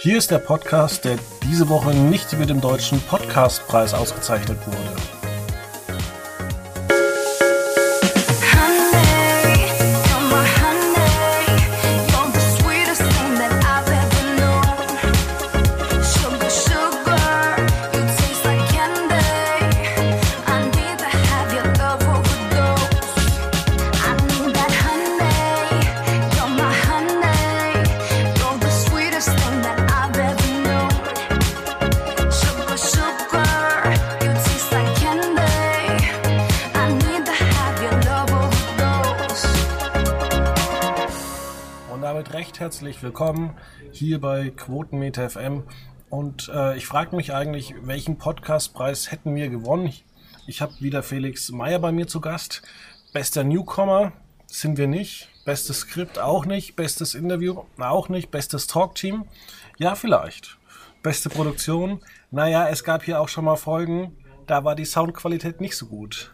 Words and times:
Hier 0.00 0.16
ist 0.16 0.30
der 0.30 0.38
Podcast, 0.38 1.04
der 1.04 1.18
diese 1.42 1.68
Woche 1.68 1.90
nicht 1.90 2.32
mit 2.38 2.48
dem 2.48 2.60
deutschen 2.60 3.00
Podcastpreis 3.00 3.94
ausgezeichnet 3.94 4.56
wurde. 4.64 5.17
Willkommen 43.08 43.56
hier 43.90 44.20
bei 44.20 44.50
Quotenmeter 44.50 45.30
FM. 45.30 45.62
Und 46.10 46.50
äh, 46.54 46.76
ich 46.76 46.86
frage 46.86 47.16
mich 47.16 47.32
eigentlich, 47.32 47.74
welchen 47.80 48.18
Podcastpreis 48.18 49.10
hätten 49.10 49.34
wir 49.34 49.48
gewonnen? 49.48 49.94
Ich 50.46 50.60
habe 50.60 50.74
wieder 50.80 51.02
Felix 51.02 51.50
Meyer 51.50 51.78
bei 51.78 51.90
mir 51.90 52.06
zu 52.06 52.20
Gast. 52.20 52.60
Bester 53.14 53.44
Newcomer 53.44 54.12
sind 54.46 54.76
wir 54.76 54.88
nicht. 54.88 55.30
Bestes 55.46 55.78
Skript 55.78 56.18
auch 56.18 56.44
nicht. 56.44 56.76
Bestes 56.76 57.14
Interview 57.14 57.62
auch 57.78 58.10
nicht. 58.10 58.30
Bestes 58.30 58.66
Talkteam? 58.66 59.24
Ja, 59.78 59.94
vielleicht. 59.94 60.58
Beste 61.02 61.30
Produktion? 61.30 62.02
Naja, 62.30 62.68
es 62.68 62.84
gab 62.84 63.04
hier 63.04 63.22
auch 63.22 63.28
schon 63.30 63.46
mal 63.46 63.56
Folgen, 63.56 64.18
da 64.46 64.64
war 64.64 64.74
die 64.74 64.84
Soundqualität 64.84 65.62
nicht 65.62 65.78
so 65.78 65.86
gut. 65.86 66.30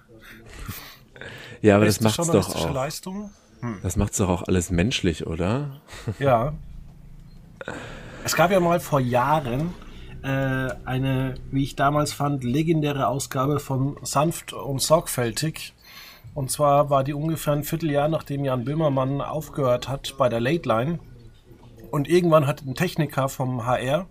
Ja, 1.63 1.77
aber 1.77 1.85
Beste 1.85 2.03
das 2.03 2.19
macht's 2.19 2.33
doch 2.33 2.57
auch. 2.57 2.75
Leistung? 2.75 3.31
Hm. 3.65 3.79
Das 3.83 3.97
macht's 3.97 4.19
doch 4.19 4.29
auch 4.29 4.43
alles 4.43 4.71
menschlich, 4.71 5.27
oder? 5.27 5.81
Ja. 6.19 6.53
Es 8.23 8.37
gab 8.37 8.51
ja 8.51 8.61
mal 8.61 8.79
vor 8.79 9.01
Jahren 9.01 9.73
äh, 10.23 10.69
eine, 10.85 11.37
wie 11.51 11.65
ich 11.65 11.75
damals 11.75 12.13
fand, 12.13 12.45
legendäre 12.45 13.09
Ausgabe 13.09 13.61
von 13.61 13.97
Sanft 14.03 14.53
und 14.53 14.83
Sorgfältig. 14.83 15.73
Und 16.35 16.51
zwar 16.51 16.91
war 16.91 17.05
die 17.05 17.15
ungefähr 17.15 17.55
ein 17.55 17.65
Vierteljahr, 17.65 18.09
nachdem 18.09 18.45
Jan 18.45 18.65
Böhmermann 18.65 19.23
aufgehört 19.23 19.89
hat 19.89 20.15
bei 20.19 20.29
der 20.29 20.41
Late 20.41 20.69
Line. 20.69 20.99
Und 21.91 22.09
irgendwann 22.09 22.47
hat 22.47 22.63
ein 22.67 22.75
Techniker 22.75 23.31
vom 23.31 23.65
HR 23.65 24.07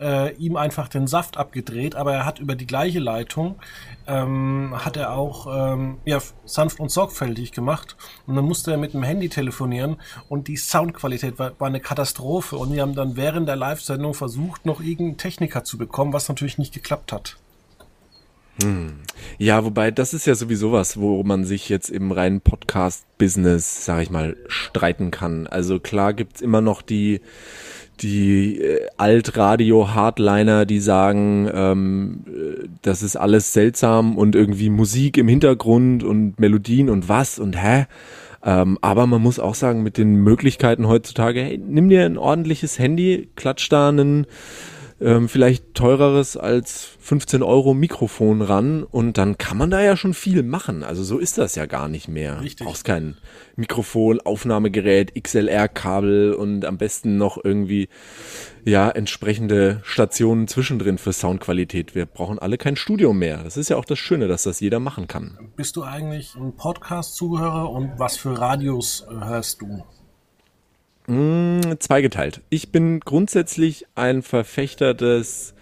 äh, 0.00 0.34
ihm 0.34 0.56
einfach 0.56 0.88
den 0.88 1.06
Saft 1.06 1.36
abgedreht, 1.36 1.94
aber 1.94 2.14
er 2.14 2.24
hat 2.24 2.38
über 2.38 2.54
die 2.54 2.66
gleiche 2.66 2.98
Leitung, 2.98 3.56
ähm, 4.06 4.72
hat 4.76 4.96
er 4.96 5.12
auch 5.12 5.46
ähm, 5.74 5.98
ja, 6.04 6.18
sanft 6.44 6.80
und 6.80 6.90
sorgfältig 6.90 7.52
gemacht 7.52 7.96
und 8.26 8.36
dann 8.36 8.44
musste 8.44 8.72
er 8.72 8.78
mit 8.78 8.94
dem 8.94 9.02
Handy 9.02 9.28
telefonieren 9.28 9.96
und 10.28 10.48
die 10.48 10.56
Soundqualität 10.56 11.38
war, 11.38 11.52
war 11.58 11.68
eine 11.68 11.80
Katastrophe 11.80 12.56
und 12.56 12.72
wir 12.72 12.82
haben 12.82 12.94
dann 12.94 13.16
während 13.16 13.48
der 13.48 13.56
Live-Sendung 13.56 14.14
versucht, 14.14 14.66
noch 14.66 14.80
irgendeinen 14.80 15.18
Techniker 15.18 15.64
zu 15.64 15.78
bekommen, 15.78 16.12
was 16.12 16.28
natürlich 16.28 16.58
nicht 16.58 16.74
geklappt 16.74 17.12
hat. 17.12 17.36
Hm. 18.62 18.98
Ja, 19.38 19.64
wobei 19.64 19.90
das 19.90 20.12
ist 20.12 20.26
ja 20.26 20.34
sowieso 20.34 20.72
was, 20.72 20.98
wo 20.98 21.22
man 21.22 21.44
sich 21.44 21.68
jetzt 21.68 21.88
im 21.88 22.12
reinen 22.12 22.40
Podcast-Business, 22.40 23.84
sag 23.84 24.02
ich 24.02 24.10
mal, 24.10 24.36
streiten 24.48 25.10
kann. 25.10 25.46
Also 25.46 25.78
klar 25.80 26.12
gibt's 26.12 26.40
immer 26.40 26.60
noch 26.60 26.82
die 26.82 27.20
die 28.02 28.60
äh, 28.60 28.86
Altradio-Hardliner, 28.96 30.66
die 30.66 30.80
sagen, 30.80 31.50
ähm, 31.52 32.24
äh, 32.26 32.68
das 32.82 33.02
ist 33.02 33.16
alles 33.16 33.52
seltsam 33.52 34.16
und 34.16 34.34
irgendwie 34.34 34.70
Musik 34.70 35.18
im 35.18 35.28
Hintergrund 35.28 36.02
und 36.02 36.38
Melodien 36.40 36.90
und 36.90 37.08
was 37.08 37.38
und 37.38 37.62
hä? 37.62 37.86
Ähm, 38.42 38.78
aber 38.80 39.06
man 39.06 39.20
muss 39.20 39.38
auch 39.38 39.54
sagen, 39.54 39.82
mit 39.82 39.98
den 39.98 40.16
Möglichkeiten 40.16 40.88
heutzutage, 40.88 41.42
hey, 41.42 41.58
nimm 41.58 41.88
dir 41.88 42.06
ein 42.06 42.16
ordentliches 42.16 42.78
Handy, 42.78 43.28
klatsch 43.36 43.70
da 43.70 43.90
einen 43.90 44.26
ähm, 45.00 45.28
vielleicht 45.28 45.74
teureres 45.74 46.36
als 46.36 46.88
15 47.00 47.42
Euro 47.42 47.72
Mikrofon 47.72 48.42
ran 48.42 48.82
und 48.82 49.16
dann 49.16 49.38
kann 49.38 49.56
man 49.56 49.70
da 49.70 49.80
ja 49.80 49.96
schon 49.96 50.14
viel 50.14 50.42
machen. 50.42 50.82
Also 50.82 51.02
so 51.02 51.18
ist 51.18 51.38
das 51.38 51.54
ja 51.54 51.66
gar 51.66 51.88
nicht 51.88 52.08
mehr. 52.08 52.40
Richtig. 52.42 52.66
Brauchst 52.66 52.84
kein 52.84 53.16
Mikrofon, 53.56 54.20
Aufnahmegerät, 54.20 55.14
XLR-Kabel 55.20 56.34
und 56.34 56.64
am 56.64 56.76
besten 56.76 57.16
noch 57.16 57.42
irgendwie 57.42 57.88
ja 58.64 58.90
entsprechende 58.90 59.80
Stationen 59.84 60.48
zwischendrin 60.48 60.98
für 60.98 61.12
Soundqualität. 61.12 61.94
Wir 61.94 62.04
brauchen 62.04 62.38
alle 62.38 62.58
kein 62.58 62.76
Studio 62.76 63.12
mehr. 63.12 63.42
Das 63.42 63.56
ist 63.56 63.70
ja 63.70 63.76
auch 63.76 63.86
das 63.86 63.98
Schöne, 63.98 64.28
dass 64.28 64.42
das 64.42 64.60
jeder 64.60 64.80
machen 64.80 65.08
kann. 65.08 65.38
Bist 65.56 65.76
du 65.76 65.82
eigentlich 65.82 66.34
ein 66.36 66.54
Podcast-Zuhörer 66.56 67.70
und 67.70 67.98
was 67.98 68.18
für 68.18 68.38
Radios 68.38 69.06
hörst 69.08 69.62
du? 69.62 69.82
Mm, 71.10 71.60
zweigeteilt. 71.80 72.40
Ich 72.50 72.70
bin 72.70 73.00
grundsätzlich 73.00 73.86
ein 73.96 74.22
Verfechter 74.22 74.94
des 74.94 75.54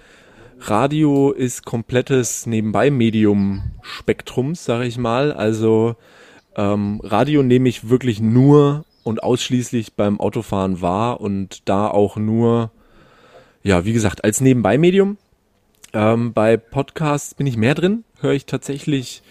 Radio 0.60 1.30
ist 1.30 1.64
komplettes 1.64 2.44
Nebenbei-Medium-Spektrums, 2.44 4.66
sage 4.66 4.84
ich 4.84 4.98
mal. 4.98 5.32
Also 5.32 5.96
ähm, 6.54 7.00
Radio 7.02 7.42
nehme 7.42 7.70
ich 7.70 7.88
wirklich 7.88 8.20
nur 8.20 8.84
und 9.04 9.22
ausschließlich 9.22 9.94
beim 9.94 10.20
Autofahren 10.20 10.82
wahr 10.82 11.22
und 11.22 11.66
da 11.66 11.88
auch 11.88 12.16
nur, 12.16 12.70
ja, 13.62 13.86
wie 13.86 13.94
gesagt, 13.94 14.24
als 14.24 14.42
Nebenbei-Medium. 14.42 15.16
Ähm, 15.94 16.34
bei 16.34 16.58
Podcasts 16.58 17.34
bin 17.34 17.46
ich 17.46 17.56
mehr 17.56 17.74
drin, 17.74 18.04
höre 18.20 18.34
ich 18.34 18.44
tatsächlich 18.44 19.22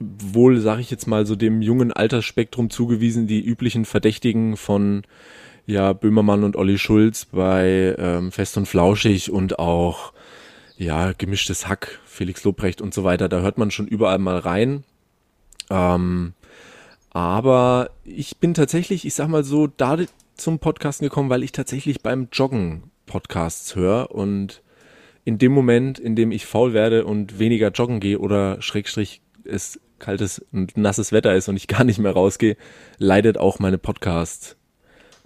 wohl, 0.00 0.58
sage 0.58 0.80
ich 0.80 0.90
jetzt 0.90 1.06
mal, 1.06 1.26
so 1.26 1.36
dem 1.36 1.62
jungen 1.62 1.92
Altersspektrum 1.92 2.70
zugewiesen, 2.70 3.28
die 3.28 3.40
üblichen 3.40 3.84
Verdächtigen 3.84 4.56
von 4.56 5.02
ja 5.70 5.92
Böhmermann 5.92 6.44
und 6.44 6.56
Olli 6.56 6.78
Schulz 6.78 7.24
bei 7.26 7.94
ähm, 7.98 8.32
Fest 8.32 8.56
und 8.56 8.66
Flauschig 8.66 9.30
und 9.30 9.58
auch 9.58 10.12
ja 10.76 11.12
gemischtes 11.12 11.68
Hack, 11.68 12.00
Felix 12.04 12.44
Lobrecht 12.44 12.80
und 12.80 12.92
so 12.92 13.04
weiter. 13.04 13.28
Da 13.28 13.40
hört 13.40 13.58
man 13.58 13.70
schon 13.70 13.86
überall 13.86 14.18
mal 14.18 14.38
rein. 14.38 14.84
Ähm, 15.70 16.34
aber 17.10 17.90
ich 18.04 18.38
bin 18.38 18.54
tatsächlich, 18.54 19.04
ich 19.04 19.14
sag 19.14 19.28
mal 19.28 19.44
so, 19.44 19.66
da 19.66 19.96
zum 20.36 20.58
Podcasten 20.58 21.06
gekommen, 21.06 21.30
weil 21.30 21.42
ich 21.42 21.52
tatsächlich 21.52 22.02
beim 22.02 22.28
Joggen 22.32 22.84
Podcasts 23.06 23.74
höre 23.76 24.10
und 24.10 24.62
in 25.24 25.38
dem 25.38 25.52
Moment, 25.52 25.98
in 25.98 26.16
dem 26.16 26.32
ich 26.32 26.46
faul 26.46 26.72
werde 26.72 27.04
und 27.04 27.38
weniger 27.38 27.70
joggen 27.70 28.00
gehe 28.00 28.18
oder 28.18 28.60
Schrägstrich 28.62 29.20
es 29.44 29.80
kaltes 29.98 30.44
und 30.52 30.76
nasses 30.76 31.12
Wetter 31.12 31.34
ist 31.34 31.48
und 31.48 31.56
ich 31.56 31.68
gar 31.68 31.84
nicht 31.84 31.98
mehr 31.98 32.12
rausgehe, 32.12 32.56
leidet 32.98 33.36
auch 33.36 33.58
meine 33.58 33.78
Podcast 33.78 34.56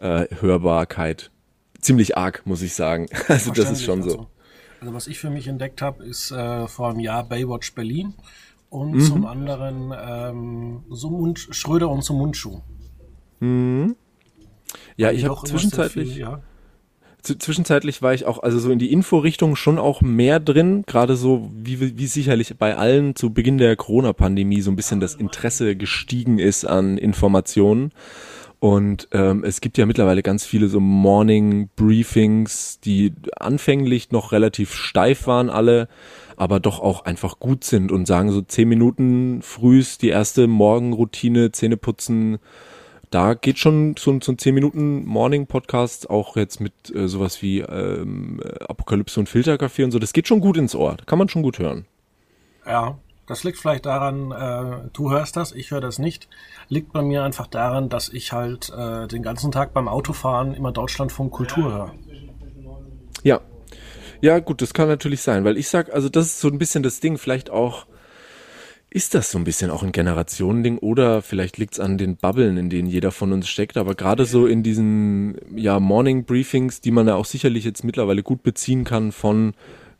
äh, 0.05 0.27
Hörbarkeit 0.41 1.31
ziemlich 1.81 2.17
arg, 2.17 2.43
muss 2.45 2.63
ich 2.63 2.75
sagen. 2.75 3.07
Also 3.29 3.53
das 3.53 3.71
ist 3.71 3.85
schon 3.85 4.03
so. 4.03 4.11
Also, 4.11 4.27
also 4.81 4.95
was 4.95 5.07
ich 5.07 5.19
für 5.19 5.31
mich 5.31 5.49
entdeckt 5.49 5.81
habe, 5.83 6.05
ist 6.05 6.31
äh, 6.31 6.69
vor 6.69 6.91
einem 6.91 7.01
Jahr 7.01 7.25
Baywatch 7.25 7.75
Berlin 7.75 8.15
und 8.69 8.93
mhm. 8.93 9.01
zum 9.01 9.27
anderen 9.27 9.93
ähm, 9.97 10.83
Sumund, 10.91 11.39
Schröder 11.51 11.89
und 11.89 12.03
Sumundschuh. 12.03 12.61
Mhm. 13.41 13.97
Ja, 14.97 15.11
ich 15.11 15.25
habe 15.25 15.41
zwischenzeitlich, 15.45 16.15
viel, 16.15 16.21
ja. 16.21 16.41
zwischenzeitlich 17.23 18.03
war 18.03 18.13
ich 18.13 18.27
auch, 18.27 18.43
also 18.43 18.59
so 18.59 18.71
in 18.71 18.79
die 18.79 18.93
Inforichtung 18.93 19.57
schon 19.57 19.79
auch 19.79 20.03
mehr 20.03 20.41
drin, 20.41 20.83
gerade 20.87 21.17
so, 21.17 21.51
wie, 21.55 21.97
wie 21.97 22.07
sicherlich 22.07 22.57
bei 22.59 22.77
allen 22.77 23.17
zu 23.17 23.33
Beginn 23.33 23.59
der 23.59 23.77
Corona-Pandemie 23.77 24.61
so 24.61 24.71
ein 24.71 24.77
bisschen 24.77 25.01
das 25.01 25.15
Interesse 25.15 25.77
gestiegen 25.77 26.39
ist 26.39 26.65
an 26.65 26.99
Informationen. 26.99 27.93
Und 28.65 29.09
ähm, 29.13 29.45
es 29.45 29.61
gibt 29.61 29.77
ja 29.77 29.85
mittlerweile 29.85 30.23
ganz 30.23 30.47
viele 30.47 30.69
so 30.69 30.81
Morning 30.81 31.69
Briefings, 31.77 32.81
die 32.81 33.13
anfänglich 33.39 34.11
noch 34.11 34.33
relativ 34.33 34.73
steif 34.73 35.27
waren 35.27 35.51
alle, 35.51 35.87
aber 36.39 36.61
doch 36.61 36.81
auch 36.81 37.05
einfach 37.05 37.39
gut 37.39 37.65
sind 37.65 37.93
und 37.93 38.07
sagen 38.07 38.33
so 38.33 38.41
zehn 38.41 38.67
Minuten 38.67 39.43
frühs 39.43 39.99
die 39.99 40.09
erste 40.09 40.47
Morgenroutine, 40.47 41.53
Zähne 41.53 41.77
putzen. 41.77 42.39
Da 43.11 43.35
geht 43.35 43.59
schon 43.59 43.97
so, 43.99 44.19
so 44.23 44.33
ein 44.33 44.39
10 44.39 44.55
Minuten 44.55 45.05
Morning 45.05 45.47
Podcast 45.47 46.09
auch 46.09 46.35
jetzt 46.39 46.59
mit 46.59 46.73
äh, 46.95 47.07
sowas 47.07 47.43
wie 47.43 47.61
ähm, 47.61 48.41
Apokalypse 48.67 49.21
und 49.21 49.29
Filterkaffee 49.29 49.85
und 49.85 49.91
so. 49.91 49.99
Das 49.99 50.15
geht 50.15 50.27
schon 50.27 50.41
gut 50.41 50.57
ins 50.57 50.75
Ohr. 50.75 50.97
kann 51.05 51.19
man 51.19 51.29
schon 51.29 51.43
gut 51.43 51.59
hören. 51.59 51.85
Ja, 52.67 52.97
das 53.27 53.45
liegt 53.45 53.59
vielleicht 53.59 53.87
daran, 53.87 54.31
äh, 54.33 54.89
du 54.93 55.11
hörst 55.11 55.37
das, 55.37 55.53
ich 55.53 55.71
höre 55.71 55.81
das 55.81 55.99
nicht. 55.99 56.29
Liegt 56.69 56.93
bei 56.93 57.03
mir 57.03 57.25
einfach 57.25 57.47
daran, 57.47 57.89
dass 57.89 58.09
ich 58.09 58.33
halt 58.33 58.71
äh, 58.77 59.07
den 59.07 59.23
ganzen 59.23 59.51
Tag 59.53 59.73
beim 59.73 59.89
Autofahren 59.89 60.55
immer 60.55 60.73
Deutschlandfunk 60.73 61.33
Kultur 61.33 61.73
höre. 61.73 61.95
Ja. 63.23 63.41
Ja, 64.21 64.39
gut, 64.39 64.63
das 64.63 64.73
kann 64.73 64.89
natürlich 64.89 65.21
sein, 65.21 65.45
weil 65.45 65.59
ich 65.59 65.69
sag, 65.69 65.93
also 65.93 66.09
das 66.09 66.27
ist 66.27 66.41
so 66.41 66.49
ein 66.49 66.59
bisschen 66.59 66.83
das 66.83 67.01
Ding, 67.01 67.19
vielleicht 67.19 67.51
auch 67.51 67.87
ist 68.95 69.15
das 69.15 69.33
so 69.33 69.39
ein 69.39 69.45
bisschen 69.45 69.73
auch 69.73 69.83
ein 69.83 69.91
Generationending 69.91 70.79
oder 70.79 71.21
vielleicht 71.21 71.59
liegt 71.59 71.75
es 71.75 71.81
an 71.81 71.99
den 71.99 72.17
Bubblen, 72.17 72.57
in 72.57 72.71
denen 72.71 72.89
jeder 72.89 73.11
von 73.11 73.33
uns 73.33 73.49
steckt, 73.49 73.77
aber 73.77 73.97
gerade 73.97 74.25
so 74.25 74.47
in 74.47 74.63
diesen 74.63 75.37
ja, 75.57 75.81
Morning 75.81 76.25
Briefings, 76.25 76.81
die 76.81 76.93
man 76.93 77.09
ja 77.09 77.17
auch 77.17 77.25
sicherlich 77.25 77.65
jetzt 77.65 77.83
mittlerweile 77.83 78.23
gut 78.23 78.45
beziehen 78.45 78.85
kann 78.85 79.11
von 79.11 79.55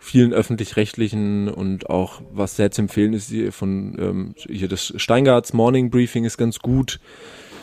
vielen 0.05 0.35
öffentlich-rechtlichen 0.35 1.49
und 1.49 1.89
auch 1.89 2.21
was 2.33 2.57
sehr 2.57 2.71
zu 2.71 2.83
empfehlen 2.83 3.15
ist 3.15 3.33
von 3.51 3.97
ähm, 3.99 4.35
hier 4.37 4.69
das 4.69 4.93
Steingarts 4.97 5.55
Morning 5.55 5.91
Briefing 5.91 6.25
ist 6.25 6.37
ganz 6.37 6.59
gut. 6.59 7.01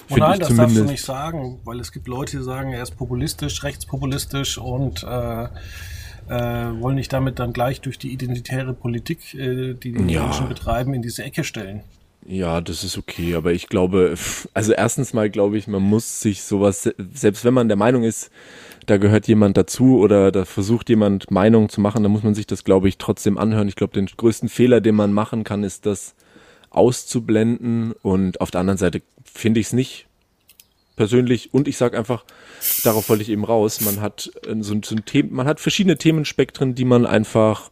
Oh 0.09 0.17
nein, 0.17 0.39
das 0.39 0.47
zumindest. 0.49 0.59
darfst 0.59 0.77
du 0.77 0.91
nicht 0.91 1.05
sagen, 1.05 1.59
weil 1.63 1.79
es 1.79 1.91
gibt 1.91 2.07
Leute, 2.07 2.37
die 2.37 2.43
sagen, 2.43 2.73
er 2.73 2.81
ist 2.81 2.97
populistisch, 2.97 3.63
rechtspopulistisch 3.63 4.57
und 4.57 5.03
äh, 5.03 5.43
äh, 5.43 5.49
wollen 6.81 6.95
nicht 6.95 7.13
damit 7.13 7.37
dann 7.37 7.53
gleich 7.53 7.79
durch 7.79 7.99
die 7.99 8.11
identitäre 8.11 8.73
Politik, 8.73 9.35
äh, 9.35 9.75
die 9.75 9.93
die 9.93 10.13
ja. 10.13 10.23
Menschen 10.23 10.49
betreiben, 10.49 10.95
in 10.95 11.03
diese 11.03 11.23
Ecke 11.23 11.43
stellen. 11.43 11.83
Ja, 12.27 12.61
das 12.61 12.83
ist 12.83 12.97
okay, 12.97 13.35
aber 13.35 13.51
ich 13.51 13.67
glaube, 13.67 14.15
also 14.53 14.73
erstens 14.73 15.13
mal 15.13 15.29
glaube 15.29 15.57
ich, 15.57 15.67
man 15.67 15.81
muss 15.81 16.21
sich 16.21 16.43
sowas, 16.43 16.89
selbst 17.13 17.43
wenn 17.45 17.53
man 17.53 17.67
der 17.67 17.77
Meinung 17.77 18.03
ist, 18.03 18.29
da 18.85 18.97
gehört 18.97 19.27
jemand 19.27 19.57
dazu 19.57 19.99
oder 19.99 20.31
da 20.31 20.45
versucht 20.45 20.89
jemand 20.89 21.31
Meinung 21.31 21.69
zu 21.69 21.81
machen, 21.81 22.03
dann 22.03 22.11
muss 22.11 22.23
man 22.23 22.35
sich 22.35 22.47
das, 22.47 22.63
glaube 22.63 22.89
ich, 22.89 22.97
trotzdem 22.97 23.37
anhören. 23.37 23.67
Ich 23.67 23.75
glaube, 23.75 23.93
den 23.93 24.05
größten 24.05 24.49
Fehler, 24.49 24.81
den 24.81 24.95
man 24.95 25.13
machen 25.13 25.43
kann, 25.43 25.63
ist 25.63 25.85
das 25.85 26.15
auszublenden 26.69 27.93
und 28.01 28.39
auf 28.39 28.51
der 28.51 28.61
anderen 28.61 28.77
Seite 28.77 29.01
finde 29.23 29.59
ich 29.59 29.67
es 29.67 29.73
nicht 29.73 30.07
persönlich 30.95 31.53
und 31.53 31.67
ich 31.67 31.77
sage 31.77 31.97
einfach, 31.97 32.23
darauf 32.83 33.09
wollte 33.09 33.23
ich 33.23 33.29
eben 33.29 33.43
raus, 33.43 33.81
man 33.81 34.01
hat 34.01 34.31
äh, 34.45 34.55
so, 34.61 34.75
so 34.83 34.95
ein 34.95 35.05
Thema, 35.05 35.29
man 35.31 35.47
hat 35.47 35.59
verschiedene 35.59 35.97
Themenspektren, 35.97 36.75
die 36.75 36.85
man 36.85 37.05
einfach 37.05 37.71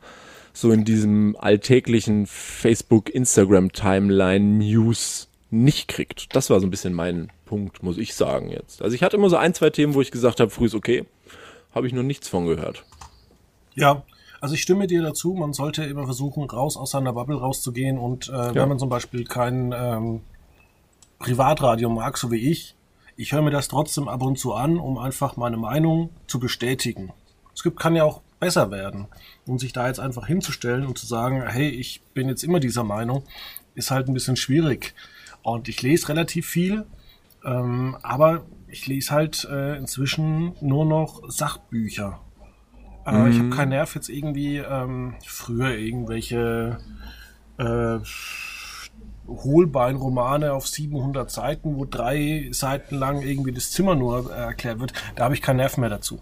so 0.54 0.72
in 0.72 0.86
diesem 0.86 1.36
alltäglichen 1.40 2.26
Facebook, 2.28 3.10
Instagram 3.10 3.72
Timeline 3.72 4.58
News 4.58 5.30
nicht 5.52 5.88
kriegt. 5.88 6.36
Das 6.36 6.50
war 6.50 6.60
so 6.60 6.68
ein 6.68 6.72
bisschen 6.72 6.94
mein 6.94 7.32
Punkt, 7.46 7.82
muss 7.82 7.98
ich 7.98 8.14
sagen 8.14 8.50
jetzt. 8.50 8.82
Also 8.82 8.96
ich 8.96 9.04
hatte 9.04 9.18
immer 9.18 9.30
so 9.30 9.38
ein, 9.38 9.54
zwei 9.54 9.70
Themen, 9.70 9.94
wo 9.94 10.02
ich 10.02 10.12
gesagt 10.12 10.40
habe, 10.40 10.52
früh 10.52 10.66
ist 10.66 10.76
okay, 10.76 11.06
habe 11.74 11.88
ich 11.88 11.94
noch 11.94 12.04
nichts 12.04 12.28
von 12.28 12.46
gehört. 12.46 12.84
Ja, 13.74 14.04
also 14.42 14.56
ich 14.56 14.62
stimme 14.62 14.88
dir 14.88 15.02
dazu, 15.02 15.34
man 15.34 15.54
sollte 15.54 15.84
immer 15.84 16.06
versuchen, 16.06 16.44
raus 16.50 16.78
aus 16.78 16.92
seiner 16.92 17.14
Bubble 17.14 17.38
rauszugehen 17.38 17.98
und 17.98 18.30
äh, 18.30 18.32
ja. 18.32 18.56
wenn 18.56 18.70
man 18.70 18.80
zum 18.80 18.90
Beispiel 18.90 19.26
kein 19.26 19.74
ähm, 19.76 20.22
Privatradio 21.20 21.90
mag, 21.90 22.18
so 22.18 22.32
wie 22.32 22.50
ich, 22.50 22.76
ich 23.18 23.34
höre 23.34 23.42
mir 23.42 23.52
das 23.52 23.68
trotzdem 23.68 24.08
ab 24.08 24.22
und 24.22 24.40
zu 24.40 24.54
an, 24.54 24.78
um 24.78 24.98
einfach 24.98 25.36
meine 25.36 25.58
Meinung 25.58 26.10
zu 26.28 26.40
bestätigen. 26.40 27.12
Es 27.54 27.64
gibt, 27.64 27.78
kann 27.78 27.96
ja 27.96 28.06
auch 28.06 28.22
besser 28.40 28.72
werden. 28.72 29.08
Und 29.50 29.60
sich 29.60 29.74
da 29.74 29.88
jetzt 29.88 30.00
einfach 30.00 30.28
hinzustellen 30.28 30.86
und 30.86 30.98
zu 31.00 31.08
sagen, 31.08 31.44
hey, 31.48 31.70
ich 31.70 32.04
bin 32.14 32.30
jetzt 32.30 32.44
immer 32.44 32.60
dieser 32.60 32.84
Meinung, 32.84 33.24
ist 33.74 33.90
halt 33.90 34.08
ein 34.08 34.14
bisschen 34.14 34.36
schwierig. 34.36 34.94
Und 35.42 35.68
ich 35.68 35.82
lese 35.82 36.10
relativ 36.10 36.48
viel, 36.48 36.86
ähm, 37.44 37.98
aber 38.04 38.46
ich 38.68 38.86
lese 38.86 39.12
halt 39.12 39.48
äh, 39.50 39.76
inzwischen 39.78 40.54
nur 40.62 40.86
noch 40.86 41.24
Sachbücher. 41.30 42.20
Äh, 43.08 43.12
mhm. 43.14 43.32
Ich 43.32 43.40
habe 43.40 43.50
keinen 43.50 43.70
Nerv 43.70 43.96
jetzt 43.96 44.10
irgendwie 44.10 44.58
ähm, 44.58 45.16
früher 45.26 45.76
irgendwelche 45.76 46.78
äh, 47.58 47.98
Hohlbeinromane 49.28 50.54
auf 50.54 50.68
700 50.68 51.32
Seiten, 51.32 51.76
wo 51.76 51.86
drei 51.86 52.50
Seiten 52.52 52.98
lang 52.98 53.22
irgendwie 53.22 53.52
das 53.52 53.72
Zimmer 53.72 53.96
nur 53.96 54.32
äh, 54.32 54.42
erklärt 54.42 54.80
wird. 54.80 54.94
Da 55.16 55.24
habe 55.24 55.34
ich 55.34 55.42
keinen 55.42 55.58
Nerv 55.58 55.78
mehr 55.78 55.90
dazu. 55.90 56.22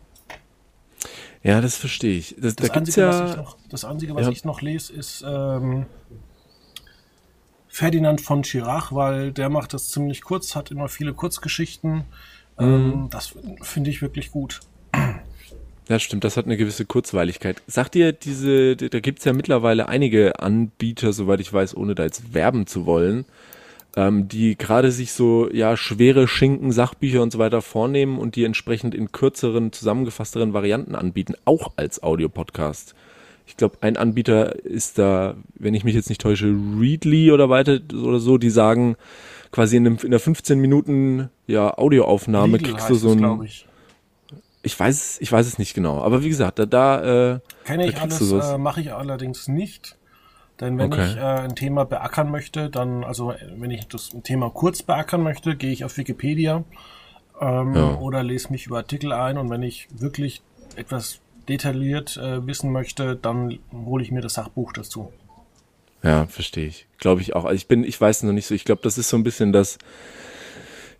Ja, 1.47 1.61
das 1.61 1.77
verstehe 1.77 2.17
ich. 2.17 2.35
Das, 2.38 2.57
das, 2.57 2.67
da 2.67 2.73
Einzige, 2.73 3.01
ja, 3.01 3.07
was 3.07 3.31
ich 3.31 3.38
noch, 3.38 3.57
das 3.69 3.85
Einzige, 3.85 4.15
was 4.15 4.25
ja. 4.25 4.31
ich 4.33 4.44
noch 4.44 4.61
lese, 4.61 4.91
ist 4.91 5.23
ähm, 5.25 5.85
Ferdinand 7.69 8.19
von 8.19 8.44
Chirac, 8.44 8.94
weil 8.94 9.31
der 9.31 9.47
macht 9.49 9.73
das 9.73 9.88
ziemlich 9.89 10.23
kurz, 10.23 10.57
hat 10.57 10.71
immer 10.71 10.89
viele 10.89 11.13
Kurzgeschichten. 11.13 12.03
Ähm, 12.59 12.88
mhm. 12.88 13.09
das 13.11 13.33
finde 13.61 13.89
ich 13.89 14.01
wirklich 14.01 14.31
gut. 14.31 14.59
Ja, 15.88 15.99
stimmt, 15.99 16.25
das 16.25 16.35
hat 16.35 16.44
eine 16.44 16.57
gewisse 16.57 16.83
Kurzweiligkeit. 16.83 17.63
Sagt 17.65 17.95
ihr, 17.95 18.11
diese, 18.11 18.75
da 18.75 18.99
gibt's 18.99 19.23
ja 19.23 19.31
mittlerweile 19.31 19.88
einige 19.88 20.41
Anbieter, 20.41 21.13
soweit 21.13 21.39
ich 21.39 21.53
weiß, 21.53 21.77
ohne 21.77 21.95
da 21.95 22.03
jetzt 22.03 22.33
werben 22.33 22.67
zu 22.67 22.85
wollen, 22.85 23.23
ähm, 23.97 24.27
die 24.27 24.55
gerade 24.55 24.91
sich 24.91 25.11
so, 25.11 25.49
ja, 25.51 25.75
schwere 25.75 26.27
Schinken, 26.27 26.71
Sachbücher 26.71 27.23
und 27.23 27.31
so 27.31 27.39
weiter 27.39 27.63
vornehmen 27.63 28.19
und 28.19 28.35
die 28.35 28.44
entsprechend 28.44 28.94
in 28.94 29.11
kürzeren, 29.11 29.73
zusammengefassteren 29.73 30.53
Varianten 30.53 30.94
anbieten, 30.94 31.33
auch 31.45 31.71
als 31.77 32.03
Audiopodcast. 32.03 32.94
Ich 33.47 33.57
glaube, 33.57 33.77
ein 33.81 33.97
Anbieter 33.97 34.63
ist 34.63 34.99
da, 34.99 35.35
wenn 35.55 35.73
ich 35.73 35.83
mich 35.83 35.95
jetzt 35.95 36.09
nicht 36.09 36.21
täusche, 36.21 36.45
Readly 36.79 37.31
oder 37.31 37.49
weiter 37.49 37.79
oder 37.91 38.19
so, 38.19 38.38
die 38.38 38.51
sagen, 38.51 38.97
quasi 39.51 39.77
in, 39.77 39.88
einem, 39.88 39.97
in 39.97 40.07
einer 40.07 40.19
15 40.19 40.59
Minuten 40.59 41.29
ja, 41.47 41.75
Audioaufnahme 41.75 42.57
Legal 42.57 42.73
kriegst 42.73 42.89
du 42.91 42.95
so 42.95 43.11
ein. 43.13 43.49
Ich 44.61 44.79
weiß, 44.79 45.19
ich 45.21 45.31
weiß 45.31 45.47
es 45.47 45.57
nicht 45.57 45.73
genau. 45.73 46.01
Aber 46.01 46.23
wie 46.23 46.29
gesagt, 46.29 46.59
da, 46.59 46.65
da 46.65 47.35
äh, 47.35 47.39
kenne 47.63 47.88
ich 47.88 47.99
alles, 47.99 48.21
äh, 48.31 48.57
mache 48.59 48.81
ich 48.81 48.94
allerdings 48.94 49.47
nicht. 49.47 49.96
Denn 50.59 50.77
wenn 50.77 50.92
okay. 50.92 51.06
ich 51.06 51.18
äh, 51.18 51.21
ein 51.21 51.56
Thema 51.56 51.86
beackern 51.86 52.31
möchte, 52.31 52.69
dann, 52.69 53.04
also 53.04 53.33
wenn 53.57 53.71
ich 53.71 53.88
das 53.88 54.09
Thema 54.24 54.50
kurz 54.50 54.81
beackern 54.81 55.21
möchte, 55.21 55.56
gehe 55.56 55.71
ich 55.71 55.86
auf 55.86 55.98
Wikipedia 55.98 56.63
ähm, 57.39 57.75
ja. 57.75 57.95
oder 57.98 58.24
lese 58.24 58.51
mich 58.51 58.65
über 58.65 58.77
Artikel 58.77 59.12
ein 59.12 59.38
und 59.38 59.50
wenn 59.50 59.62
ich 59.62 59.88
wirklich 59.92 60.42
etwas 60.75 61.19
detailliert 61.48 62.18
äh, 62.18 62.45
wissen 62.45 62.71
möchte, 62.71 63.15
dann 63.15 63.59
hole 63.71 64.04
ich 64.04 64.12
mir 64.12 64.21
das 64.21 64.33
Sachbuch 64.33 64.74
dazu. 64.74 65.12
Ja, 66.04 66.25
verstehe 66.25 66.68
ich. 66.68 66.88
Glaube 66.98 67.21
ich 67.21 67.36
auch. 67.36 67.45
Also 67.45 67.56
ich 67.56 67.68
bin, 67.68 67.83
ich 67.83 68.00
weiß 68.00 68.24
noch 68.24 68.33
nicht 68.33 68.48
so, 68.48 68.56
ich 68.56 68.65
glaube, 68.65 68.81
das 68.83 68.98
ist 68.98 69.09
so 69.09 69.18
ein 69.18 69.24
bisschen 69.24 69.54
das, 69.54 69.77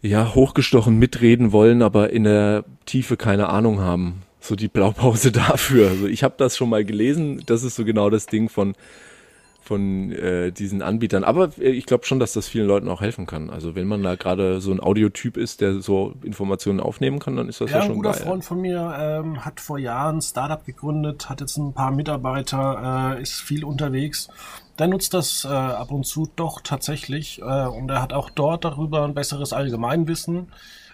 ja, 0.02 0.36
hochgestochen 0.36 0.98
mitreden 0.98 1.52
wollen, 1.52 1.82
aber 1.82 2.12
in 2.12 2.24
der 2.24 2.64
Tiefe 2.86 3.18
keine 3.18 3.50
Ahnung 3.50 3.80
haben. 3.80 4.24
So 4.40 4.56
die 4.56 4.68
Blaupause 4.68 5.32
dafür. 5.32 5.90
Also 5.90 6.08
ich 6.08 6.24
habe 6.24 6.36
das 6.38 6.56
schon 6.56 6.70
mal 6.70 6.86
gelesen. 6.86 7.42
Das 7.46 7.64
ist 7.64 7.76
so 7.76 7.84
genau 7.84 8.10
das 8.10 8.28
Ding 8.28 8.50
von 8.50 8.76
von 9.68 10.12
äh, 10.14 10.52
diesen 10.52 10.82
Anbietern. 10.82 11.26
Aber 11.26 11.50
äh, 11.60 11.70
ich 11.70 11.86
glaube 11.86 12.06
schon, 12.06 12.20
dass 12.20 12.32
das 12.32 12.48
vielen 12.48 12.68
Leuten 12.68 12.88
auch 12.88 13.02
helfen 13.02 13.26
kann. 13.26 13.50
Also 13.50 13.76
wenn 13.76 13.86
man 13.86 14.02
da 14.02 14.16
gerade 14.16 14.62
so 14.62 14.72
ein 14.72 14.80
Audiotyp 14.80 15.36
ist, 15.36 15.60
der 15.60 15.82
so 15.82 16.14
Informationen 16.24 16.80
aufnehmen 16.80 17.20
kann, 17.20 17.36
dann 17.36 17.50
ist 17.50 17.60
das 17.60 17.72
ja, 17.72 17.80
ja 17.80 17.84
schon 17.84 18.02
geil. 18.02 18.14
Ein 18.14 18.18
guter 18.18 18.26
Freund 18.26 18.46
von 18.46 18.62
mir 18.62 18.96
ähm, 18.98 19.44
hat 19.46 19.60
vor 19.60 19.78
Jahren 19.78 20.18
ein 20.18 20.22
Startup 20.22 20.66
gegründet, 20.66 21.30
hat 21.30 21.42
jetzt 21.42 21.58
ein 21.58 21.74
paar 21.74 21.92
Mitarbeiter, 21.92 23.16
äh, 23.18 23.22
ist 23.22 23.42
viel 23.42 23.66
unterwegs. 23.66 24.30
Der 24.80 24.88
nutzt 24.88 25.14
das 25.14 25.44
äh, 25.44 25.50
ab 25.50 25.92
und 25.92 26.06
zu 26.06 26.30
doch 26.36 26.62
tatsächlich 26.62 27.42
äh, 27.42 27.44
und 27.44 27.90
er 27.90 28.02
hat 28.02 28.14
auch 28.14 28.30
dort 28.30 28.64
darüber 28.64 29.04
ein 29.04 29.14
besseres 29.14 29.52
Allgemeinwissen. 29.52 30.48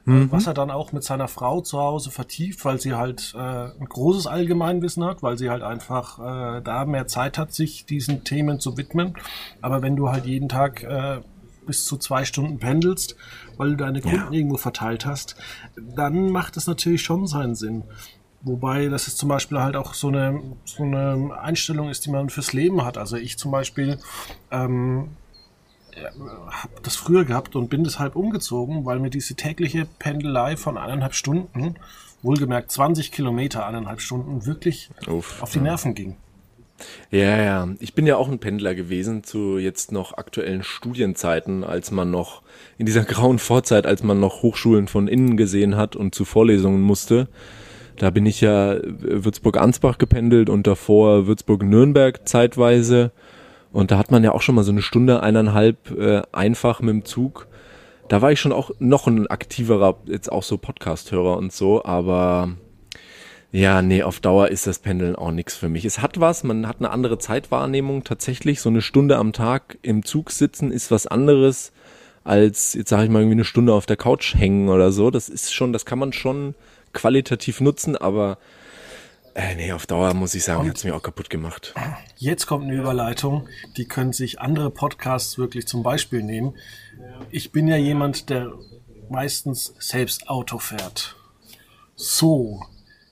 Äh, 0.06 0.12
mhm. 0.12 0.32
was 0.32 0.48
er 0.48 0.54
dann 0.54 0.72
auch 0.72 0.92
mit 0.92 1.04
seiner 1.04 1.28
Frau 1.28 1.62
zu 1.62 1.80
Hause 1.80 2.12
vertieft, 2.12 2.64
weil 2.66 2.80
sie 2.80 2.94
halt 2.94 3.34
äh, 3.36 3.38
ein 3.38 3.86
großes 3.88 4.28
Allgemeinwissen 4.28 5.04
hat, 5.04 5.24
weil 5.24 5.38
sie 5.38 5.50
halt 5.50 5.64
einfach 5.64 6.20
äh, 6.20 6.62
da 6.62 6.86
mehr 6.86 7.08
Zeit 7.08 7.38
hat, 7.38 7.54
sich 7.54 7.86
diesen 7.86 8.24
Themen 8.24 8.60
zu 8.60 8.78
widmen. 8.78 9.16
Aber 9.62 9.82
wenn 9.82 9.96
du 9.96 10.10
halt 10.10 10.26
jeden 10.26 10.50
Tag 10.50 10.84
äh, 10.84 11.22
bis 11.66 11.86
zu 11.86 11.98
zwei 11.98 12.26
Stunden 12.26 12.60
pendelst, 12.60 13.16
weil 13.58 13.72
du 13.72 13.78
deine 13.78 14.02
Kunden 14.02 14.18
ja. 14.18 14.32
irgendwo 14.32 14.58
verteilt 14.58 15.06
hast, 15.06 15.36
dann 15.78 16.30
macht 16.30 16.58
es 16.58 16.68
natürlich 16.68 17.02
schon 17.02 17.26
seinen 17.28 17.56
Sinn. 17.56 17.84
Wobei 18.42 18.90
das 18.90 19.08
ist 19.08 19.18
zum 19.18 19.30
Beispiel 19.30 19.60
halt 19.60 19.78
auch 19.78 19.94
so 19.94 20.10
eine, 20.10 20.42
so 20.66 20.84
eine 20.84 21.40
Einstellung 21.40 21.90
ist, 21.90 22.06
die 22.06 22.12
man 22.12 22.30
fürs 22.30 22.52
Leben 22.52 22.84
hat. 22.84 22.98
Also 22.98 23.16
ich 23.16 23.38
zum 23.38 23.52
Beispiel 23.52 24.00
ähm, 24.52 25.12
habe 25.96 26.74
das 26.82 26.96
früher 26.96 27.26
gehabt 27.26 27.56
und 27.56 27.70
bin 27.70 27.84
deshalb 27.84 28.16
umgezogen, 28.16 28.86
weil 28.86 29.00
mir 29.00 29.10
diese 29.10 29.36
tägliche 29.36 29.88
Pendelei 30.00 30.58
von 30.58 30.78
eineinhalb 30.78 31.14
Stunden, 31.14 31.76
wohlgemerkt 32.22 32.72
20 32.72 33.12
Kilometer, 33.12 33.66
eineinhalb 33.66 34.02
Stunden, 34.02 34.46
wirklich 34.46 34.90
Uff, 35.08 35.42
auf 35.42 35.52
die 35.52 35.58
ja. 35.58 35.64
Nerven 35.64 35.94
ging. 35.94 36.16
Ja, 37.12 37.42
ja. 37.42 37.70
Ich 37.80 37.94
bin 37.94 38.06
ja 38.08 38.18
auch 38.18 38.28
ein 38.28 38.40
Pendler 38.40 38.76
gewesen 38.76 39.24
zu 39.24 39.58
jetzt 39.58 39.92
noch 39.92 40.18
aktuellen 40.18 40.64
Studienzeiten, 40.64 41.64
als 41.64 41.92
man 41.92 42.12
noch 42.12 42.42
in 42.78 42.86
dieser 42.86 43.04
grauen 43.04 43.40
Vorzeit, 43.40 43.86
als 43.86 44.04
man 44.04 44.20
noch 44.20 44.42
Hochschulen 44.42 44.88
von 44.88 45.08
innen 45.08 45.38
gesehen 45.38 45.76
hat 45.76 45.96
und 45.96 46.16
zu 46.16 46.26
Vorlesungen 46.26 46.82
musste. 46.82 47.28
Da 47.98 48.10
bin 48.10 48.26
ich 48.26 48.42
ja 48.42 48.78
Würzburg-Ansbach 48.82 49.98
gependelt 50.00 50.50
und 50.50 50.66
davor 50.66 51.28
Würzburg-Nürnberg 51.28 52.28
zeitweise 52.28 53.12
und 53.74 53.92
da 53.92 53.98
hat 53.98 54.12
man 54.12 54.24
ja 54.24 54.32
auch 54.32 54.42
schon 54.42 54.56
mal 54.56 54.64
so 54.64 54.72
eine 54.72 54.82
Stunde, 54.82 55.22
eineinhalb 55.22 55.92
äh, 55.92 56.22
einfach 56.32 56.80
mit 56.80 56.94
dem 56.94 57.06
Zug. 57.06 57.48
Da 58.08 58.22
war 58.22 58.32
ich 58.32 58.40
schon 58.40 58.52
auch 58.54 58.72
noch 58.80 59.08
ein 59.08 59.28
aktiverer, 59.28 59.98
jetzt 60.06 60.32
auch 60.32 60.44
so 60.44 60.58
Podcast-Hörer 60.58 61.38
und 61.38 61.52
so, 61.52 61.84
aber 61.84 62.52
ja, 63.52 63.82
nee, 63.82 64.04
auf 64.04 64.20
Dauer 64.20 64.48
ist 64.50 64.68
das 64.68 64.80
Pendeln 64.80 65.16
auch 65.16 65.32
nichts 65.32 65.56
für 65.56 65.70
mich. 65.70 65.86
Es 65.86 66.02
hat 66.02 66.20
was, 66.20 66.44
man 66.44 66.68
hat 66.68 66.78
eine 66.80 66.92
andere 66.92 67.18
Zeitwahrnehmung 67.18 68.04
tatsächlich. 68.04 68.62
So 68.62 68.70
eine 68.70 68.82
Stunde 68.82 69.18
am 69.18 69.32
Tag 69.32 69.78
im 69.82 70.04
Zug 70.04 70.32
sitzen 70.32 70.72
ist 70.72 70.90
was 70.90 71.06
anderes 71.06 71.72
als, 72.24 72.74
jetzt 72.74 72.90
sage 72.90 73.06
ich 73.06 73.10
mal, 73.10 73.20
irgendwie 73.20 73.36
eine 73.36 73.44
Stunde 73.44 73.74
auf 73.74 73.86
der 73.86 73.98
Couch 73.98 74.36
hängen 74.36 74.70
oder 74.70 74.92
so. 74.92 75.12
Das 75.12 75.30
ist 75.30 75.54
schon, 75.54 75.74
das 75.74 75.86
kann 75.86 76.00
man 76.00 76.14
schon 76.14 76.56
qualitativ 76.94 77.62
nutzen, 77.62 77.96
aber 77.96 78.38
Äh, 79.36 79.56
nee, 79.56 79.72
auf 79.72 79.88
Dauer 79.88 80.14
muss 80.14 80.36
ich 80.36 80.44
sagen, 80.44 80.68
hat 80.68 80.78
es 80.78 80.84
mir 80.84 80.96
auch 80.96 81.02
kaputt 81.02 81.30
gemacht. 81.30 81.74
Jetzt 82.18 82.46
kommt 82.46 82.66
eine 82.66 82.76
Überleitung, 82.76 83.48
die 83.78 83.86
können 83.86 84.14
sich 84.14 84.40
andere 84.40 84.70
Podcasts 84.70 85.38
wirklich 85.38 85.68
zum 85.68 85.82
Beispiel 85.82 86.22
nehmen. 86.22 86.56
Ich 87.32 87.52
bin 87.52 87.68
ja 87.68 87.78
jemand, 87.78 88.30
der 88.30 88.54
meistens 89.10 89.74
selbst 89.80 90.30
Auto 90.30 90.60
fährt. 90.60 91.16
So, 91.96 92.62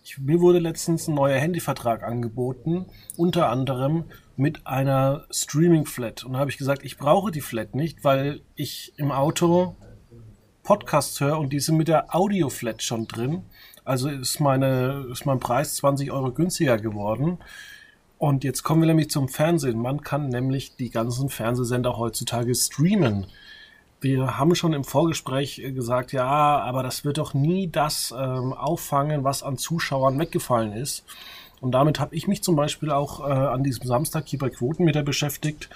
ich, 0.03 0.19
mir 0.19 0.41
wurde 0.41 0.59
letztens 0.59 1.07
ein 1.07 1.15
neuer 1.15 1.39
Handyvertrag 1.39 2.03
angeboten, 2.03 2.85
unter 3.17 3.49
anderem 3.49 4.05
mit 4.35 4.67
einer 4.67 5.25
Streaming-Flat. 5.31 6.23
Und 6.23 6.33
da 6.33 6.39
habe 6.39 6.51
ich 6.51 6.57
gesagt, 6.57 6.83
ich 6.83 6.97
brauche 6.97 7.31
die 7.31 7.41
Flat 7.41 7.75
nicht, 7.75 8.03
weil 8.03 8.41
ich 8.55 8.93
im 8.97 9.11
Auto 9.11 9.75
Podcasts 10.63 11.19
höre 11.19 11.39
und 11.39 11.53
die 11.53 11.59
sind 11.59 11.77
mit 11.77 11.87
der 11.87 12.15
Audio-Flat 12.15 12.83
schon 12.83 13.07
drin. 13.07 13.43
Also 13.91 14.07
ist, 14.07 14.39
meine, 14.39 15.05
ist 15.11 15.25
mein 15.25 15.41
Preis 15.41 15.75
20 15.75 16.13
Euro 16.13 16.31
günstiger 16.31 16.77
geworden. 16.77 17.39
Und 18.17 18.45
jetzt 18.45 18.63
kommen 18.63 18.81
wir 18.81 18.87
nämlich 18.87 19.09
zum 19.09 19.27
Fernsehen. 19.27 19.81
Man 19.81 19.99
kann 19.99 20.29
nämlich 20.29 20.77
die 20.77 20.91
ganzen 20.91 21.27
Fernsehsender 21.27 21.97
heutzutage 21.97 22.55
streamen. 22.55 23.25
Wir 23.99 24.37
haben 24.37 24.55
schon 24.55 24.71
im 24.71 24.85
Vorgespräch 24.85 25.61
gesagt, 25.75 26.13
ja, 26.13 26.23
aber 26.25 26.83
das 26.83 27.03
wird 27.03 27.17
doch 27.17 27.33
nie 27.33 27.67
das 27.69 28.15
ähm, 28.17 28.53
auffangen, 28.53 29.25
was 29.25 29.43
an 29.43 29.57
Zuschauern 29.57 30.17
weggefallen 30.17 30.71
ist. 30.71 31.03
Und 31.59 31.73
damit 31.73 31.99
habe 31.99 32.15
ich 32.15 32.29
mich 32.29 32.41
zum 32.43 32.55
Beispiel 32.55 32.91
auch 32.91 33.19
äh, 33.19 33.33
an 33.33 33.61
diesem 33.61 33.85
Samstag 33.85 34.23
hier 34.25 34.39
bei 34.39 34.51
Quotenmeter 34.51 35.03
beschäftigt. 35.03 35.69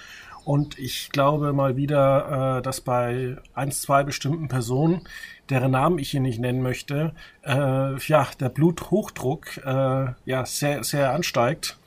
Und 0.46 0.78
ich 0.78 1.10
glaube 1.10 1.52
mal 1.52 1.76
wieder, 1.76 2.60
äh, 2.60 2.62
dass 2.62 2.80
bei 2.80 3.36
ein, 3.52 3.72
zwei 3.72 4.04
bestimmten 4.04 4.48
Personen 4.48 5.02
deren 5.50 5.72
Namen 5.72 5.98
ich 5.98 6.10
hier 6.10 6.20
nicht 6.20 6.40
nennen 6.40 6.62
möchte, 6.62 7.12
äh, 7.44 7.96
ja, 7.98 8.26
der 8.40 8.48
Bluthochdruck 8.48 9.58
äh, 9.58 10.06
ja 10.24 10.46
sehr, 10.46 10.84
sehr 10.84 11.12
ansteigt 11.12 11.78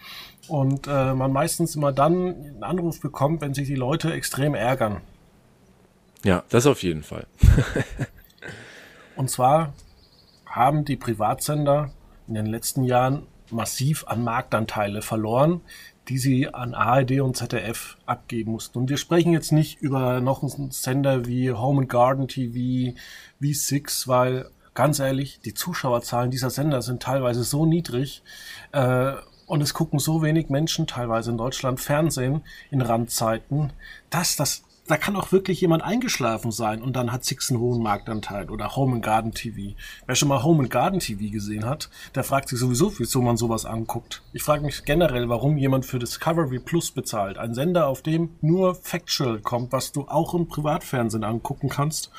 und 0.47 0.87
äh, 0.87 1.13
man 1.13 1.31
meistens 1.31 1.75
immer 1.75 1.91
dann 1.91 2.35
einen 2.35 2.63
Anruf 2.63 2.99
bekommt, 2.99 3.41
wenn 3.41 3.53
sich 3.53 3.67
die 3.67 3.75
Leute 3.75 4.13
extrem 4.13 4.55
ärgern. 4.55 5.01
Ja, 6.23 6.43
das 6.49 6.65
auf 6.65 6.83
jeden 6.83 7.03
Fall. 7.03 7.27
und 9.15 9.29
zwar 9.29 9.73
haben 10.45 10.85
die 10.85 10.97
Privatsender 10.97 11.91
in 12.27 12.33
den 12.33 12.45
letzten 12.45 12.83
Jahren 12.83 13.27
massiv 13.51 14.05
an 14.07 14.23
Marktanteile 14.23 15.01
verloren, 15.01 15.61
die 16.09 16.17
sie 16.17 16.53
an 16.53 16.73
ARD 16.73 17.21
und 17.21 17.37
ZDF 17.37 17.97
abgeben 18.05 18.51
mussten. 18.51 18.79
Und 18.79 18.89
wir 18.89 18.97
sprechen 18.97 19.31
jetzt 19.31 19.51
nicht 19.51 19.79
über 19.79 20.21
noch 20.21 20.41
einen 20.41 20.71
Sender 20.71 21.25
wie 21.25 21.51
Home 21.51 21.81
and 21.81 21.89
Garden 21.89 22.27
TV, 22.27 22.97
wie 23.39 23.53
Six, 23.53 24.07
weil 24.07 24.49
ganz 24.73 24.99
ehrlich, 24.99 25.39
die 25.41 25.53
Zuschauerzahlen 25.53 26.31
dieser 26.31 26.49
Sender 26.49 26.81
sind 26.81 27.03
teilweise 27.03 27.43
so 27.43 27.65
niedrig 27.65 28.23
äh, 28.71 29.13
und 29.45 29.61
es 29.61 29.73
gucken 29.73 29.99
so 29.99 30.21
wenig 30.23 30.49
Menschen 30.49 30.87
teilweise 30.87 31.31
in 31.31 31.37
Deutschland 31.37 31.79
Fernsehen 31.79 32.41
in 32.71 32.81
Randzeiten, 32.81 33.71
dass 34.09 34.35
das 34.35 34.63
da 34.89 34.97
kann 34.97 35.15
auch 35.15 35.31
wirklich 35.31 35.61
jemand 35.61 35.83
eingeschlafen 35.83 36.51
sein 36.51 36.81
und 36.81 36.95
dann 36.95 37.11
hat 37.11 37.23
Six 37.23 37.51
einen 37.51 37.59
hohen 37.59 37.83
Marktanteil 37.83 38.49
oder 38.49 38.75
Home 38.75 38.95
and 38.95 39.05
Garden 39.05 39.33
TV. 39.33 39.75
Wer 40.07 40.15
schon 40.15 40.29
mal 40.29 40.41
Home 40.41 40.63
and 40.63 40.71
Garden 40.71 40.99
TV 40.99 41.31
gesehen 41.31 41.65
hat, 41.65 41.89
der 42.15 42.23
fragt 42.23 42.49
sich 42.49 42.57
sowieso, 42.57 42.97
wieso 42.97 43.21
man 43.21 43.37
sowas 43.37 43.65
anguckt. 43.65 44.23
Ich 44.33 44.41
frage 44.41 44.65
mich 44.65 44.85
generell, 44.85 45.29
warum 45.29 45.57
jemand 45.57 45.85
für 45.85 45.99
Discovery 45.99 46.57
Plus 46.57 46.89
bezahlt. 46.89 47.37
Ein 47.37 47.53
Sender, 47.53 47.87
auf 47.87 48.01
dem 48.01 48.31
nur 48.41 48.73
Factual 48.73 49.39
kommt, 49.39 49.71
was 49.71 49.91
du 49.91 50.07
auch 50.07 50.33
im 50.33 50.47
Privatfernsehen 50.47 51.23
angucken 51.23 51.69
kannst 51.69 52.09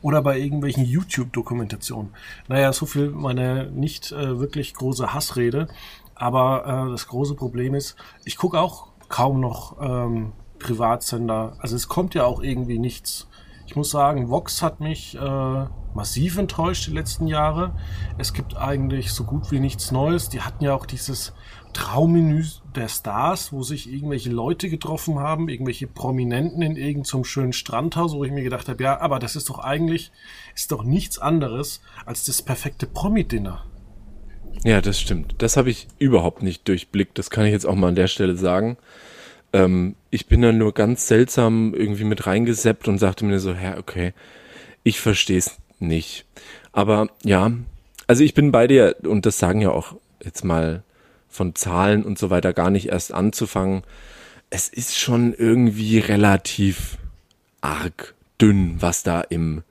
oder 0.00 0.22
bei 0.22 0.38
irgendwelchen 0.38 0.86
YouTube-Dokumentationen. 0.86 2.14
Naja, 2.48 2.72
so 2.72 2.86
viel 2.86 3.10
meine 3.10 3.66
nicht 3.66 4.10
äh, 4.12 4.40
wirklich 4.40 4.72
große 4.72 5.12
Hassrede. 5.12 5.68
Aber 6.14 6.86
äh, 6.86 6.90
das 6.90 7.08
große 7.08 7.34
Problem 7.34 7.74
ist, 7.74 7.96
ich 8.24 8.36
gucke 8.36 8.58
auch 8.58 8.88
kaum 9.08 9.40
noch 9.40 9.76
ähm, 9.82 10.32
Privatsender. 10.60 11.56
Also 11.58 11.74
es 11.74 11.88
kommt 11.88 12.14
ja 12.14 12.24
auch 12.24 12.40
irgendwie 12.40 12.78
nichts. 12.78 13.26
Ich 13.66 13.76
muss 13.76 13.90
sagen, 13.90 14.30
Vox 14.30 14.62
hat 14.62 14.80
mich 14.80 15.16
äh, 15.16 15.64
massiv 15.94 16.38
enttäuscht 16.38 16.86
die 16.86 16.92
letzten 16.92 17.26
Jahre. 17.26 17.72
Es 18.18 18.32
gibt 18.32 18.56
eigentlich 18.56 19.12
so 19.12 19.24
gut 19.24 19.50
wie 19.50 19.60
nichts 19.60 19.90
Neues. 19.92 20.28
Die 20.28 20.40
hatten 20.40 20.64
ja 20.64 20.74
auch 20.74 20.86
dieses 20.86 21.32
Traummenü 21.72 22.44
der 22.74 22.88
Stars, 22.88 23.52
wo 23.52 23.62
sich 23.62 23.92
irgendwelche 23.92 24.30
Leute 24.30 24.68
getroffen 24.68 25.18
haben, 25.20 25.48
irgendwelche 25.48 25.86
Prominenten 25.86 26.62
in 26.62 26.76
irgendeinem 26.76 27.24
schönen 27.24 27.52
Strandhaus, 27.52 28.14
wo 28.14 28.24
ich 28.24 28.32
mir 28.32 28.42
gedacht 28.42 28.68
habe, 28.68 28.82
ja, 28.82 29.00
aber 29.00 29.18
das 29.18 29.36
ist 29.36 29.48
doch 29.50 29.60
eigentlich, 29.60 30.10
ist 30.54 30.72
doch 30.72 30.82
nichts 30.82 31.18
anderes 31.18 31.80
als 32.06 32.24
das 32.24 32.42
perfekte 32.42 32.86
Promi-Dinner. 32.86 33.64
Ja, 34.64 34.80
das 34.80 35.00
stimmt. 35.00 35.36
Das 35.38 35.56
habe 35.56 35.70
ich 35.70 35.88
überhaupt 35.98 36.42
nicht 36.42 36.66
durchblickt. 36.68 37.18
Das 37.18 37.30
kann 37.30 37.46
ich 37.46 37.52
jetzt 37.52 37.66
auch 37.66 37.76
mal 37.76 37.88
an 37.88 37.94
der 37.94 38.08
Stelle 38.08 38.36
sagen. 38.36 38.76
Ähm, 39.52 39.96
ich 40.10 40.26
bin 40.26 40.42
dann 40.42 40.58
nur 40.58 40.74
ganz 40.74 41.06
seltsam 41.06 41.74
irgendwie 41.74 42.04
mit 42.04 42.26
reingeseppt 42.26 42.88
und 42.88 42.98
sagte 42.98 43.24
mir 43.24 43.40
so, 43.40 43.52
ja, 43.52 43.78
okay, 43.78 44.12
ich 44.82 45.00
verstehe 45.00 45.38
es 45.38 45.58
nicht. 45.78 46.24
Aber 46.72 47.08
ja, 47.24 47.52
also 48.06 48.24
ich 48.24 48.34
bin 48.34 48.52
bei 48.52 48.66
dir 48.66 48.96
und 49.02 49.26
das 49.26 49.38
sagen 49.38 49.60
ja 49.60 49.70
auch 49.70 49.96
jetzt 50.22 50.44
mal 50.44 50.82
von 51.28 51.54
Zahlen 51.54 52.04
und 52.04 52.18
so 52.18 52.30
weiter 52.30 52.52
gar 52.52 52.70
nicht 52.70 52.88
erst 52.88 53.12
anzufangen. 53.12 53.82
Es 54.50 54.68
ist 54.68 54.98
schon 54.98 55.32
irgendwie 55.32 55.98
relativ 55.98 56.98
arg 57.60 58.14
dünn, 58.40 58.76
was 58.80 59.02
da 59.02 59.20
im 59.20 59.62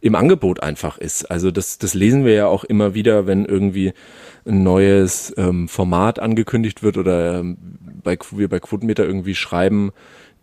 im 0.00 0.14
Angebot 0.14 0.62
einfach 0.62 0.98
ist. 0.98 1.24
Also 1.30 1.50
das, 1.50 1.78
das 1.78 1.94
lesen 1.94 2.24
wir 2.24 2.32
ja 2.32 2.46
auch 2.46 2.64
immer 2.64 2.94
wieder, 2.94 3.26
wenn 3.26 3.44
irgendwie 3.44 3.92
ein 4.46 4.62
neues 4.62 5.34
ähm, 5.36 5.68
Format 5.68 6.20
angekündigt 6.20 6.82
wird 6.82 6.96
oder 6.96 7.40
ähm, 7.40 7.56
bei, 8.16 8.18
wir 8.30 8.48
bei 8.48 8.60
Quotenmeter 8.60 9.04
irgendwie 9.04 9.34
schreiben, 9.34 9.92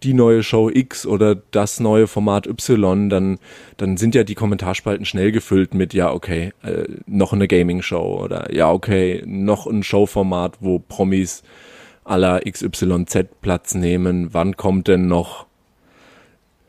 die 0.04 0.14
neue 0.14 0.44
Show 0.44 0.70
X 0.70 1.06
oder 1.06 1.36
das 1.36 1.80
neue 1.80 2.08
Format 2.08 2.48
Y, 2.48 3.10
dann, 3.10 3.40
dann 3.78 3.98
sind 3.98 4.14
ja 4.14 4.24
die 4.24 4.36
Kommentarspalten 4.36 5.06
schnell 5.06 5.32
gefüllt 5.32 5.74
mit, 5.74 5.94
ja, 5.94 6.12
okay, 6.12 6.54
äh, 6.64 6.84
noch 7.08 7.34
eine 7.34 7.48
Gaming-Show 7.48 8.22
oder 8.24 8.54
ja, 8.54 8.72
okay, 8.72 9.24
noch 9.26 9.66
ein 9.66 9.84
Showformat, 9.84 10.58
wo 10.60 10.80
Promis 10.80 11.44
aller 12.04 12.42
XYZ 12.42 13.26
Platz 13.42 13.74
nehmen. 13.74 14.34
Wann 14.34 14.56
kommt 14.56 14.88
denn 14.88 15.08
noch 15.08 15.48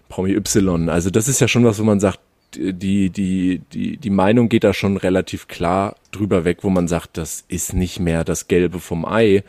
Promi 0.08 0.32
Y? 0.34 0.88
Also 0.88 1.10
das 1.10 1.28
ist 1.28 1.40
ja 1.40 1.48
schon 1.48 1.64
was, 1.64 1.78
wo 1.78 1.84
man 1.84 2.00
sagt, 2.00 2.20
die, 2.54 3.10
die, 3.10 3.60
die, 3.72 3.96
die 3.98 4.10
Meinung 4.10 4.48
geht 4.48 4.64
da 4.64 4.72
schon 4.72 4.96
relativ 4.96 5.46
klar 5.46 5.96
drüber 6.10 6.44
weg, 6.44 6.58
wo 6.62 6.70
man 6.70 6.88
sagt, 6.88 7.18
das 7.18 7.44
ist 7.48 7.74
nicht 7.74 8.00
mehr 8.00 8.24
das 8.24 8.48
Gelbe 8.48 8.78
vom 8.78 9.04
Ei. 9.04 9.42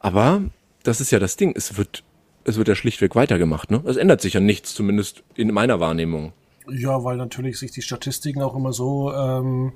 Aber 0.00 0.42
das 0.82 1.00
ist 1.00 1.10
ja 1.10 1.18
das 1.18 1.36
Ding. 1.36 1.52
Es 1.56 1.76
wird, 1.76 2.04
es 2.44 2.56
wird 2.56 2.68
ja 2.68 2.74
schlichtweg 2.74 3.14
weitergemacht, 3.14 3.70
ne? 3.70 3.82
Es 3.86 3.96
ändert 3.96 4.20
sich 4.20 4.34
ja 4.34 4.40
nichts, 4.40 4.74
zumindest 4.74 5.22
in 5.34 5.52
meiner 5.52 5.80
Wahrnehmung. 5.80 6.32
Ja, 6.68 7.02
weil 7.04 7.16
natürlich 7.16 7.58
sich 7.58 7.72
die 7.72 7.82
Statistiken 7.82 8.42
auch 8.42 8.54
immer 8.54 8.72
so 8.72 9.12
ähm, 9.12 9.72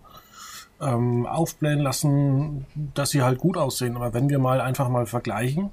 ähm, 0.80 1.26
aufblähen 1.26 1.80
lassen, 1.80 2.66
dass 2.94 3.10
sie 3.10 3.22
halt 3.22 3.38
gut 3.38 3.56
aussehen. 3.56 3.96
Aber 3.96 4.14
wenn 4.14 4.28
wir 4.28 4.38
mal 4.38 4.60
einfach 4.60 4.88
mal 4.88 5.06
vergleichen, 5.06 5.70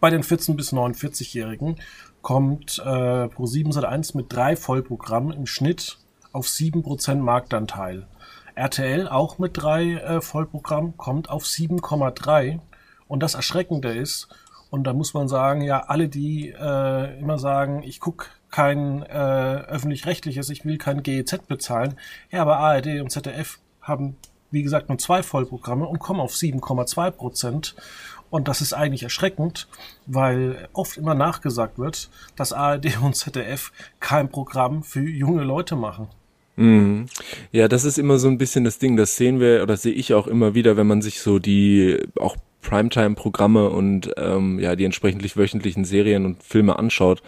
bei 0.00 0.10
den 0.10 0.22
14- 0.22 0.54
bis 0.54 0.72
49-Jährigen 0.72 1.76
kommt 2.22 2.78
äh, 2.84 2.88
Pro7 3.26 3.72
Sat1 3.72 4.16
mit 4.16 4.32
drei 4.32 4.56
Vollprogrammen 4.56 5.32
im 5.32 5.46
Schnitt 5.46 5.98
auf 6.32 6.46
7% 6.46 7.16
Marktanteil. 7.16 8.06
RTL 8.54 9.08
auch 9.08 9.38
mit 9.38 9.52
drei 9.54 9.94
äh, 9.94 10.20
Vollprogrammen 10.20 10.96
kommt 10.96 11.30
auf 11.30 11.44
7,3 11.44 12.58
und 13.08 13.22
das 13.22 13.34
Erschreckende 13.34 13.92
ist, 13.92 14.28
und 14.70 14.84
da 14.84 14.92
muss 14.92 15.14
man 15.14 15.28
sagen, 15.28 15.62
ja, 15.62 15.84
alle, 15.86 16.08
die 16.08 16.50
äh, 16.50 17.18
immer 17.18 17.38
sagen, 17.38 17.82
ich 17.82 18.00
gucke 18.00 18.26
kein 18.50 19.02
äh, 19.02 19.06
öffentlich-rechtliches, 19.06 20.50
ich 20.50 20.64
will 20.64 20.78
kein 20.78 21.02
GEZ 21.02 21.46
bezahlen, 21.48 21.94
ja, 22.30 22.42
aber 22.42 22.58
ARD 22.58 23.00
und 23.00 23.10
ZDF 23.10 23.58
haben, 23.80 24.16
wie 24.50 24.62
gesagt, 24.62 24.88
nur 24.88 24.98
zwei 24.98 25.22
Vollprogramme 25.22 25.86
und 25.86 25.98
kommen 25.98 26.20
auf 26.20 26.32
7,2 26.32 27.10
Prozent. 27.10 27.74
Und 28.30 28.46
das 28.46 28.60
ist 28.60 28.74
eigentlich 28.74 29.04
erschreckend, 29.04 29.68
weil 30.06 30.68
oft 30.74 30.98
immer 30.98 31.14
nachgesagt 31.14 31.78
wird, 31.78 32.10
dass 32.36 32.52
ARD 32.52 32.98
und 33.02 33.16
ZDF 33.16 33.72
kein 34.00 34.28
Programm 34.28 34.82
für 34.82 35.00
junge 35.00 35.44
Leute 35.44 35.76
machen. 35.76 36.08
Mhm. 36.56 37.06
Ja, 37.52 37.68
das 37.68 37.84
ist 37.84 37.98
immer 37.98 38.18
so 38.18 38.28
ein 38.28 38.36
bisschen 38.36 38.64
das 38.64 38.78
Ding, 38.78 38.96
das 38.96 39.16
sehen 39.16 39.40
wir 39.40 39.62
oder 39.62 39.76
sehe 39.76 39.92
ich 39.92 40.12
auch 40.12 40.26
immer 40.26 40.54
wieder, 40.54 40.76
wenn 40.76 40.88
man 40.88 41.00
sich 41.00 41.20
so 41.20 41.38
die 41.38 42.02
auch 42.18 42.36
Primetime-Programme 42.68 43.70
und 43.70 44.12
ähm, 44.18 44.58
ja 44.58 44.76
die 44.76 44.84
entsprechend 44.84 45.36
wöchentlichen 45.36 45.84
Serien 45.84 46.26
und 46.26 46.42
Filme 46.42 46.78
anschaut. 46.78 47.22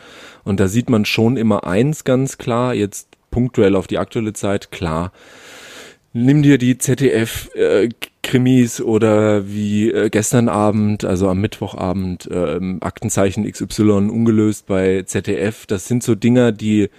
Und 0.44 0.60
da 0.60 0.68
sieht 0.68 0.90
man 0.90 1.06
schon 1.06 1.38
immer 1.38 1.64
eins 1.64 2.04
ganz 2.04 2.36
klar, 2.36 2.74
jetzt 2.74 3.08
punktuell 3.30 3.74
auf 3.74 3.86
die 3.86 3.98
aktuelle 3.98 4.34
Zeit, 4.34 4.70
klar. 4.70 5.12
Nimm 6.12 6.42
dir 6.42 6.58
die 6.58 6.76
ZDF 6.76 7.50
äh, 7.54 7.88
oder 8.82 9.48
wie 9.48 9.90
äh, 9.90 10.10
gestern 10.10 10.48
Abend, 10.48 11.04
also 11.04 11.28
am 11.28 11.40
Mittwochabend, 11.40 12.30
äh, 12.30 12.60
Aktenzeichen 12.80 13.50
XY 13.50 14.08
ungelöst 14.10 14.66
bei 14.66 15.02
ZDF. 15.04 15.66
Das 15.66 15.86
sind 15.86 16.02
so 16.02 16.14
Dinger, 16.14 16.52
die 16.52 16.90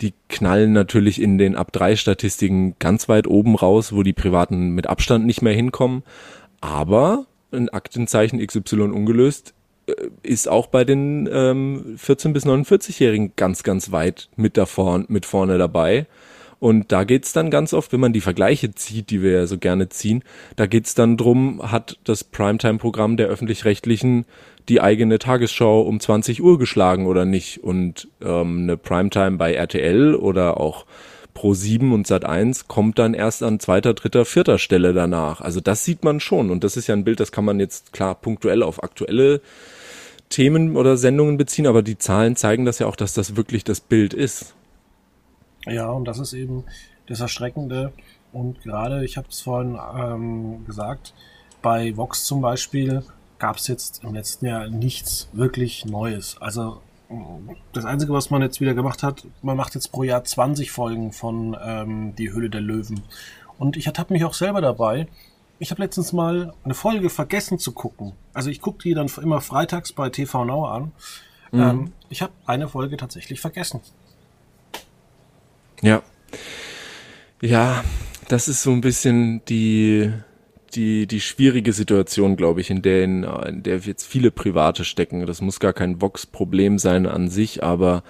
die 0.00 0.14
knallen 0.28 0.72
natürlich 0.72 1.20
in 1.20 1.38
den 1.38 1.56
Ab 1.56 1.72
3 1.72 1.96
Statistiken 1.96 2.76
ganz 2.78 3.08
weit 3.08 3.26
oben 3.26 3.56
raus, 3.56 3.92
wo 3.92 4.04
die 4.04 4.12
Privaten 4.12 4.70
mit 4.70 4.86
Abstand 4.86 5.26
nicht 5.26 5.42
mehr 5.42 5.52
hinkommen. 5.52 6.04
Aber 6.60 7.26
ein 7.52 7.68
Aktenzeichen 7.68 8.44
XY 8.44 8.82
ungelöst 8.82 9.54
äh, 9.86 9.92
ist 10.22 10.48
auch 10.48 10.66
bei 10.66 10.84
den 10.84 11.28
ähm, 11.32 11.94
14 11.96 12.32
bis 12.32 12.46
49-Jährigen 12.46 13.32
ganz, 13.36 13.62
ganz 13.62 13.92
weit 13.92 14.28
mit 14.36 14.56
da 14.56 14.66
vorn, 14.66 15.06
mit 15.08 15.26
vorne 15.26 15.58
dabei. 15.58 16.06
Und 16.60 16.90
da 16.90 17.04
geht's 17.04 17.32
dann 17.32 17.50
ganz 17.50 17.72
oft, 17.72 17.92
wenn 17.92 18.00
man 18.00 18.12
die 18.12 18.20
Vergleiche 18.20 18.74
zieht, 18.74 19.10
die 19.10 19.22
wir 19.22 19.30
ja 19.30 19.46
so 19.46 19.58
gerne 19.58 19.88
ziehen, 19.90 20.24
da 20.56 20.66
geht's 20.66 20.94
dann 20.94 21.16
drum, 21.16 21.70
hat 21.70 21.98
das 22.02 22.24
Primetime-Programm 22.24 23.16
der 23.16 23.28
öffentlich-rechtlichen 23.28 24.24
die 24.68 24.80
eigene 24.80 25.18
Tagesschau 25.18 25.80
um 25.82 25.98
20 25.98 26.42
Uhr 26.42 26.58
geschlagen 26.58 27.06
oder 27.06 27.24
nicht. 27.24 27.62
Und 27.62 28.08
ähm, 28.20 28.62
eine 28.62 28.76
Primetime 28.76 29.38
bei 29.38 29.54
RTL 29.54 30.14
oder 30.14 30.60
auch 30.60 30.84
Pro 31.38 31.54
7 31.54 31.92
und 31.92 32.04
Sat 32.04 32.24
1 32.24 32.66
kommt 32.66 32.98
dann 32.98 33.14
erst 33.14 33.44
an 33.44 33.60
zweiter, 33.60 33.94
dritter, 33.94 34.24
vierter 34.24 34.58
Stelle 34.58 34.92
danach. 34.92 35.40
Also 35.40 35.60
das 35.60 35.84
sieht 35.84 36.02
man 36.02 36.18
schon. 36.18 36.50
Und 36.50 36.64
das 36.64 36.76
ist 36.76 36.88
ja 36.88 36.96
ein 36.96 37.04
Bild, 37.04 37.20
das 37.20 37.30
kann 37.30 37.44
man 37.44 37.60
jetzt 37.60 37.92
klar 37.92 38.16
punktuell 38.16 38.60
auf 38.60 38.82
aktuelle 38.82 39.40
Themen 40.30 40.76
oder 40.76 40.96
Sendungen 40.96 41.36
beziehen, 41.36 41.68
aber 41.68 41.82
die 41.82 41.96
Zahlen 41.96 42.34
zeigen 42.34 42.64
das 42.64 42.80
ja 42.80 42.88
auch, 42.88 42.96
dass 42.96 43.14
das 43.14 43.36
wirklich 43.36 43.62
das 43.62 43.78
Bild 43.80 44.14
ist. 44.14 44.56
Ja, 45.64 45.88
und 45.90 46.06
das 46.06 46.18
ist 46.18 46.32
eben 46.32 46.64
das 47.06 47.20
Erschreckende. 47.20 47.92
Und 48.32 48.60
gerade, 48.62 49.04
ich 49.04 49.16
habe 49.16 49.28
es 49.30 49.40
vorhin 49.40 49.78
ähm, 49.96 50.66
gesagt, 50.66 51.14
bei 51.62 51.96
Vox 51.96 52.24
zum 52.24 52.40
Beispiel 52.40 53.04
gab 53.38 53.58
es 53.58 53.68
jetzt 53.68 54.02
im 54.02 54.12
letzten 54.12 54.46
Jahr 54.46 54.68
nichts 54.70 55.28
wirklich 55.32 55.84
Neues. 55.84 56.36
Also 56.40 56.80
das 57.72 57.84
Einzige, 57.84 58.12
was 58.12 58.30
man 58.30 58.42
jetzt 58.42 58.60
wieder 58.60 58.74
gemacht 58.74 59.02
hat, 59.02 59.26
man 59.42 59.56
macht 59.56 59.74
jetzt 59.74 59.92
pro 59.92 60.02
Jahr 60.02 60.24
20 60.24 60.70
Folgen 60.70 61.12
von 61.12 61.56
ähm, 61.62 62.14
Die 62.16 62.32
Höhle 62.32 62.50
der 62.50 62.60
Löwen. 62.60 63.02
Und 63.58 63.76
ich 63.76 63.86
ertappe 63.86 64.12
mich 64.12 64.24
auch 64.24 64.34
selber 64.34 64.60
dabei. 64.60 65.08
Ich 65.58 65.70
habe 65.70 65.82
letztens 65.82 66.12
mal 66.12 66.54
eine 66.64 66.74
Folge 66.74 67.10
vergessen 67.10 67.58
zu 67.58 67.72
gucken. 67.72 68.12
Also 68.32 68.50
ich 68.50 68.60
gucke 68.60 68.82
die 68.82 68.94
dann 68.94 69.10
immer 69.20 69.40
freitags 69.40 69.92
bei 69.92 70.10
TV 70.10 70.44
Now 70.44 70.66
an. 70.66 70.92
Mhm. 71.50 71.60
Ähm, 71.60 71.92
ich 72.08 72.22
habe 72.22 72.32
eine 72.46 72.68
Folge 72.68 72.96
tatsächlich 72.96 73.40
vergessen. 73.40 73.80
Ja. 75.80 76.02
Ja, 77.40 77.84
das 78.28 78.48
ist 78.48 78.62
so 78.62 78.70
ein 78.70 78.80
bisschen 78.80 79.44
die, 79.46 80.12
die, 80.74 81.06
die 81.06 81.20
schwierige 81.20 81.72
Situation, 81.72 82.36
glaube 82.36 82.60
ich, 82.60 82.70
in 82.70 82.82
der, 82.82 83.04
in, 83.04 83.24
in 83.24 83.62
der 83.62 83.78
jetzt 83.78 84.06
viele 84.06 84.30
Private 84.30 84.84
stecken. 84.84 85.26
Das 85.26 85.40
muss 85.40 85.60
gar 85.60 85.72
kein 85.72 86.00
Vox-Problem 86.00 86.78
sein 86.78 87.06
an 87.06 87.28
sich, 87.28 87.62
aber 87.62 88.02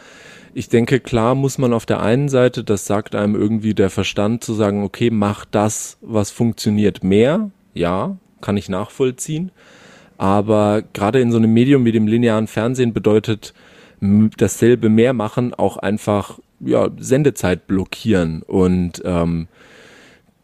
ich 0.55 0.69
denke, 0.69 1.00
klar 1.00 1.35
muss 1.35 1.59
man 1.59 1.73
auf 1.73 1.87
der 1.87 2.00
einen 2.00 2.29
Seite, 2.29 2.65
das 2.65 2.87
sagt 2.87 3.15
einem 3.15 3.35
irgendwie 3.35 3.75
der 3.75 3.91
Verstand, 3.91 4.43
zu 4.43 4.55
sagen, 4.55 4.83
okay, 4.83 5.11
mach 5.11 5.45
das, 5.45 5.99
was 6.00 6.31
funktioniert 6.31 7.05
mehr. 7.05 7.50
Ja, 7.75 8.17
kann 8.41 8.57
ich 8.57 8.69
nachvollziehen. 8.69 9.53
Aber 10.17 10.83
gerade 10.93 11.21
in 11.21 11.31
so 11.31 11.38
einem 11.38 11.53
Medium 11.53 11.85
wie 11.85 11.93
dem 11.93 12.09
linearen 12.09 12.49
Fernsehen 12.49 12.93
bedeutet 12.93 13.55
dasselbe 14.00 14.88
mehr 14.88 15.12
machen 15.12 15.55
auch 15.55 15.77
einfach 15.77 16.38
ja, 16.61 16.88
Sendezeit 16.99 17.67
blockieren 17.67 18.43
und 18.43 19.03
ähm, 19.05 19.49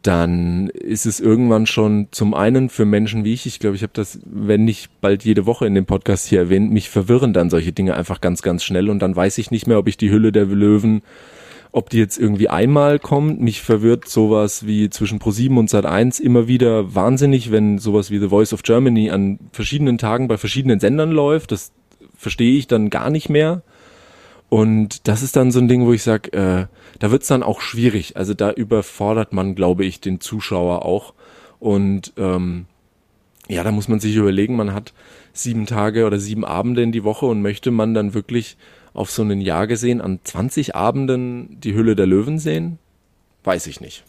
dann 0.05 0.69
ist 0.69 1.05
es 1.05 1.19
irgendwann 1.19 1.65
schon 1.65 2.07
zum 2.11 2.33
einen 2.33 2.69
für 2.69 2.85
Menschen 2.85 3.25
wie 3.25 3.33
ich, 3.33 3.45
ich 3.45 3.59
glaube, 3.59 3.75
ich 3.75 3.81
habe 3.81 3.93
das, 3.93 4.19
wenn 4.25 4.63
nicht 4.63 5.01
bald 5.01 5.23
jede 5.23 5.45
Woche 5.45 5.65
in 5.65 5.73
dem 5.73 5.85
Podcast 5.85 6.27
hier 6.27 6.39
erwähnt, 6.39 6.71
mich 6.71 6.89
verwirren 6.89 7.33
dann 7.33 7.49
solche 7.49 7.73
Dinge 7.73 7.95
einfach 7.95 8.21
ganz, 8.21 8.41
ganz 8.41 8.63
schnell 8.63 8.89
und 8.89 8.99
dann 8.99 9.15
weiß 9.15 9.37
ich 9.39 9.49
nicht 9.49 9.65
mehr, 9.65 9.79
ob 9.79 9.87
ich 9.87 9.97
die 9.97 10.11
Hülle 10.11 10.31
der 10.31 10.45
Löwen, 10.45 11.01
ob 11.71 11.89
die 11.89 11.97
jetzt 11.97 12.19
irgendwie 12.19 12.49
einmal 12.49 12.99
kommt. 12.99 13.41
Mich 13.41 13.61
verwirrt 13.61 14.07
sowas 14.07 14.67
wie 14.67 14.89
zwischen 14.91 15.19
Pro7 15.19 15.57
und 15.57 15.69
Sat1 15.69 16.21
immer 16.21 16.47
wieder 16.47 16.93
wahnsinnig, 16.93 17.51
wenn 17.51 17.79
sowas 17.79 18.11
wie 18.11 18.19
The 18.19 18.29
Voice 18.29 18.53
of 18.53 18.63
Germany 18.63 19.09
an 19.09 19.39
verschiedenen 19.51 19.97
Tagen 19.97 20.27
bei 20.27 20.37
verschiedenen 20.37 20.79
Sendern 20.79 21.11
läuft. 21.11 21.51
Das 21.51 21.71
verstehe 22.15 22.57
ich 22.57 22.67
dann 22.67 22.91
gar 22.91 23.09
nicht 23.09 23.29
mehr. 23.29 23.63
Und 24.49 25.07
das 25.07 25.23
ist 25.23 25.35
dann 25.35 25.51
so 25.51 25.59
ein 25.59 25.67
Ding, 25.67 25.85
wo 25.85 25.93
ich 25.93 26.03
sage, 26.03 26.31
äh, 26.33 26.67
da 26.99 27.11
wird's 27.11 27.27
dann 27.27 27.43
auch 27.43 27.61
schwierig. 27.61 28.15
Also 28.15 28.33
da 28.33 28.51
überfordert 28.51 29.33
man, 29.33 29.55
glaube 29.55 29.85
ich, 29.85 30.01
den 30.01 30.21
Zuschauer 30.21 30.85
auch. 30.85 31.13
Und 31.59 32.13
ähm, 32.17 32.65
ja, 33.47 33.63
da 33.63 33.71
muss 33.71 33.87
man 33.87 33.99
sich 33.99 34.15
überlegen, 34.15 34.55
man 34.55 34.73
hat 34.73 34.93
sieben 35.33 35.65
Tage 35.65 36.05
oder 36.05 36.19
sieben 36.19 36.45
Abende 36.45 36.81
in 36.83 36.91
die 36.91 37.03
Woche 37.03 37.25
und 37.25 37.41
möchte 37.41 37.71
man 37.71 37.93
dann 37.93 38.13
wirklich 38.13 38.57
auf 38.93 39.11
so 39.11 39.23
ein 39.23 39.41
Jahr 39.41 39.67
gesehen 39.67 40.01
an 40.01 40.19
20 40.23 40.75
Abenden 40.75 41.59
die 41.59 41.73
Hülle 41.73 41.95
der 41.95 42.07
Löwen 42.07 42.39
sehen? 42.39 42.79
Weiß 43.43 43.67
ich 43.67 43.81
nicht. 43.81 44.03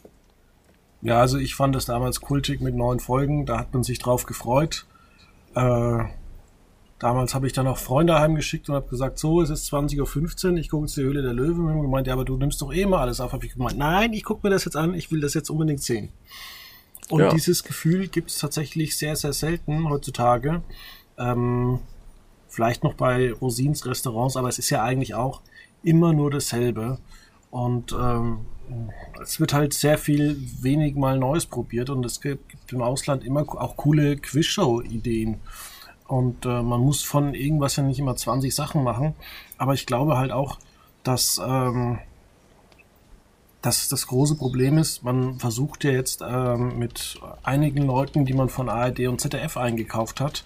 Ja, 1.02 1.20
also 1.20 1.38
ich 1.38 1.54
fand 1.54 1.74
das 1.74 1.86
damals 1.86 2.20
kultig 2.20 2.60
mit 2.60 2.74
neun 2.74 3.00
Folgen, 3.00 3.46
da 3.46 3.58
hat 3.58 3.74
man 3.74 3.82
sich 3.82 3.98
drauf 3.98 4.26
gefreut. 4.26 4.86
Äh, 5.54 6.04
Damals 6.98 7.34
habe 7.34 7.46
ich 7.46 7.52
dann 7.52 7.66
auch 7.66 7.76
Freunde 7.76 8.18
heimgeschickt 8.18 8.68
und 8.68 8.74
habe 8.74 8.88
gesagt, 8.88 9.18
so, 9.18 9.42
es 9.42 9.50
ist 9.50 9.70
20.15 9.70 10.52
Uhr, 10.52 10.56
ich 10.56 10.70
gucke 10.70 10.86
jetzt 10.86 10.96
die 10.96 11.02
Höhle 11.02 11.22
der 11.22 11.34
Löwen. 11.34 11.66
Und 11.66 11.82
gemeint, 11.82 12.06
ja, 12.06 12.14
aber 12.14 12.24
du 12.24 12.36
nimmst 12.36 12.62
doch 12.62 12.72
eh 12.72 12.86
mal 12.86 13.00
alles 13.00 13.20
auf. 13.20 13.32
Habe 13.32 13.44
ich 13.44 13.52
gemeint, 13.52 13.76
nein, 13.76 14.14
ich 14.14 14.24
gucke 14.24 14.46
mir 14.46 14.50
das 14.50 14.64
jetzt 14.64 14.76
an, 14.76 14.94
ich 14.94 15.10
will 15.10 15.20
das 15.20 15.34
jetzt 15.34 15.50
unbedingt 15.50 15.82
sehen. 15.82 16.10
Und 17.10 17.20
ja. 17.20 17.28
dieses 17.30 17.64
Gefühl 17.64 18.08
gibt 18.08 18.30
es 18.30 18.38
tatsächlich 18.38 18.96
sehr, 18.96 19.14
sehr 19.14 19.32
selten 19.32 19.90
heutzutage. 19.90 20.62
Ähm, 21.18 21.80
vielleicht 22.48 22.82
noch 22.82 22.94
bei 22.94 23.32
Rosins 23.32 23.84
Restaurants, 23.84 24.36
aber 24.36 24.48
es 24.48 24.58
ist 24.58 24.70
ja 24.70 24.82
eigentlich 24.82 25.14
auch 25.14 25.42
immer 25.82 26.14
nur 26.14 26.30
dasselbe. 26.30 26.98
Und 27.50 27.92
ähm, 27.92 28.40
es 29.22 29.38
wird 29.38 29.52
halt 29.52 29.74
sehr 29.74 29.98
viel 29.98 30.36
wenig 30.60 30.96
mal 30.96 31.18
Neues 31.18 31.46
probiert 31.46 31.90
und 31.90 32.04
es 32.04 32.20
gibt 32.20 32.72
im 32.72 32.82
Ausland 32.82 33.24
immer 33.24 33.42
auch 33.42 33.76
coole 33.76 34.16
Quizshow-Ideen. 34.16 35.40
Und 36.06 36.46
äh, 36.46 36.62
man 36.62 36.80
muss 36.80 37.02
von 37.02 37.34
irgendwas 37.34 37.76
ja 37.76 37.82
nicht 37.82 37.98
immer 37.98 38.16
20 38.16 38.54
Sachen 38.54 38.84
machen. 38.84 39.14
Aber 39.58 39.74
ich 39.74 39.86
glaube 39.86 40.16
halt 40.16 40.30
auch, 40.30 40.58
dass, 41.02 41.40
ähm, 41.44 41.98
dass 43.62 43.88
das 43.88 44.06
große 44.06 44.36
Problem 44.36 44.78
ist, 44.78 45.02
man 45.02 45.38
versucht 45.38 45.84
ja 45.84 45.90
jetzt 45.90 46.22
ähm, 46.26 46.78
mit 46.78 47.18
einigen 47.42 47.86
Leuten, 47.86 48.24
die 48.24 48.34
man 48.34 48.48
von 48.48 48.68
ARD 48.68 49.08
und 49.08 49.20
ZDF 49.20 49.56
eingekauft 49.56 50.20
hat, 50.20 50.44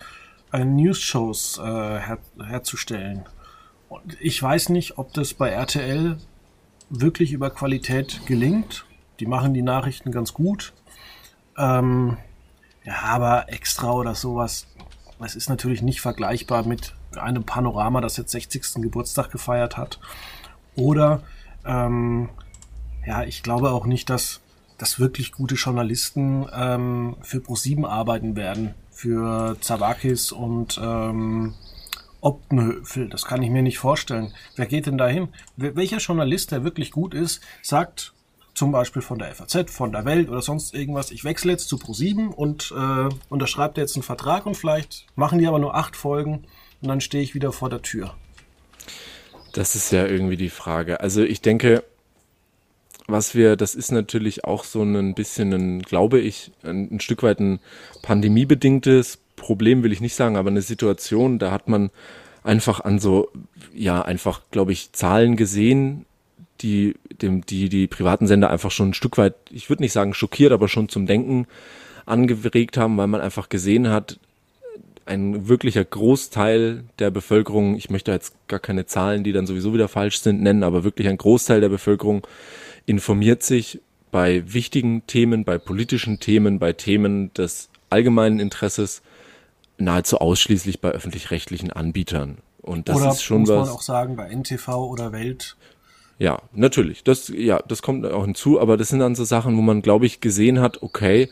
äh, 0.53 0.65
News-Shows 0.65 1.59
äh, 1.59 1.63
her 1.63 2.19
herzustellen. 2.43 3.25
Und 3.89 4.17
ich 4.21 4.43
weiß 4.43 4.69
nicht, 4.71 4.99
ob 4.99 5.13
das 5.15 5.35
bei 5.35 5.51
RTL 5.51 6.17
wirklich 6.91 7.33
über 7.33 7.51
Qualität 7.51 8.25
gelingt. 8.27 8.87
Die 9.19 9.27
machen 9.27 9.53
die 9.53 9.63
Nachrichten 9.63 10.13
ganz 10.13 10.33
gut. 10.33 10.73
Ähm, 11.59 12.17
ja, 12.85 12.95
aber 13.03 13.53
extra 13.53 13.93
oder 13.93 14.15
sowas, 14.15 14.67
es 15.27 15.37
ist 15.37 15.49
natürlich 15.49 15.83
nicht 15.83 16.01
vergleichbar 16.01 16.67
mit 16.67 16.95
einem 17.17 17.45
Panorama, 17.45 18.01
das 18.01 18.17
jetzt 18.17 18.33
60. 18.33 18.75
Geburtstag 18.83 19.31
gefeiert 19.31 19.77
hat. 19.77 20.01
Oder 20.77 21.23
ähm, 21.65 22.31
ja, 23.07 23.25
ich 23.25 23.43
glaube 23.43 23.71
auch 23.71 23.87
nicht, 23.87 24.11
dass, 24.11 24.41
dass 24.79 24.99
wirklich 24.99 25.33
gute 25.33 25.55
Journalisten 25.55 26.47
ähm, 26.53 27.17
für 27.23 27.41
ProSieben 27.41 27.85
arbeiten 27.85 28.37
werden. 28.37 28.75
Für 28.91 29.57
Zawakis 29.61 30.31
und 30.33 30.79
ähm, 30.83 31.55
Optenhöfel. 32.21 33.09
Das 33.09 33.25
kann 33.25 33.43
ich 33.43 33.51
mir 33.51 33.63
nicht 33.63 33.79
vorstellen. 33.79 34.33
Wer 34.57 34.67
geht 34.67 34.87
denn 34.87 34.99
dahin? 34.99 35.29
Welcher 35.57 35.99
Journalist, 35.99 36.53
der 36.53 36.65
wirklich 36.65 36.91
gut 36.91 37.15
ist, 37.15 37.41
sagt, 37.63 38.13
zum 38.61 38.73
Beispiel 38.73 39.01
von 39.01 39.19
der 39.19 39.35
FAZ, 39.35 39.71
von 39.71 39.91
der 39.91 40.05
Welt 40.05 40.29
oder 40.29 40.43
sonst 40.43 40.75
irgendwas. 40.75 41.13
Ich 41.13 41.25
wechsle 41.25 41.51
jetzt 41.51 41.67
zu 41.67 41.77
Pro7 41.77 42.27
und 42.27 42.75
äh, 42.77 43.09
unterschreibe 43.31 43.81
jetzt 43.81 43.97
einen 43.97 44.03
Vertrag 44.03 44.45
und 44.45 44.55
vielleicht 44.55 45.07
machen 45.15 45.39
die 45.39 45.47
aber 45.47 45.59
nur 45.59 45.75
acht 45.75 45.97
Folgen 45.97 46.45
und 46.83 46.89
dann 46.89 47.01
stehe 47.01 47.25
ich 47.25 47.35
wieder 47.35 47.53
vor 47.53 47.71
der 47.71 47.81
Tür. 47.81 48.13
Das 49.55 49.75
ist 49.75 49.91
ja 49.93 50.05
irgendwie 50.05 50.37
die 50.37 50.51
Frage. 50.51 51.01
Also 51.01 51.23
ich 51.23 51.41
denke, 51.41 51.83
was 53.07 53.35
wir, 53.35 53.57
das 53.57 53.75
ist 53.75 53.93
natürlich 53.93 54.45
auch 54.45 54.65
so 54.65 54.83
ein 54.83 55.15
bisschen 55.15 55.55
ein, 55.55 55.81
glaube 55.81 56.19
ich, 56.19 56.53
ein, 56.63 56.97
ein 56.97 57.01
Stück 57.01 57.23
weit 57.23 57.41
ein 57.41 57.61
pandemiebedingtes 58.03 59.21
Problem, 59.37 59.83
will 59.83 59.93
ich 59.93 60.03
nicht 60.03 60.15
sagen, 60.15 60.37
aber 60.37 60.51
eine 60.51 60.61
Situation, 60.61 61.39
da 61.39 61.51
hat 61.51 61.67
man 61.67 61.89
einfach 62.45 62.81
an 62.81 62.99
so, 62.99 63.31
ja, 63.73 64.03
einfach, 64.03 64.43
glaube 64.51 64.73
ich, 64.73 64.93
Zahlen 64.93 65.37
gesehen, 65.37 66.05
die, 66.61 66.95
dem, 67.23 67.45
die, 67.45 67.69
die 67.69 67.87
privaten 67.87 68.27
Sender 68.27 68.51
einfach 68.51 68.71
schon 68.71 68.91
ein 68.91 68.95
Stück 68.95 69.19
weit, 69.19 69.35
ich 69.51 69.69
würde 69.69 69.83
nicht 69.83 69.93
sagen 69.93 70.15
schockiert, 70.15 70.53
aber 70.53 70.69
schon 70.69 70.89
zum 70.89 71.07
Denken 71.07 71.47
angeregt 72.07 72.77
haben, 72.77 72.97
weil 72.97 73.07
man 73.07 73.21
einfach 73.21 73.49
gesehen 73.49 73.89
hat, 73.89 74.19
ein 75.07 75.49
wirklicher 75.49 75.85
Großteil 75.85 76.85
der 76.99 77.11
Bevölkerung, 77.11 77.77
ich 77.77 77.91
möchte 77.91 78.13
jetzt 78.13 78.35
gar 78.49 78.61
keine 78.61 78.87
Zahlen, 78.87 79.25
die 79.25 79.33
dann 79.33 79.47
sowieso 79.47 79.75
wieder 79.75 79.89
falsch 79.89 80.21
sind, 80.21 80.41
nennen, 80.41 80.63
aber 80.63 80.85
wirklich 80.85 81.09
ein 81.09 81.19
Großteil 81.19 81.61
der 81.61 81.69
Bevölkerung 81.69 82.27
informiert 82.87 83.43
sich 83.43 83.81
bei 84.13 84.43
wichtigen 84.53 85.07
Themen, 85.07 85.45
bei 85.45 85.59
politischen 85.59 86.21
Themen, 86.21 86.59
bei 86.59 86.73
Themen 86.73 87.33
des 87.35 87.71
allgemeinen 87.91 88.39
Interesses 88.39 89.03
nahezu 89.79 90.19
ausschließlich 90.19 90.81
bei 90.81 90.91
öffentlich-rechtlichen 90.91 91.73
Anbietern. 91.73 92.39
Und 92.63 92.89
das 92.89 92.97
oder 92.97 93.11
ist 93.11 93.23
schon 93.23 93.41
muss 93.41 93.51
was. 93.51 93.59
Muss 93.59 93.69
man 93.69 93.77
auch 93.77 93.83
sagen, 93.83 94.17
bei 94.17 94.29
NTV 94.29 94.69
oder 94.69 95.13
Welt 95.13 95.57
ja, 96.21 96.43
natürlich. 96.53 97.03
Das, 97.03 97.33
ja, 97.35 97.63
das 97.67 97.81
kommt 97.81 98.05
auch 98.05 98.27
hinzu, 98.27 98.61
aber 98.61 98.77
das 98.77 98.91
sind 98.91 99.01
dann 99.01 99.15
so 99.15 99.25
Sachen, 99.25 99.57
wo 99.57 99.63
man, 99.63 99.81
glaube 99.81 100.05
ich, 100.05 100.21
gesehen 100.21 100.61
hat, 100.61 100.83
okay, 100.83 101.31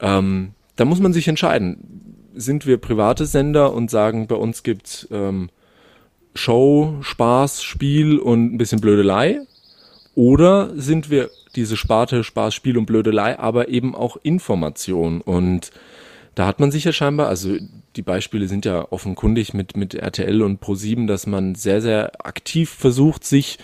ähm, 0.00 0.50
da 0.76 0.84
muss 0.84 1.00
man 1.00 1.14
sich 1.14 1.28
entscheiden. 1.28 2.28
Sind 2.34 2.66
wir 2.66 2.76
private 2.76 3.24
Sender 3.24 3.72
und 3.72 3.90
sagen, 3.90 4.26
bei 4.26 4.34
uns 4.34 4.62
gibt's 4.64 5.08
ähm, 5.10 5.48
Show, 6.34 6.96
Spaß, 7.00 7.62
Spiel 7.62 8.18
und 8.18 8.52
ein 8.52 8.58
bisschen 8.58 8.82
Blödelei? 8.82 9.40
Oder 10.14 10.72
sind 10.76 11.08
wir 11.08 11.30
diese 11.56 11.78
Sparte 11.78 12.22
Spaß, 12.22 12.54
Spiel 12.54 12.76
und 12.76 12.84
Blödelei, 12.84 13.38
aber 13.38 13.68
eben 13.68 13.94
auch 13.94 14.18
Information? 14.22 15.22
Und 15.22 15.70
da 16.34 16.46
hat 16.46 16.60
man 16.60 16.70
sich 16.70 16.84
ja 16.84 16.92
scheinbar, 16.92 17.28
also 17.28 17.56
die 17.96 18.02
Beispiele 18.02 18.46
sind 18.46 18.66
ja 18.66 18.92
offenkundig 18.92 19.54
mit, 19.54 19.74
mit 19.74 19.94
RTL 19.94 20.42
und 20.42 20.62
Pro7, 20.62 21.06
dass 21.06 21.26
man 21.26 21.54
sehr, 21.54 21.80
sehr 21.80 22.26
aktiv 22.26 22.68
versucht, 22.68 23.24
sich 23.24 23.58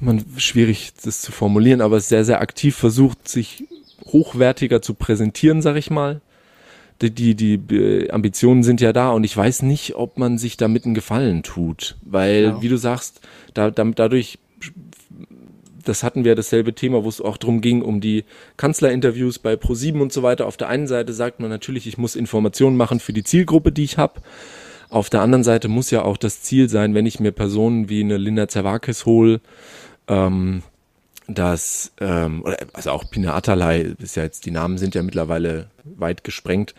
man 0.00 0.24
schwierig 0.36 0.92
das 1.02 1.20
zu 1.20 1.32
formulieren, 1.32 1.80
aber 1.80 2.00
sehr, 2.00 2.24
sehr 2.24 2.40
aktiv 2.40 2.76
versucht, 2.76 3.28
sich 3.28 3.64
hochwertiger 4.06 4.82
zu 4.82 4.94
präsentieren, 4.94 5.62
sag 5.62 5.76
ich 5.76 5.90
mal. 5.90 6.20
Die, 7.00 7.10
die, 7.10 7.34
die 7.34 8.10
Ambitionen 8.10 8.62
sind 8.62 8.82
ja 8.82 8.92
da 8.92 9.10
und 9.10 9.24
ich 9.24 9.34
weiß 9.34 9.62
nicht, 9.62 9.94
ob 9.94 10.18
man 10.18 10.36
sich 10.36 10.58
damit 10.58 10.84
einen 10.84 10.94
Gefallen 10.94 11.42
tut. 11.42 11.96
Weil, 12.02 12.42
ja. 12.42 12.62
wie 12.62 12.68
du 12.68 12.76
sagst, 12.76 13.22
da, 13.54 13.70
da, 13.70 13.84
dadurch, 13.84 14.38
das 15.82 16.02
hatten 16.02 16.24
wir 16.24 16.34
dasselbe 16.34 16.74
Thema, 16.74 17.02
wo 17.02 17.08
es 17.08 17.22
auch 17.22 17.38
drum 17.38 17.62
ging, 17.62 17.80
um 17.80 18.02
die 18.02 18.24
Kanzlerinterviews 18.58 19.38
bei 19.38 19.54
Pro7 19.54 19.98
und 19.98 20.12
so 20.12 20.22
weiter. 20.22 20.46
Auf 20.46 20.58
der 20.58 20.68
einen 20.68 20.86
Seite 20.86 21.14
sagt 21.14 21.40
man 21.40 21.48
natürlich, 21.48 21.86
ich 21.86 21.96
muss 21.96 22.16
Informationen 22.16 22.76
machen 22.76 23.00
für 23.00 23.14
die 23.14 23.24
Zielgruppe, 23.24 23.72
die 23.72 23.84
ich 23.84 23.96
habe. 23.96 24.20
Auf 24.90 25.08
der 25.08 25.22
anderen 25.22 25.44
Seite 25.44 25.68
muss 25.68 25.90
ja 25.90 26.02
auch 26.02 26.16
das 26.16 26.42
Ziel 26.42 26.68
sein, 26.68 26.94
wenn 26.94 27.06
ich 27.06 27.20
mir 27.20 27.30
Personen 27.30 27.88
wie 27.88 28.00
eine 28.00 28.16
Linda 28.16 28.48
Zerwakis 28.48 29.06
hole, 29.06 29.40
ähm, 30.08 30.62
dass, 31.28 31.92
ähm, 32.00 32.44
also 32.72 32.90
auch 32.90 33.08
Pina 33.08 33.34
Atalay, 33.34 33.94
ist 33.98 34.16
ja 34.16 34.24
jetzt, 34.24 34.46
die 34.46 34.50
Namen 34.50 34.78
sind 34.78 34.96
ja 34.96 35.02
mittlerweile 35.02 35.70
weit 35.84 36.24
gesprengt, 36.24 36.74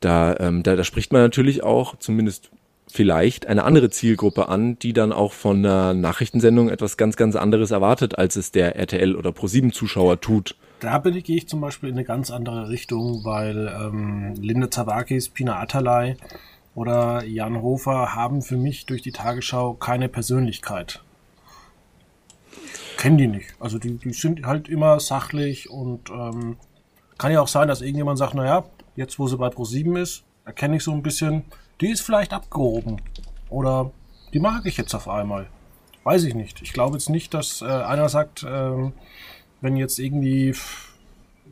da, 0.00 0.36
ähm, 0.40 0.64
da, 0.64 0.74
da 0.74 0.82
spricht 0.82 1.12
man 1.12 1.22
natürlich 1.22 1.62
auch, 1.62 1.96
zumindest 1.98 2.50
vielleicht, 2.88 3.46
eine 3.46 3.62
andere 3.62 3.90
Zielgruppe 3.90 4.48
an, 4.48 4.76
die 4.80 4.92
dann 4.92 5.12
auch 5.12 5.32
von 5.32 5.58
einer 5.58 5.94
Nachrichtensendung 5.94 6.68
etwas 6.68 6.96
ganz, 6.96 7.16
ganz 7.16 7.36
anderes 7.36 7.70
erwartet, 7.70 8.18
als 8.18 8.34
es 8.34 8.50
der 8.50 8.76
RTL- 8.76 9.14
oder 9.14 9.30
Pro7-Zuschauer 9.30 10.20
tut. 10.20 10.56
Da 10.80 10.98
bin 10.98 11.14
ich, 11.14 11.22
gehe 11.22 11.36
ich 11.36 11.48
zum 11.48 11.60
Beispiel 11.60 11.90
in 11.90 11.94
eine 11.94 12.04
ganz 12.04 12.32
andere 12.32 12.68
Richtung, 12.68 13.24
weil 13.24 13.72
ähm, 13.80 14.34
Linda 14.40 14.68
Zawakis, 14.68 15.28
Pina 15.28 15.60
Atalay 15.60 16.16
oder 16.74 17.24
Jan 17.24 17.60
Hofer 17.60 18.14
haben 18.14 18.42
für 18.42 18.56
mich 18.56 18.86
durch 18.86 19.02
die 19.02 19.12
Tagesschau 19.12 19.74
keine 19.74 20.08
Persönlichkeit. 20.08 21.02
Kennen 22.96 23.18
die 23.18 23.26
nicht. 23.26 23.54
Also 23.60 23.78
die, 23.78 23.96
die 23.98 24.12
sind 24.12 24.46
halt 24.46 24.68
immer 24.68 25.00
sachlich 25.00 25.68
und 25.70 26.10
ähm, 26.10 26.56
kann 27.18 27.32
ja 27.32 27.40
auch 27.40 27.48
sein, 27.48 27.68
dass 27.68 27.82
irgendjemand 27.82 28.18
sagt, 28.18 28.34
naja, 28.34 28.64
jetzt 28.96 29.18
wo 29.18 29.26
sie 29.26 29.36
bei 29.36 29.48
Pro7 29.48 30.00
ist, 30.00 30.24
erkenne 30.44 30.76
ich 30.76 30.84
so 30.84 30.92
ein 30.92 31.02
bisschen, 31.02 31.44
die 31.80 31.88
ist 31.88 32.02
vielleicht 32.02 32.32
abgehoben. 32.32 33.00
Oder 33.48 33.90
die 34.32 34.40
mag 34.40 34.64
ich 34.66 34.76
jetzt 34.76 34.94
auf 34.94 35.08
einmal. 35.08 35.46
Weiß 36.04 36.24
ich 36.24 36.34
nicht. 36.34 36.62
Ich 36.62 36.72
glaube 36.72 36.96
jetzt 36.96 37.10
nicht, 37.10 37.34
dass 37.34 37.60
äh, 37.60 37.66
einer 37.66 38.08
sagt, 38.08 38.44
ähm, 38.48 38.92
wenn 39.60 39.76
jetzt 39.76 39.98
irgendwie, 39.98 40.54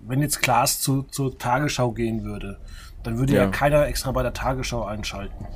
wenn 0.06 0.22
jetzt 0.22 0.40
Klaas 0.40 0.80
zu, 0.80 1.02
zur 1.02 1.38
Tagesschau 1.38 1.92
gehen 1.92 2.24
würde, 2.24 2.58
dann 3.02 3.18
würde 3.18 3.34
ja. 3.34 3.44
ja 3.44 3.48
keiner 3.48 3.86
extra 3.86 4.12
bei 4.12 4.22
der 4.22 4.32
Tagesschau 4.32 4.84
einschalten. 4.84 5.46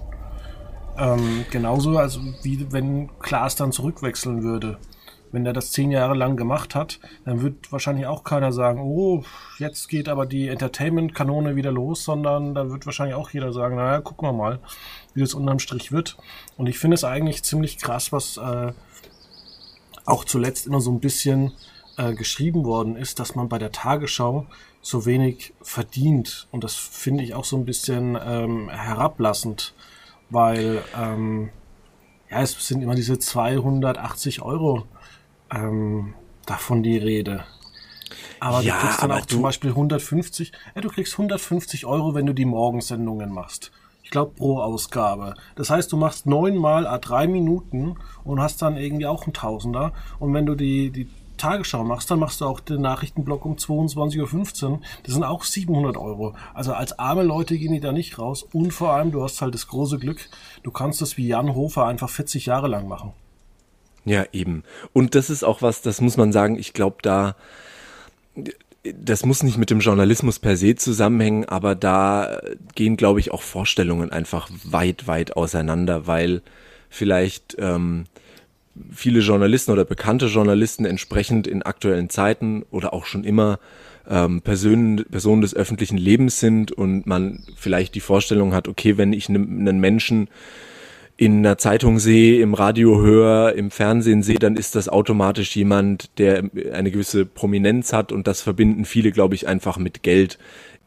Ähm, 0.96 1.44
genauso, 1.50 1.98
also 1.98 2.20
wie 2.42 2.72
wenn 2.72 3.10
Klaas 3.18 3.56
dann 3.56 3.72
zurückwechseln 3.72 4.42
würde. 4.42 4.78
Wenn 5.32 5.44
er 5.44 5.52
das 5.52 5.72
zehn 5.72 5.90
Jahre 5.90 6.14
lang 6.14 6.36
gemacht 6.36 6.76
hat, 6.76 7.00
dann 7.24 7.42
wird 7.42 7.72
wahrscheinlich 7.72 8.06
auch 8.06 8.22
keiner 8.22 8.52
sagen, 8.52 8.80
oh, 8.80 9.24
jetzt 9.58 9.88
geht 9.88 10.08
aber 10.08 10.26
die 10.26 10.46
Entertainment-Kanone 10.46 11.56
wieder 11.56 11.72
los, 11.72 12.04
sondern 12.04 12.54
da 12.54 12.70
wird 12.70 12.86
wahrscheinlich 12.86 13.16
auch 13.16 13.30
jeder 13.30 13.52
sagen, 13.52 13.74
naja, 13.74 14.00
gucken 14.00 14.28
wir 14.28 14.32
mal, 14.32 14.60
wie 15.12 15.20
das 15.20 15.34
unterm 15.34 15.58
Strich 15.58 15.90
wird. 15.90 16.16
Und 16.56 16.68
ich 16.68 16.78
finde 16.78 16.94
es 16.94 17.02
eigentlich 17.02 17.42
ziemlich 17.42 17.78
krass, 17.78 18.12
was 18.12 18.36
äh, 18.36 18.72
auch 20.06 20.24
zuletzt 20.24 20.68
immer 20.68 20.80
so 20.80 20.92
ein 20.92 21.00
bisschen 21.00 21.52
äh, 21.96 22.14
geschrieben 22.14 22.64
worden 22.64 22.94
ist, 22.94 23.18
dass 23.18 23.34
man 23.34 23.48
bei 23.48 23.58
der 23.58 23.72
Tagesschau 23.72 24.46
so 24.84 25.06
wenig 25.06 25.54
verdient. 25.62 26.46
Und 26.52 26.62
das 26.62 26.74
finde 26.74 27.24
ich 27.24 27.34
auch 27.34 27.44
so 27.44 27.56
ein 27.56 27.64
bisschen 27.64 28.18
ähm, 28.22 28.68
herablassend, 28.68 29.74
weil 30.28 30.82
ähm, 30.96 31.48
ja, 32.30 32.42
es 32.42 32.52
sind 32.68 32.82
immer 32.82 32.94
diese 32.94 33.18
280 33.18 34.42
Euro 34.42 34.84
ähm, 35.50 36.12
davon 36.44 36.82
die 36.82 36.98
Rede. 36.98 37.44
Aber 38.40 38.60
ja, 38.60 38.74
du 38.74 38.80
kriegst 38.80 39.02
dann 39.02 39.12
auch 39.12 39.24
zum 39.24 39.40
Beispiel 39.40 39.70
150, 39.70 40.52
ja, 40.74 40.82
du 40.82 40.90
kriegst 40.90 41.14
150 41.14 41.86
Euro, 41.86 42.14
wenn 42.14 42.26
du 42.26 42.34
die 42.34 42.44
Morgensendungen 42.44 43.32
machst. 43.32 43.72
Ich 44.02 44.10
glaube 44.10 44.32
pro 44.36 44.60
Ausgabe. 44.60 45.34
Das 45.56 45.70
heißt, 45.70 45.90
du 45.92 45.96
machst 45.96 46.26
neunmal 46.26 46.86
a 46.86 46.98
drei 46.98 47.26
Minuten 47.26 47.96
und 48.22 48.38
hast 48.38 48.60
dann 48.60 48.76
irgendwie 48.76 49.06
auch 49.06 49.24
einen 49.24 49.32
Tausender. 49.32 49.94
Und 50.18 50.34
wenn 50.34 50.44
du 50.44 50.54
die, 50.54 50.90
die 50.90 51.08
Tagesschau 51.36 51.84
machst, 51.84 52.10
dann 52.10 52.18
machst 52.18 52.40
du 52.40 52.46
auch 52.46 52.60
den 52.60 52.80
Nachrichtenblock 52.80 53.44
um 53.44 53.56
22.15 53.56 54.64
Uhr. 54.64 54.80
Das 55.02 55.14
sind 55.14 55.24
auch 55.24 55.44
700 55.44 55.96
Euro. 55.96 56.34
Also 56.54 56.72
als 56.72 56.98
arme 56.98 57.22
Leute 57.22 57.58
gehen 57.58 57.72
die 57.72 57.80
da 57.80 57.92
nicht 57.92 58.18
raus. 58.18 58.46
Und 58.52 58.72
vor 58.72 58.92
allem, 58.92 59.10
du 59.12 59.22
hast 59.22 59.42
halt 59.42 59.54
das 59.54 59.68
große 59.68 59.98
Glück, 59.98 60.28
du 60.62 60.70
kannst 60.70 61.00
das 61.00 61.16
wie 61.16 61.28
Jan 61.28 61.54
Hofer 61.54 61.86
einfach 61.86 62.10
40 62.10 62.46
Jahre 62.46 62.68
lang 62.68 62.88
machen. 62.88 63.12
Ja, 64.04 64.24
eben. 64.32 64.64
Und 64.92 65.14
das 65.14 65.30
ist 65.30 65.44
auch 65.44 65.62
was, 65.62 65.82
das 65.82 66.00
muss 66.00 66.16
man 66.16 66.32
sagen, 66.32 66.58
ich 66.58 66.72
glaube, 66.74 66.96
da, 67.02 67.36
das 68.82 69.24
muss 69.24 69.42
nicht 69.42 69.56
mit 69.56 69.70
dem 69.70 69.80
Journalismus 69.80 70.38
per 70.38 70.56
se 70.56 70.74
zusammenhängen, 70.74 71.46
aber 71.46 71.74
da 71.74 72.40
gehen, 72.74 72.96
glaube 72.96 73.20
ich, 73.20 73.30
auch 73.30 73.42
Vorstellungen 73.42 74.12
einfach 74.12 74.48
weit, 74.64 75.06
weit 75.06 75.36
auseinander, 75.36 76.06
weil 76.06 76.42
vielleicht 76.90 77.56
ähm, 77.58 78.04
viele 78.92 79.20
Journalisten 79.20 79.72
oder 79.72 79.84
bekannte 79.84 80.26
Journalisten 80.26 80.84
entsprechend 80.84 81.46
in 81.46 81.62
aktuellen 81.62 82.10
Zeiten 82.10 82.64
oder 82.70 82.92
auch 82.92 83.06
schon 83.06 83.24
immer 83.24 83.58
ähm, 84.08 84.42
Personen, 84.42 85.04
Personen 85.10 85.42
des 85.42 85.54
öffentlichen 85.54 85.96
Lebens 85.96 86.40
sind 86.40 86.72
und 86.72 87.06
man 87.06 87.44
vielleicht 87.56 87.94
die 87.94 88.00
Vorstellung 88.00 88.52
hat, 88.52 88.68
okay, 88.68 88.98
wenn 88.98 89.12
ich 89.12 89.28
einen 89.28 89.80
Menschen 89.80 90.28
in 91.16 91.38
einer 91.38 91.58
Zeitung 91.58 92.00
sehe, 92.00 92.40
im 92.42 92.54
Radio 92.54 93.00
höre, 93.00 93.54
im 93.54 93.70
Fernsehen 93.70 94.22
sehe, 94.22 94.38
dann 94.38 94.56
ist 94.56 94.74
das 94.74 94.88
automatisch 94.88 95.54
jemand, 95.54 96.18
der 96.18 96.50
eine 96.72 96.90
gewisse 96.90 97.24
Prominenz 97.24 97.92
hat 97.92 98.10
und 98.10 98.26
das 98.26 98.40
verbinden 98.42 98.84
viele, 98.84 99.12
glaube 99.12 99.36
ich, 99.36 99.46
einfach 99.46 99.78
mit 99.78 100.02
Geld. 100.02 100.38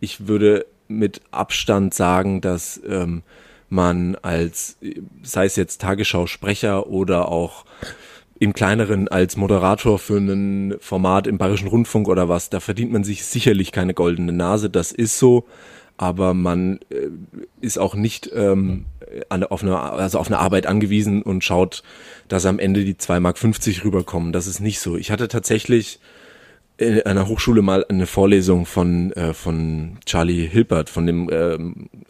Ich 0.01 0.27
würde 0.27 0.65
mit 0.89 1.21
Abstand 1.31 1.93
sagen, 1.93 2.41
dass 2.41 2.81
ähm, 2.87 3.23
man 3.69 4.15
als, 4.15 4.77
sei 5.23 5.45
es 5.45 5.55
jetzt 5.55 5.81
Tagesschau-Sprecher 5.81 6.87
oder 6.87 7.29
auch 7.29 7.65
im 8.39 8.53
kleineren 8.53 9.07
als 9.07 9.35
Moderator 9.35 9.97
für 9.99 10.17
ein 10.17 10.75
Format 10.79 11.27
im 11.27 11.37
Bayerischen 11.37 11.67
Rundfunk 11.67 12.07
oder 12.07 12.29
was, 12.29 12.49
da 12.49 12.59
verdient 12.59 12.91
man 12.91 13.03
sich 13.03 13.25
sicherlich 13.25 13.71
keine 13.71 13.93
goldene 13.93 14.31
Nase, 14.31 14.69
das 14.69 14.91
ist 14.91 15.17
so, 15.17 15.45
aber 15.97 16.35
man 16.35 16.79
äh, 16.89 17.09
ist 17.59 17.79
auch 17.79 17.95
nicht 17.95 18.29
ähm, 18.33 18.85
an, 19.29 19.43
auf, 19.43 19.63
eine, 19.63 19.79
also 19.79 20.19
auf 20.19 20.27
eine 20.27 20.37
Arbeit 20.37 20.67
angewiesen 20.67 21.23
und 21.23 21.43
schaut, 21.43 21.83
dass 22.27 22.45
am 22.45 22.59
Ende 22.59 22.85
die 22.85 22.93
2,50 22.95 23.19
Mark 23.19 23.85
rüberkommen. 23.85 24.31
Das 24.31 24.47
ist 24.47 24.59
nicht 24.59 24.79
so. 24.79 24.97
Ich 24.97 25.11
hatte 25.11 25.27
tatsächlich 25.27 25.99
in 26.77 27.01
einer 27.01 27.27
Hochschule 27.27 27.61
mal 27.61 27.85
eine 27.89 28.05
Vorlesung 28.05 28.65
von, 28.65 29.11
äh, 29.13 29.33
von 29.33 29.97
Charlie 30.05 30.47
Hilpert, 30.47 30.89
von 30.89 31.05
dem 31.07 31.29
äh, 31.29 31.57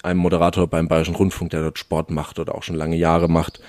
einem 0.04 0.20
Moderator 0.20 0.68
beim 0.68 0.88
Bayerischen 0.88 1.16
Rundfunk, 1.16 1.52
der 1.52 1.62
dort 1.62 1.80
Sport 1.80 2.12
macht 2.12 2.38
oder 2.40 2.56
auch 2.56 2.64
schon 2.64 2.76
lange 2.76 2.98
Jahre 2.98 3.30
macht. 3.30 3.62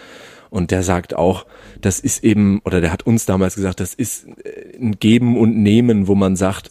Und 0.51 0.71
der 0.71 0.83
sagt 0.83 1.15
auch, 1.15 1.47
das 1.81 2.01
ist 2.01 2.25
eben, 2.25 2.61
oder 2.65 2.81
der 2.81 2.91
hat 2.91 3.07
uns 3.07 3.27
damals 3.27 3.55
gesagt, 3.55 3.81
das 3.81 3.95
ist 3.95 4.27
äh, 4.45 4.77
ein 4.81 4.99
Geben 4.99 5.39
und 5.39 5.57
Nehmen, 5.57 6.09
wo 6.09 6.15
man 6.15 6.37
sagt, 6.37 6.71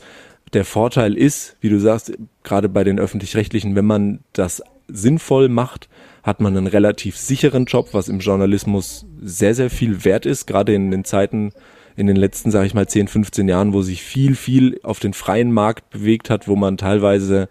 der 0.53 0.65
Vorteil 0.65 1.15
ist, 1.15 1.55
wie 1.61 1.69
du 1.69 1.79
sagst, 1.79 2.17
gerade 2.43 2.69
bei 2.69 2.83
den 2.83 2.99
öffentlich-rechtlichen, 2.99 3.75
wenn 3.75 3.85
man 3.85 4.19
das 4.33 4.61
sinnvoll 4.87 5.49
macht, 5.49 5.89
hat 6.23 6.41
man 6.41 6.57
einen 6.57 6.67
relativ 6.67 7.17
sicheren 7.17 7.65
Job, 7.65 7.89
was 7.93 8.09
im 8.09 8.19
Journalismus 8.19 9.05
sehr, 9.21 9.55
sehr 9.55 9.69
viel 9.69 10.03
wert 10.03 10.25
ist, 10.25 10.45
gerade 10.47 10.73
in 10.73 10.91
den 10.91 11.05
Zeiten, 11.05 11.51
in 11.97 12.07
den 12.07 12.15
letzten, 12.15 12.51
sage 12.51 12.67
ich 12.67 12.75
mal, 12.75 12.87
10, 12.87 13.07
15 13.07 13.49
Jahren, 13.49 13.73
wo 13.73 13.81
sich 13.81 14.03
viel, 14.03 14.35
viel 14.35 14.79
auf 14.83 14.99
den 14.99 15.13
freien 15.13 15.51
Markt 15.51 15.89
bewegt 15.89 16.29
hat, 16.29 16.47
wo 16.47 16.55
man 16.55 16.77
teilweise 16.77 17.49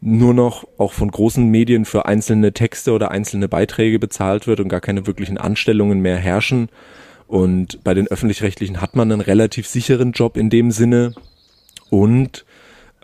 nur 0.00 0.34
noch 0.34 0.66
auch 0.78 0.92
von 0.92 1.10
großen 1.10 1.46
Medien 1.46 1.84
für 1.84 2.06
einzelne 2.06 2.52
Texte 2.52 2.92
oder 2.92 3.10
einzelne 3.10 3.48
Beiträge 3.48 3.98
bezahlt 3.98 4.46
wird 4.46 4.60
und 4.60 4.68
gar 4.68 4.80
keine 4.80 5.06
wirklichen 5.06 5.36
Anstellungen 5.36 6.00
mehr 6.00 6.16
herrschen. 6.16 6.70
Und 7.26 7.84
bei 7.84 7.92
den 7.92 8.08
öffentlich-rechtlichen 8.08 8.80
hat 8.80 8.96
man 8.96 9.12
einen 9.12 9.20
relativ 9.20 9.66
sicheren 9.66 10.12
Job 10.12 10.38
in 10.38 10.48
dem 10.48 10.70
Sinne 10.70 11.14
und 11.90 12.46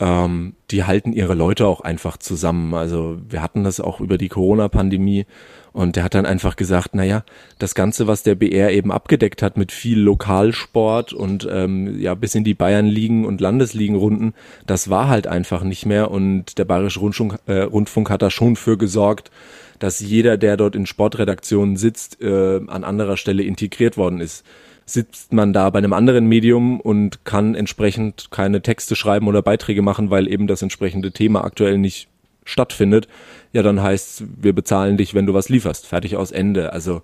ähm, 0.01 0.55
die 0.71 0.85
halten 0.85 1.13
ihre 1.13 1.35
Leute 1.35 1.67
auch 1.67 1.83
einfach 1.83 2.17
zusammen. 2.17 2.75
Also 2.75 3.19
wir 3.29 3.43
hatten 3.43 3.65
das 3.65 3.81
auch 3.81 4.01
über 4.01 4.17
die 4.17 4.29
Corona-Pandemie 4.29 5.27
und 5.73 5.95
der 5.95 6.05
hat 6.05 6.15
dann 6.15 6.27
einfach 6.27 6.57
gesagt, 6.57 6.95
naja, 6.95 7.23
das 7.59 7.75
Ganze, 7.75 8.07
was 8.07 8.23
der 8.23 8.35
BR 8.35 8.73
eben 8.73 8.91
abgedeckt 8.91 9.43
hat 9.43 9.59
mit 9.59 9.73
viel 9.73 10.01
Lokalsport 10.01 11.13
und 11.13 11.47
ähm, 11.51 12.01
ja 12.01 12.15
bis 12.15 12.35
in 12.35 12.45
die 12.45 12.55
Bayern-Ligen 12.55 13.27
und 13.27 13.43
Landesligenrunden, 13.43 14.35
das 14.67 14.89
war 14.89 15.09
halt 15.09 15.27
einfach 15.27 15.63
nicht 15.63 15.85
mehr. 15.85 16.11
Und 16.11 16.59
der 16.59 16.65
Bayerische 16.65 17.01
Rundfunk, 17.01 17.39
äh, 17.47 17.61
Rundfunk 17.61 18.09
hat 18.09 18.23
da 18.23 18.31
schon 18.31 18.57
für 18.57 18.79
gesorgt, 18.79 19.31
dass 19.79 20.01
jeder, 20.01 20.39
der 20.39 20.57
dort 20.57 20.77
in 20.77 20.87
Sportredaktionen 20.87 21.77
sitzt, 21.77 22.23
äh, 22.23 22.61
an 22.67 22.85
anderer 22.85 23.17
Stelle 23.19 23.43
integriert 23.43 23.97
worden 23.97 24.21
ist. 24.21 24.45
Sitzt 24.91 25.33
man 25.33 25.53
da 25.53 25.71
bei 25.71 25.79
einem 25.79 25.93
anderen 25.93 26.27
Medium 26.27 26.81
und 26.81 27.25
kann 27.25 27.55
entsprechend 27.55 28.33
keine 28.33 28.61
Texte 28.61 28.97
schreiben 28.97 29.29
oder 29.29 29.41
Beiträge 29.41 29.83
machen, 29.83 30.11
weil 30.11 30.27
eben 30.27 30.49
das 30.49 30.63
entsprechende 30.63 31.13
Thema 31.13 31.45
aktuell 31.45 31.79
nicht 31.79 32.09
stattfindet, 32.45 33.07
ja, 33.53 33.63
dann 33.63 33.81
heißt 33.81 34.25
wir 34.41 34.53
bezahlen 34.53 34.97
dich, 34.97 35.15
wenn 35.15 35.27
du 35.27 35.35
was 35.35 35.49
lieferst. 35.49 35.87
Fertig 35.87 36.17
aus 36.17 36.33
Ende. 36.33 36.73
Also 36.73 37.03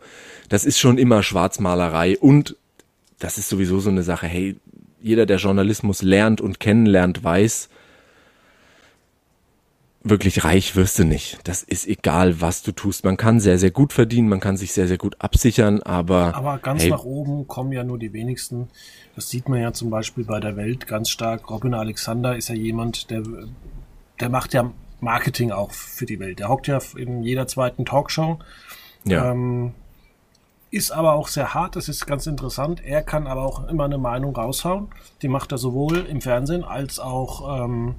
das 0.48 0.64
ist 0.64 0.80
schon 0.80 0.98
immer 0.98 1.22
Schwarzmalerei 1.22 2.18
und 2.18 2.56
das 3.20 3.38
ist 3.38 3.48
sowieso 3.48 3.78
so 3.78 3.90
eine 3.90 4.02
Sache. 4.02 4.26
Hey, 4.26 4.56
jeder, 5.00 5.24
der 5.24 5.36
Journalismus 5.36 6.02
lernt 6.02 6.40
und 6.40 6.58
kennenlernt, 6.58 7.22
weiß, 7.22 7.68
wirklich 10.08 10.44
reich 10.44 10.76
wirst 10.76 10.98
du 10.98 11.04
nicht. 11.04 11.38
Das 11.44 11.62
ist 11.62 11.86
egal, 11.86 12.40
was 12.40 12.62
du 12.62 12.72
tust. 12.72 13.04
Man 13.04 13.16
kann 13.16 13.40
sehr, 13.40 13.58
sehr 13.58 13.70
gut 13.70 13.92
verdienen, 13.92 14.28
man 14.28 14.40
kann 14.40 14.56
sich 14.56 14.72
sehr, 14.72 14.88
sehr 14.88 14.98
gut 14.98 15.16
absichern, 15.20 15.82
aber. 15.82 16.34
Aber 16.34 16.58
ganz 16.58 16.82
hey, 16.82 16.90
nach 16.90 17.04
oben 17.04 17.46
kommen 17.46 17.72
ja 17.72 17.84
nur 17.84 17.98
die 17.98 18.12
wenigsten. 18.12 18.68
Das 19.14 19.28
sieht 19.30 19.48
man 19.48 19.60
ja 19.60 19.72
zum 19.72 19.90
Beispiel 19.90 20.24
bei 20.24 20.40
der 20.40 20.56
Welt 20.56 20.86
ganz 20.86 21.10
stark. 21.10 21.50
Robin 21.50 21.74
Alexander 21.74 22.36
ist 22.36 22.48
ja 22.48 22.54
jemand, 22.54 23.10
der, 23.10 23.22
der 24.20 24.28
macht 24.28 24.52
ja 24.54 24.70
Marketing 25.00 25.52
auch 25.52 25.72
für 25.72 26.06
die 26.06 26.20
Welt. 26.20 26.38
Der 26.38 26.48
hockt 26.48 26.66
ja 26.66 26.78
in 26.96 27.22
jeder 27.22 27.46
zweiten 27.46 27.84
Talkshow. 27.84 28.38
Ja. 29.04 29.30
Ähm, 29.30 29.72
ist 30.70 30.90
aber 30.90 31.14
auch 31.14 31.28
sehr 31.28 31.54
hart, 31.54 31.76
das 31.76 31.88
ist 31.88 32.06
ganz 32.06 32.26
interessant. 32.26 32.84
Er 32.84 33.02
kann 33.02 33.26
aber 33.26 33.42
auch 33.42 33.68
immer 33.68 33.84
eine 33.84 33.98
Meinung 33.98 34.34
raushauen. 34.34 34.88
Die 35.22 35.28
macht 35.28 35.52
er 35.52 35.58
sowohl 35.58 35.98
im 35.98 36.20
Fernsehen 36.20 36.64
als 36.64 36.98
auch 36.98 37.64
ähm, 37.64 37.94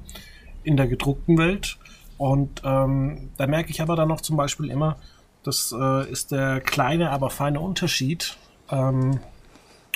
in 0.63 0.77
der 0.77 0.87
gedruckten 0.87 1.37
Welt. 1.37 1.77
Und 2.17 2.61
ähm, 2.63 3.29
da 3.37 3.47
merke 3.47 3.69
ich 3.69 3.81
aber 3.81 3.95
dann 3.95 4.07
noch 4.07 4.21
zum 4.21 4.37
Beispiel 4.37 4.69
immer, 4.69 4.97
das 5.43 5.73
äh, 5.77 6.09
ist 6.11 6.31
der 6.31 6.61
kleine, 6.61 7.11
aber 7.11 7.29
feine 7.29 7.59
Unterschied. 7.59 8.37
Ähm, 8.69 9.19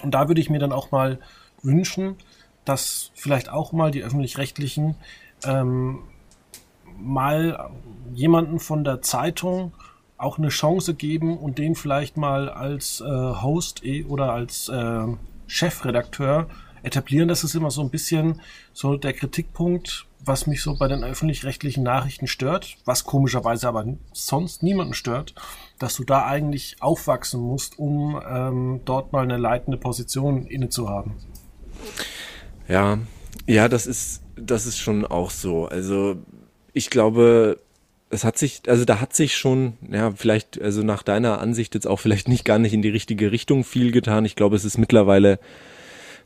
und 0.03 0.11
da 0.11 0.27
würde 0.27 0.41
ich 0.41 0.49
mir 0.49 0.59
dann 0.59 0.71
auch 0.71 0.91
mal 0.91 1.19
wünschen, 1.61 2.15
dass 2.65 3.11
vielleicht 3.15 3.49
auch 3.49 3.71
mal 3.71 3.91
die 3.91 4.03
öffentlich-rechtlichen 4.03 4.95
ähm, 5.43 5.99
mal 6.97 7.71
jemanden 8.13 8.59
von 8.59 8.83
der 8.83 9.01
Zeitung 9.01 9.73
auch 10.17 10.37
eine 10.37 10.49
Chance 10.49 10.93
geben 10.93 11.37
und 11.37 11.57
den 11.57 11.75
vielleicht 11.75 12.15
mal 12.15 12.49
als 12.49 13.01
äh, 13.01 13.05
Host 13.05 13.83
eh, 13.83 14.03
oder 14.03 14.31
als 14.31 14.69
äh, 14.69 15.07
Chefredakteur 15.47 16.47
etablieren. 16.83 17.27
Das 17.27 17.43
ist 17.43 17.55
immer 17.55 17.71
so 17.71 17.81
ein 17.81 17.89
bisschen 17.89 18.41
so 18.73 18.97
der 18.97 19.13
Kritikpunkt, 19.13 20.05
was 20.23 20.47
mich 20.47 20.61
so 20.61 20.77
bei 20.77 20.87
den 20.87 21.03
öffentlich-rechtlichen 21.03 21.83
Nachrichten 21.83 22.27
stört, 22.27 22.77
was 22.85 23.03
komischerweise 23.03 23.67
aber 23.67 23.85
sonst 24.13 24.63
niemanden 24.63 24.93
stört, 24.93 25.33
dass 25.79 25.95
du 25.95 26.03
da 26.03 26.25
eigentlich 26.25 26.77
aufwachsen 26.79 27.41
musst, 27.41 27.79
um 27.79 28.21
ähm, 28.29 28.81
dort 28.85 29.13
mal 29.13 29.23
eine 29.23 29.37
leitende 29.37 29.77
Position 29.77 30.45
inne 30.45 30.69
zu 30.69 30.89
haben. 30.89 31.15
Ja, 32.67 32.99
ja, 33.47 33.67
das 33.67 33.87
ist, 33.87 34.21
das 34.35 34.65
ist 34.65 34.77
schon 34.77 35.05
auch 35.05 35.31
so. 35.31 35.65
Also 35.65 36.17
ich 36.73 36.89
glaube, 36.89 37.59
es 38.09 38.23
hat 38.23 38.37
sich, 38.37 38.61
also 38.67 38.85
da 38.85 39.01
hat 39.01 39.15
sich 39.15 39.35
schon, 39.35 39.73
ja, 39.89 40.11
vielleicht, 40.11 40.61
also 40.61 40.83
nach 40.83 41.01
deiner 41.01 41.39
Ansicht 41.39 41.73
jetzt 41.73 41.87
auch 41.87 41.99
vielleicht 41.99 42.27
nicht 42.27 42.45
gar 42.45 42.59
nicht 42.59 42.73
in 42.73 42.81
die 42.81 42.89
richtige 42.89 43.31
Richtung 43.31 43.63
viel 43.63 43.91
getan. 43.91 44.25
Ich 44.25 44.35
glaube, 44.35 44.55
es 44.55 44.65
ist 44.65 44.77
mittlerweile 44.77 45.39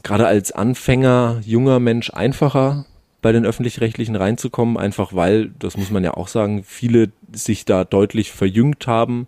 gerade 0.06 0.28
als 0.28 0.52
Anfänger, 0.52 1.41
junger 1.44 1.80
Mensch 1.80 2.12
einfacher, 2.12 2.86
bei 3.24 3.32
den 3.32 3.44
öffentlich-rechtlichen 3.44 4.15
reinzukommen, 4.15 4.78
einfach 4.78 5.15
weil, 5.15 5.50
das 5.58 5.78
muss 5.78 5.89
man 5.89 6.04
ja 6.04 6.13
auch 6.13 6.28
sagen, 6.28 6.63
viele 6.63 7.10
sich 7.34 7.65
da 7.65 7.84
deutlich 7.84 8.32
verjüngt 8.32 8.86
haben. 8.86 9.26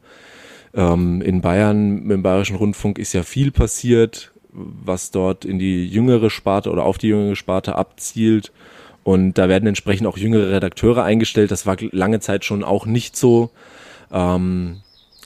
Ähm, 0.75 1.23
in 1.23 1.41
Bayern, 1.41 2.11
im 2.11 2.21
Bayerischen 2.21 2.57
Rundfunk 2.57 2.99
ist 2.99 3.13
ja 3.13 3.23
viel 3.23 3.49
passiert, 3.49 4.31
was 4.51 5.09
dort 5.09 5.45
in 5.45 5.57
die 5.57 5.87
jüngere 5.87 6.29
Sparte 6.29 6.69
oder 6.69 6.83
auf 6.83 6.99
die 6.99 7.07
jüngere 7.07 7.35
Sparte 7.35 7.75
abzielt. 7.75 8.51
Und 9.03 9.33
da 9.39 9.49
werden 9.49 9.65
entsprechend 9.65 10.05
auch 10.05 10.17
jüngere 10.17 10.51
Redakteure 10.51 11.03
eingestellt. 11.03 11.49
Das 11.49 11.65
war 11.65 11.77
lange 11.91 12.19
Zeit 12.19 12.45
schon 12.45 12.63
auch 12.63 12.85
nicht 12.85 13.17
so. 13.17 13.49
Ähm, 14.11 14.81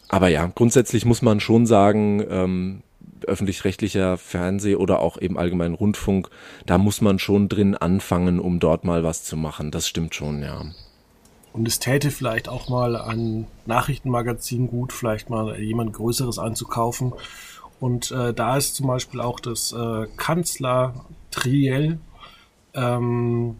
aber 0.07 0.29
ja, 0.29 0.49
grundsätzlich 0.55 1.03
muss 1.03 1.21
man 1.21 1.41
schon 1.41 1.65
sagen, 1.65 2.23
ähm, 2.29 2.83
öffentlich-rechtlicher 3.27 4.17
Fernseh 4.17 4.75
oder 4.75 4.99
auch 4.99 5.19
eben 5.19 5.37
allgemein 5.37 5.73
Rundfunk, 5.73 6.29
da 6.65 6.77
muss 6.77 7.01
man 7.01 7.19
schon 7.19 7.49
drin 7.49 7.75
anfangen, 7.75 8.39
um 8.39 8.59
dort 8.59 8.83
mal 8.83 9.03
was 9.03 9.23
zu 9.23 9.37
machen. 9.37 9.71
Das 9.71 9.87
stimmt 9.87 10.15
schon, 10.15 10.41
ja. 10.41 10.65
Und 11.53 11.67
es 11.67 11.79
täte 11.79 12.11
vielleicht 12.11 12.47
auch 12.47 12.69
mal 12.69 12.95
ein 12.95 13.47
Nachrichtenmagazin 13.65 14.67
gut, 14.67 14.93
vielleicht 14.93 15.29
mal 15.29 15.59
jemand 15.59 15.93
Größeres 15.93 16.39
anzukaufen. 16.39 17.13
Und 17.79 18.11
äh, 18.11 18.33
da 18.33 18.57
ist 18.57 18.75
zum 18.75 18.87
Beispiel 18.87 19.19
auch 19.19 19.39
das 19.39 19.73
äh, 19.73 20.07
Kanzler 20.15 21.05
Triell 21.31 21.99
ähm, 22.73 23.57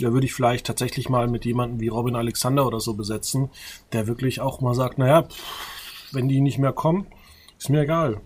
ja, 0.00 0.12
würde 0.12 0.26
ich 0.26 0.32
vielleicht 0.32 0.66
tatsächlich 0.66 1.08
mal 1.08 1.28
mit 1.28 1.44
jemandem 1.44 1.80
wie 1.80 1.88
Robin 1.88 2.16
Alexander 2.16 2.66
oder 2.66 2.80
so 2.80 2.94
besetzen, 2.94 3.50
der 3.92 4.06
wirklich 4.06 4.40
auch 4.40 4.60
mal 4.60 4.74
sagt, 4.74 4.98
naja, 4.98 5.26
wenn 6.12 6.28
die 6.28 6.40
nicht 6.40 6.58
mehr 6.58 6.72
kommen, 6.72 7.06
ist 7.58 7.68
mir 7.68 7.82
egal. 7.82 8.20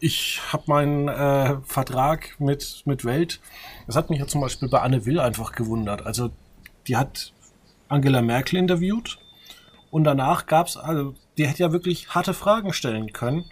Ich 0.00 0.40
habe 0.52 0.64
meinen 0.66 1.08
äh, 1.08 1.58
Vertrag 1.62 2.34
mit, 2.38 2.82
mit 2.86 3.04
Welt. 3.04 3.40
Das 3.86 3.96
hat 3.96 4.10
mich 4.10 4.18
ja 4.18 4.26
zum 4.26 4.40
Beispiel 4.40 4.68
bei 4.68 4.80
Anne 4.80 5.04
Will 5.04 5.20
einfach 5.20 5.52
gewundert. 5.52 6.06
Also 6.06 6.30
die 6.86 6.96
hat 6.96 7.32
Angela 7.88 8.22
Merkel 8.22 8.58
interviewt 8.58 9.18
und 9.90 10.04
danach 10.04 10.46
gab's 10.46 10.76
also 10.76 11.14
die 11.36 11.46
hätte 11.46 11.62
ja 11.62 11.72
wirklich 11.72 12.14
harte 12.14 12.34
Fragen 12.34 12.72
stellen 12.72 13.12
können. 13.12 13.44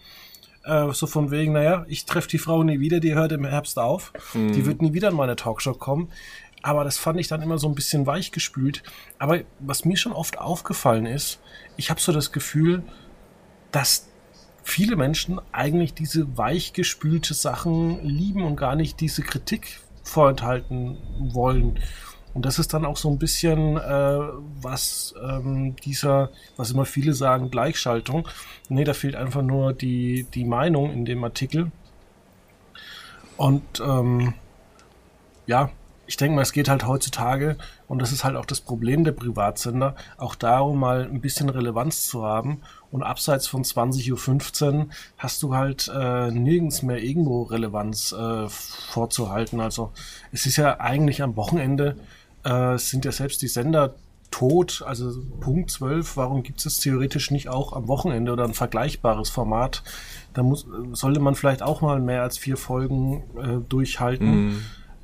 Äh, 0.64 0.92
so 0.92 1.06
von 1.06 1.30
wegen, 1.30 1.52
naja, 1.52 1.84
ich 1.88 2.04
treffe 2.04 2.28
die 2.28 2.38
Frau 2.38 2.62
nie 2.62 2.80
wieder, 2.80 3.00
die 3.00 3.14
hört 3.14 3.32
im 3.32 3.44
Herbst 3.44 3.78
auf. 3.78 4.12
Mhm. 4.34 4.52
Die 4.52 4.66
wird 4.66 4.82
nie 4.82 4.92
wieder 4.92 5.08
in 5.08 5.16
meine 5.16 5.36
Talkshow 5.36 5.74
kommen. 5.74 6.10
Aber 6.62 6.84
das 6.84 6.98
fand 6.98 7.20
ich 7.20 7.28
dann 7.28 7.42
immer 7.42 7.58
so 7.58 7.68
ein 7.68 7.74
bisschen 7.74 8.06
weichgespült. 8.06 8.82
Aber 9.18 9.40
was 9.60 9.84
mir 9.84 9.96
schon 9.96 10.12
oft 10.12 10.38
aufgefallen 10.38 11.06
ist, 11.06 11.40
ich 11.76 11.90
habe 11.90 12.00
so 12.00 12.12
das 12.12 12.32
Gefühl, 12.32 12.82
dass 13.70 14.08
viele 14.68 14.96
Menschen 14.96 15.40
eigentlich 15.50 15.94
diese 15.94 16.36
weichgespülte 16.36 17.34
Sachen 17.34 18.04
lieben 18.06 18.44
und 18.44 18.56
gar 18.56 18.76
nicht 18.76 19.00
diese 19.00 19.22
Kritik 19.22 19.80
vorenthalten 20.02 20.98
wollen. 21.32 21.80
Und 22.34 22.44
das 22.44 22.58
ist 22.58 22.74
dann 22.74 22.84
auch 22.84 22.96
so 22.96 23.08
ein 23.08 23.18
bisschen, 23.18 23.78
äh, 23.78 24.18
was 24.60 25.14
ähm, 25.22 25.74
dieser, 25.76 26.30
was 26.56 26.70
immer 26.70 26.84
viele 26.84 27.14
sagen, 27.14 27.50
Gleichschaltung. 27.50 28.28
Nee, 28.68 28.84
da 28.84 28.92
fehlt 28.92 29.16
einfach 29.16 29.42
nur 29.42 29.72
die, 29.72 30.26
die 30.34 30.44
Meinung 30.44 30.92
in 30.92 31.04
dem 31.04 31.24
Artikel. 31.24 31.72
Und 33.36 33.80
ähm, 33.80 34.34
ja, 35.46 35.70
ich 36.06 36.16
denke 36.16 36.36
mal, 36.36 36.42
es 36.42 36.52
geht 36.52 36.68
halt 36.68 36.86
heutzutage, 36.86 37.56
und 37.86 38.00
das 38.00 38.12
ist 38.12 38.24
halt 38.24 38.36
auch 38.36 38.46
das 38.46 38.60
Problem 38.60 39.04
der 39.04 39.12
Privatsender, 39.12 39.94
auch 40.16 40.34
darum, 40.34 40.80
mal 40.80 41.04
ein 41.04 41.20
bisschen 41.20 41.48
Relevanz 41.48 42.06
zu 42.06 42.24
haben. 42.24 42.62
Und 42.90 43.02
abseits 43.02 43.46
von 43.46 43.64
20.15 43.64 44.72
Uhr 44.72 44.86
hast 45.18 45.42
du 45.42 45.54
halt 45.54 45.90
äh, 45.94 46.30
nirgends 46.30 46.82
mehr 46.82 47.02
irgendwo 47.02 47.42
Relevanz 47.42 48.12
äh, 48.12 48.48
vorzuhalten. 48.48 49.60
Also 49.60 49.92
es 50.32 50.46
ist 50.46 50.56
ja 50.56 50.80
eigentlich 50.80 51.22
am 51.22 51.36
Wochenende, 51.36 51.96
äh, 52.44 52.78
sind 52.78 53.04
ja 53.04 53.12
selbst 53.12 53.42
die 53.42 53.48
Sender 53.48 53.94
tot, 54.30 54.82
also 54.86 55.22
Punkt 55.40 55.70
12, 55.70 56.16
warum 56.16 56.42
gibt 56.42 56.64
es 56.64 56.78
theoretisch 56.78 57.30
nicht 57.30 57.48
auch 57.48 57.72
am 57.72 57.88
Wochenende 57.88 58.32
oder 58.32 58.44
ein 58.44 58.54
vergleichbares 58.54 59.30
Format? 59.30 59.82
Da 60.34 60.42
muss, 60.42 60.66
sollte 60.92 61.20
man 61.20 61.34
vielleicht 61.34 61.62
auch 61.62 61.80
mal 61.80 62.00
mehr 62.00 62.22
als 62.22 62.38
vier 62.38 62.56
Folgen 62.56 63.24
äh, 63.36 63.58
durchhalten. 63.68 64.48
Mm. 64.48 64.60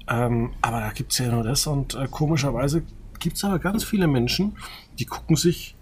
Ähm, 0.08 0.50
aber 0.60 0.80
da 0.80 0.90
gibt's 0.90 1.18
ja 1.18 1.30
nur 1.30 1.44
das 1.44 1.66
und 1.66 1.94
äh, 1.94 2.06
komischerweise 2.10 2.82
gibt's 3.18 3.44
aber 3.44 3.58
ganz 3.58 3.84
viele 3.84 4.06
Menschen, 4.06 4.56
die 4.98 5.06
gucken 5.06 5.36
sich 5.36 5.74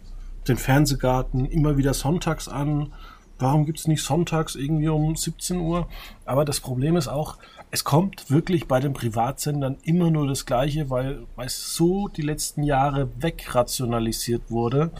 den 0.48 0.56
Fernsehgarten 0.56 1.46
immer 1.46 1.76
wieder 1.76 1.94
sonntags 1.94 2.48
an. 2.48 2.92
Warum 3.38 3.66
gibt's 3.66 3.88
nicht 3.88 4.02
sonntags 4.02 4.54
irgendwie 4.54 4.88
um 4.88 5.16
17 5.16 5.58
Uhr? 5.58 5.88
Aber 6.24 6.44
das 6.44 6.60
Problem 6.60 6.96
ist 6.96 7.08
auch, 7.08 7.38
es 7.70 7.84
kommt 7.84 8.30
wirklich 8.30 8.68
bei 8.68 8.80
den 8.80 8.92
Privatsendern 8.92 9.78
immer 9.82 10.10
nur 10.10 10.26
das 10.28 10.44
Gleiche, 10.44 10.90
weil, 10.90 11.26
weil 11.36 11.46
es 11.46 11.74
so 11.74 12.08
die 12.08 12.22
letzten 12.22 12.62
Jahre 12.62 13.08
wegrationalisiert 13.22 14.50
wurde. 14.50 14.90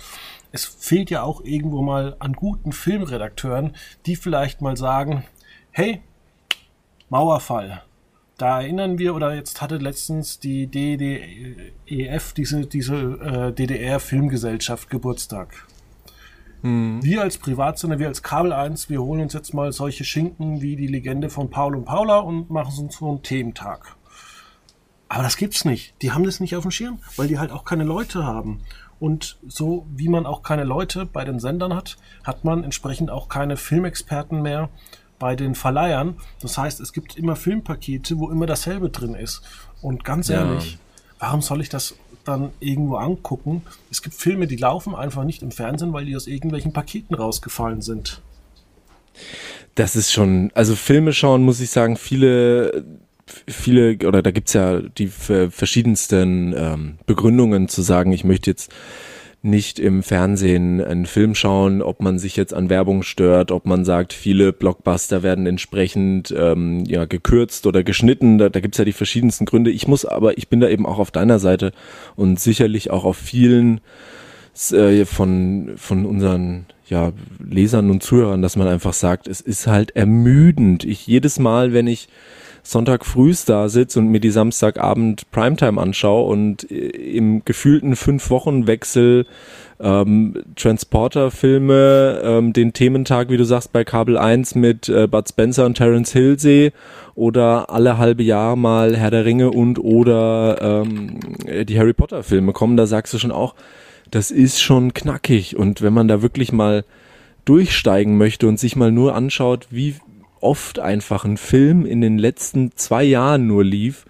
Es 0.53 0.65
fehlt 0.65 1.11
ja 1.11 1.23
auch 1.23 1.43
irgendwo 1.45 1.83
mal 1.83 2.17
an 2.19 2.33
guten 2.33 2.73
Filmredakteuren, 2.73 3.77
die 4.07 4.17
vielleicht 4.17 4.63
mal 4.63 4.77
sagen, 4.77 5.25
hey, 5.71 6.01
Mauerfall, 7.11 7.83
da 8.43 8.61
erinnern 8.61 8.99
wir, 8.99 9.15
oder 9.15 9.37
jetzt 9.37 9.63
hatte 9.63 9.77
letztens 9.77 10.41
die 10.41 10.67
DDEF, 10.67 12.33
diese, 12.33 12.67
diese 12.67 12.97
äh, 12.97 13.53
DDR-Filmgesellschaft, 13.53 14.91
Geburtstag. 14.91 15.69
Mhm. 16.63 16.99
Wir 17.05 17.23
als 17.23 17.39
Privatsender, 17.39 18.01
wir 18.01 18.09
als 18.09 18.25
Kabel 18.25 18.53
1, 18.53 18.91
wir 18.91 19.01
holen 19.01 19.21
uns 19.21 19.33
jetzt 19.33 19.55
mal 19.55 19.73
solche 19.73 20.03
Schinken 20.03 20.61
wie 20.61 20.75
die 20.75 20.89
Legende 20.89 21.31
von 21.31 21.51
Paul 21.51 21.77
und 21.77 21.85
Paula 21.85 22.19
und 22.19 22.51
machen 22.51 22.77
uns 22.83 22.97
so 22.97 23.11
einen 23.11 23.23
Thementag. 23.23 23.95
Aber 25.09 25.23
das 25.23 25.37
gibt's 25.37 25.65
nicht. 25.65 25.95
Die 26.03 26.11
haben 26.11 26.25
das 26.25 26.41
nicht 26.41 26.57
auf 26.57 26.63
dem 26.63 26.73
Schirm, 26.73 26.99
weil 27.15 27.29
die 27.29 27.39
halt 27.39 27.53
auch 27.53 27.65
keine 27.65 27.85
Leute 27.85 28.25
haben. 28.25 28.63
Und 28.99 29.39
so 29.47 29.87
wie 29.89 30.09
man 30.09 30.27
auch 30.27 30.43
keine 30.43 30.65
Leute 30.65 31.07
bei 31.07 31.25
den 31.25 31.39
Sendern 31.39 31.77
hat, 31.77 31.97
hat 32.25 32.43
man 32.43 32.65
entsprechend 32.65 33.09
auch 33.09 33.29
keine 33.29 33.57
Filmexperten 33.57 34.43
mehr 34.43 34.69
bei 35.23 35.37
den 35.37 35.55
Verleihern. 35.55 36.17
Das 36.41 36.59
heißt, 36.59 36.81
es 36.81 36.93
gibt 36.93 37.17
immer 37.17 37.37
Filmpakete, 37.37 38.19
wo 38.19 38.29
immer 38.29 38.47
dasselbe 38.47 38.91
drin 38.91 39.15
ist. 39.15 39.41
Und 39.81 40.05
ganz 40.05 40.29
ehrlich, 40.29 40.73
ja. 40.73 40.79
warum 41.21 41.43
soll 41.43 41.61
ich 41.61 41.69
das 41.69 41.95
dann 42.25 42.51
irgendwo 42.59 42.97
angucken? 42.97 43.63
Es 43.89 44.03
gibt 44.03 44.17
Filme, 44.17 44.49
die 44.49 44.57
laufen 44.57 44.97
einfach 44.97 45.23
nicht 45.23 45.43
im 45.43 45.53
Fernsehen, 45.53 45.93
weil 45.93 46.07
die 46.07 46.17
aus 46.17 46.27
irgendwelchen 46.27 46.73
Paketen 46.73 47.15
rausgefallen 47.15 47.83
sind. 47.83 48.21
Das 49.77 49.95
ist 49.95 50.11
schon, 50.13 50.51
also 50.55 50.75
Filme 50.75 51.13
schauen, 51.13 51.45
muss 51.45 51.61
ich 51.61 51.71
sagen, 51.71 51.97
viele 51.97 52.85
viele, 53.47 53.97
oder 54.05 54.23
da 54.23 54.33
gibt's 54.33 54.55
ja 54.55 54.81
die 54.81 55.07
verschiedensten 55.07 56.53
ähm, 56.57 56.99
Begründungen 57.07 57.69
zu 57.69 57.81
sagen, 57.81 58.13
ich 58.13 58.25
möchte 58.25 58.51
jetzt 58.51 58.73
nicht 59.43 59.81
im 59.81 60.05
Fernsehen 60.05 60.81
einen 60.81 61.05
Film 61.05 61.35
schauen, 61.35 61.83
ob 61.83 62.01
man 62.01 62.21
sich 62.21 62.37
jetzt 62.37 62.55
an 62.55 62.71
Werbung 62.71 63.03
stört, 63.03 63.51
ob 63.51 63.67
man 63.67 63.85
sagt, 63.85 64.13
viele 64.13 64.53
Blockbuster 64.53 65.25
werden 65.25 65.47
entsprechend 65.47 66.33
ähm, 66.37 66.85
ja 66.85 67.07
gekürzt 67.07 67.67
oder 67.67 67.83
geschnitten. 67.83 68.39
Da, 68.39 68.49
da 68.49 68.61
gibt's 68.61 68.79
ja 68.79 68.85
die 68.85 68.93
verschiedensten 68.93 69.45
Gründe. 69.45 69.73
Ich 69.73 69.89
muss 69.89 70.05
aber, 70.05 70.39
ich 70.39 70.49
bin 70.49 70.61
da 70.61 70.69
eben 70.69 70.87
auch 70.87 70.99
auf 70.99 71.11
deiner 71.11 71.41
Seite 71.41 71.73
und 72.15 72.39
sicherlich 72.39 72.93
auch 72.93 73.05
auf 73.05 73.17
vielen 73.17 73.81
äh, 74.71 75.05
von 75.05 75.73
von 75.77 76.07
unseren 76.07 76.67
ja 76.87 77.11
Lesern 77.45 77.91
und 77.91 78.03
Zuhörern, 78.03 78.43
dass 78.43 78.55
man 78.55 78.69
einfach 78.69 78.93
sagt, 78.93 79.27
es 79.27 79.41
ist 79.41 79.67
halt 79.67 79.97
ermüdend. 79.97 80.85
Ich 80.85 81.05
jedes 81.07 81.41
Mal, 81.41 81.73
wenn 81.73 81.89
ich 81.89 82.09
Sonntag 82.64 83.05
frühs 83.05 83.44
da 83.44 83.68
sitze 83.68 83.98
und 83.98 84.09
mir 84.09 84.20
die 84.20 84.31
Samstagabend 84.31 85.31
Primetime 85.33 85.81
anschaue 85.81 86.31
und 86.31 86.70
äh, 86.70 86.88
im 86.88 87.44
gefühlten 87.44 87.96
fünf 87.96 88.31
Wochen 88.31 88.66
Wechsel 88.66 89.27
ähm, 89.81 90.35
Transporter-Filme, 90.55 92.20
ähm, 92.22 92.53
den 92.53 92.72
Thementag, 92.72 93.31
wie 93.31 93.37
du 93.37 93.44
sagst, 93.44 93.72
bei 93.72 93.83
Kabel 93.83 94.16
1 94.16 94.55
mit 94.55 94.88
äh, 94.88 95.09
Bud 95.09 95.29
Spencer 95.29 95.66
und 95.66 95.75
Terence 95.75 96.12
Hill 96.12 96.38
sehe 96.38 96.72
oder 97.16 97.70
alle 97.70 97.98
halbe 97.98 98.22
Jahr 98.22 98.55
mal 98.55 98.96
Herr 98.96 99.11
der 99.11 99.25
Ringe 99.25 99.51
und 99.51 99.79
oder 99.79 100.85
ähm, 100.85 101.18
die 101.64 101.79
Harry 101.79 101.92
Potter 101.92 102.22
Filme 102.22 102.53
kommen, 102.53 102.77
da 102.77 102.87
sagst 102.87 103.12
du 103.12 103.18
schon 103.18 103.33
auch, 103.33 103.55
das 104.11 104.31
ist 104.31 104.62
schon 104.62 104.94
knackig. 104.94 105.57
Und 105.57 105.83
wenn 105.83 105.92
man 105.92 106.07
da 106.07 106.22
wirklich 106.22 106.53
mal 106.53 106.85
durchsteigen 107.44 108.16
möchte 108.16 108.46
und 108.46 108.61
sich 108.61 108.77
mal 108.77 108.92
nur 108.92 109.16
anschaut, 109.16 109.66
wie 109.70 109.96
oft 110.43 110.79
einfach 110.79 111.25
ein 111.25 111.37
Film 111.37 111.87
in 111.87 112.01
den 112.01 112.19
letzten 112.19 112.77
zwei 112.77 113.05
Jahren 113.05 113.47
nur 113.47 113.65
lief, 113.65 114.05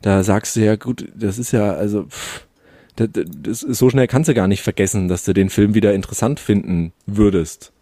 da 0.00 0.22
sagst 0.22 0.56
du 0.56 0.60
ja, 0.60 0.76
gut, 0.76 1.08
das 1.14 1.38
ist 1.38 1.52
ja, 1.52 1.72
also, 1.72 2.04
pff, 2.04 2.46
das, 2.96 3.08
das, 3.12 3.60
so 3.60 3.88
schnell 3.88 4.06
kannst 4.06 4.28
du 4.28 4.34
gar 4.34 4.48
nicht 4.48 4.62
vergessen, 4.62 5.08
dass 5.08 5.24
du 5.24 5.32
den 5.32 5.50
Film 5.50 5.74
wieder 5.74 5.94
interessant 5.94 6.40
finden 6.40 6.92
würdest. 7.06 7.72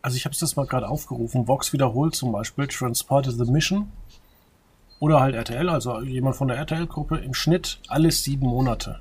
Also 0.00 0.16
ich 0.16 0.24
habe 0.24 0.32
es 0.32 0.38
das 0.38 0.56
mal 0.56 0.66
gerade 0.66 0.88
aufgerufen. 0.88 1.48
Vox 1.48 1.72
wiederholt 1.72 2.14
zum 2.14 2.32
Beispiel 2.32 2.66
Transported 2.66 3.34
the 3.34 3.50
Mission 3.50 3.90
oder 5.00 5.20
halt 5.20 5.34
RTL, 5.34 5.68
also 5.68 6.00
jemand 6.00 6.36
von 6.36 6.48
der 6.48 6.56
RTL-Gruppe 6.56 7.18
im 7.18 7.34
Schnitt 7.34 7.80
alles 7.88 8.24
sieben 8.24 8.46
Monate. 8.46 9.00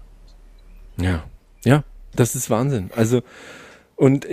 Ja, 0.98 1.24
ja, 1.64 1.84
das 2.16 2.36
ist 2.36 2.50
Wahnsinn. 2.50 2.90
Also 2.96 3.22
und 3.96 4.26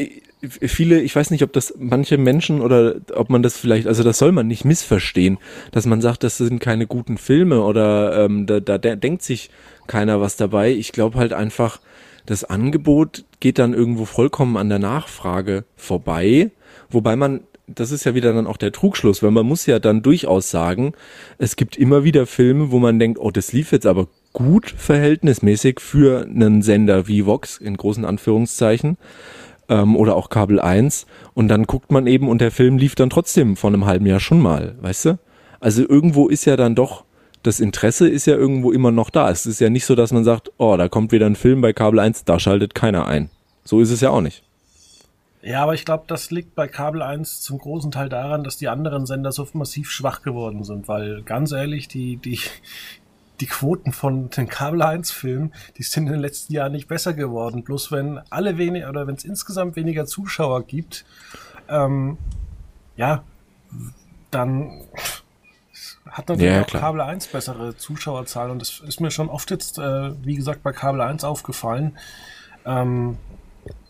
viele, 0.48 1.00
ich 1.00 1.14
weiß 1.14 1.30
nicht, 1.30 1.42
ob 1.42 1.52
das 1.52 1.74
manche 1.78 2.18
Menschen 2.18 2.60
oder 2.60 2.96
ob 3.14 3.30
man 3.30 3.42
das 3.42 3.56
vielleicht, 3.56 3.86
also 3.86 4.02
das 4.02 4.18
soll 4.18 4.32
man 4.32 4.46
nicht 4.46 4.64
missverstehen, 4.64 5.38
dass 5.72 5.86
man 5.86 6.00
sagt, 6.00 6.22
das 6.22 6.38
sind 6.38 6.60
keine 6.60 6.86
guten 6.86 7.18
Filme 7.18 7.62
oder 7.62 8.24
ähm, 8.24 8.46
da, 8.46 8.60
da 8.60 8.78
denkt 8.78 9.22
sich 9.22 9.50
keiner 9.86 10.20
was 10.20 10.36
dabei. 10.36 10.72
Ich 10.72 10.92
glaube 10.92 11.18
halt 11.18 11.32
einfach, 11.32 11.80
das 12.26 12.44
Angebot 12.44 13.24
geht 13.40 13.58
dann 13.58 13.74
irgendwo 13.74 14.04
vollkommen 14.04 14.56
an 14.56 14.68
der 14.68 14.78
Nachfrage 14.78 15.64
vorbei, 15.76 16.50
wobei 16.90 17.16
man 17.16 17.40
das 17.66 17.90
ist 17.90 18.04
ja 18.04 18.14
wieder 18.14 18.32
dann 18.32 18.46
auch 18.46 18.56
der 18.58 18.72
Trugschluss, 18.72 19.22
weil 19.22 19.30
man 19.30 19.46
muss 19.46 19.66
ja 19.66 19.78
dann 19.78 20.02
durchaus 20.02 20.50
sagen, 20.50 20.92
es 21.38 21.56
gibt 21.56 21.76
immer 21.76 22.04
wieder 22.04 22.26
Filme, 22.26 22.70
wo 22.70 22.78
man 22.78 22.98
denkt, 22.98 23.18
oh, 23.18 23.30
das 23.30 23.52
lief 23.52 23.72
jetzt 23.72 23.86
aber 23.86 24.08
gut 24.32 24.74
verhältnismäßig 24.76 25.80
für 25.80 26.22
einen 26.22 26.60
Sender 26.60 27.08
wie 27.08 27.24
Vox 27.24 27.56
in 27.56 27.76
großen 27.76 28.04
Anführungszeichen 28.04 28.98
ähm, 29.68 29.96
oder 29.96 30.16
auch 30.16 30.28
Kabel 30.28 30.60
1 30.60 31.06
und 31.34 31.48
dann 31.48 31.64
guckt 31.64 31.90
man 31.90 32.06
eben 32.06 32.28
und 32.28 32.40
der 32.40 32.50
Film 32.50 32.78
lief 32.78 32.94
dann 32.94 33.10
trotzdem 33.10 33.56
vor 33.56 33.70
einem 33.70 33.86
halben 33.86 34.06
Jahr 34.06 34.20
schon 34.20 34.40
mal, 34.40 34.76
weißt 34.80 35.04
du? 35.06 35.18
Also 35.60 35.82
irgendwo 35.88 36.28
ist 36.28 36.44
ja 36.44 36.56
dann 36.56 36.74
doch, 36.74 37.04
das 37.42 37.60
Interesse 37.60 38.08
ist 38.08 38.26
ja 38.26 38.34
irgendwo 38.34 38.72
immer 38.72 38.90
noch 38.90 39.10
da. 39.10 39.30
Es 39.30 39.46
ist 39.46 39.60
ja 39.60 39.70
nicht 39.70 39.86
so, 39.86 39.94
dass 39.94 40.12
man 40.12 40.24
sagt, 40.24 40.50
oh, 40.58 40.76
da 40.76 40.88
kommt 40.88 41.12
wieder 41.12 41.26
ein 41.26 41.36
Film 41.36 41.60
bei 41.60 41.72
Kabel 41.72 42.00
1, 42.00 42.24
da 42.24 42.38
schaltet 42.38 42.74
keiner 42.74 43.06
ein. 43.06 43.30
So 43.64 43.80
ist 43.80 43.90
es 43.90 44.00
ja 44.00 44.10
auch 44.10 44.20
nicht. 44.20 44.42
Ja, 45.44 45.62
aber 45.62 45.74
ich 45.74 45.84
glaube, 45.84 46.04
das 46.06 46.30
liegt 46.30 46.54
bei 46.54 46.68
Kabel 46.68 47.02
1 47.02 47.42
zum 47.42 47.58
großen 47.58 47.90
Teil 47.90 48.08
daran, 48.08 48.44
dass 48.44 48.56
die 48.56 48.68
anderen 48.68 49.04
Sender 49.04 49.30
so 49.30 49.46
massiv 49.52 49.90
schwach 49.90 50.22
geworden 50.22 50.64
sind, 50.64 50.88
weil 50.88 51.22
ganz 51.22 51.52
ehrlich, 51.52 51.86
die, 51.86 52.16
die, 52.16 52.40
die 53.40 53.46
Quoten 53.46 53.92
von 53.92 54.30
den 54.30 54.48
Kabel 54.48 54.82
1 54.82 55.10
Filmen, 55.10 55.52
die 55.76 55.82
sind 55.82 56.06
in 56.06 56.12
den 56.12 56.20
letzten 56.20 56.52
Jahren 56.52 56.72
nicht 56.72 56.88
besser 56.88 57.14
geworden. 57.14 57.64
Bloß 57.64 57.90
wenn 57.90 58.20
alle 58.30 58.58
weniger 58.58 58.88
oder 58.88 59.06
wenn 59.06 59.16
es 59.16 59.24
insgesamt 59.24 59.76
weniger 59.76 60.06
Zuschauer 60.06 60.64
gibt, 60.64 61.04
ähm, 61.68 62.18
ja, 62.96 63.24
dann 64.30 64.82
hat 66.08 66.28
natürlich 66.28 66.52
ja, 66.52 66.62
auch 66.62 66.66
klar. 66.66 66.82
Kabel 66.82 67.00
1 67.00 67.26
bessere 67.28 67.76
Zuschauerzahlen 67.76 68.52
und 68.52 68.60
das 68.60 68.80
ist 68.80 69.00
mir 69.00 69.10
schon 69.10 69.28
oft 69.28 69.50
jetzt, 69.50 69.78
äh, 69.78 70.12
wie 70.24 70.36
gesagt, 70.36 70.62
bei 70.62 70.72
Kabel 70.72 71.00
1 71.00 71.24
aufgefallen. 71.24 71.98
Ähm, 72.64 73.18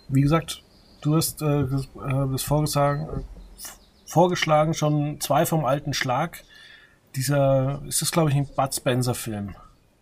wie 0.08 0.22
gesagt, 0.22 0.62
du 1.02 1.16
hast 1.16 1.42
äh, 1.42 1.62
äh 1.62 1.68
das 2.32 2.42
vorgeschlagen, 2.42 3.24
vorgeschlagen, 4.06 4.74
schon 4.74 5.20
zwei 5.20 5.44
vom 5.44 5.64
alten 5.64 5.92
Schlag 5.92 6.44
dieser, 7.16 7.82
ist 7.86 8.02
das 8.02 8.10
glaube 8.10 8.30
ich 8.30 8.36
ein 8.36 8.46
Bud 8.46 8.74
Spencer 8.74 9.14
Film? 9.14 9.54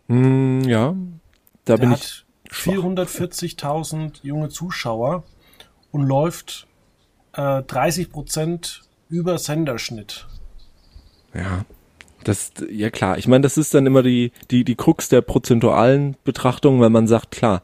Mm, 0.09 0.61
ja, 0.62 0.94
da 1.64 1.77
Der 1.77 1.87
bin 1.87 1.92
ich. 1.92 2.25
440.000 2.51 4.20
junge 4.22 4.51
Zuschauer 4.51 5.25
und 5.90 6.03
läuft 6.03 6.66
äh, 7.33 7.40
30% 7.40 8.81
über 9.09 9.38
Senderschnitt. 9.38 10.27
Ja. 11.35 11.64
Das, 12.25 12.53
ja 12.70 12.90
klar, 12.90 13.18
ich 13.18 13.27
meine, 13.27 13.42
das 13.42 13.59
ist 13.59 13.75
dann 13.75 13.85
immer 13.85 14.05
die, 14.05 14.31
die, 14.53 14.62
die 14.62 14.77
Krux 14.77 15.09
der 15.09 15.22
prozentualen 15.22 16.14
Betrachtung, 16.22 16.81
weil 16.81 16.90
man 16.90 17.09
sagt, 17.09 17.33
klar, 17.33 17.62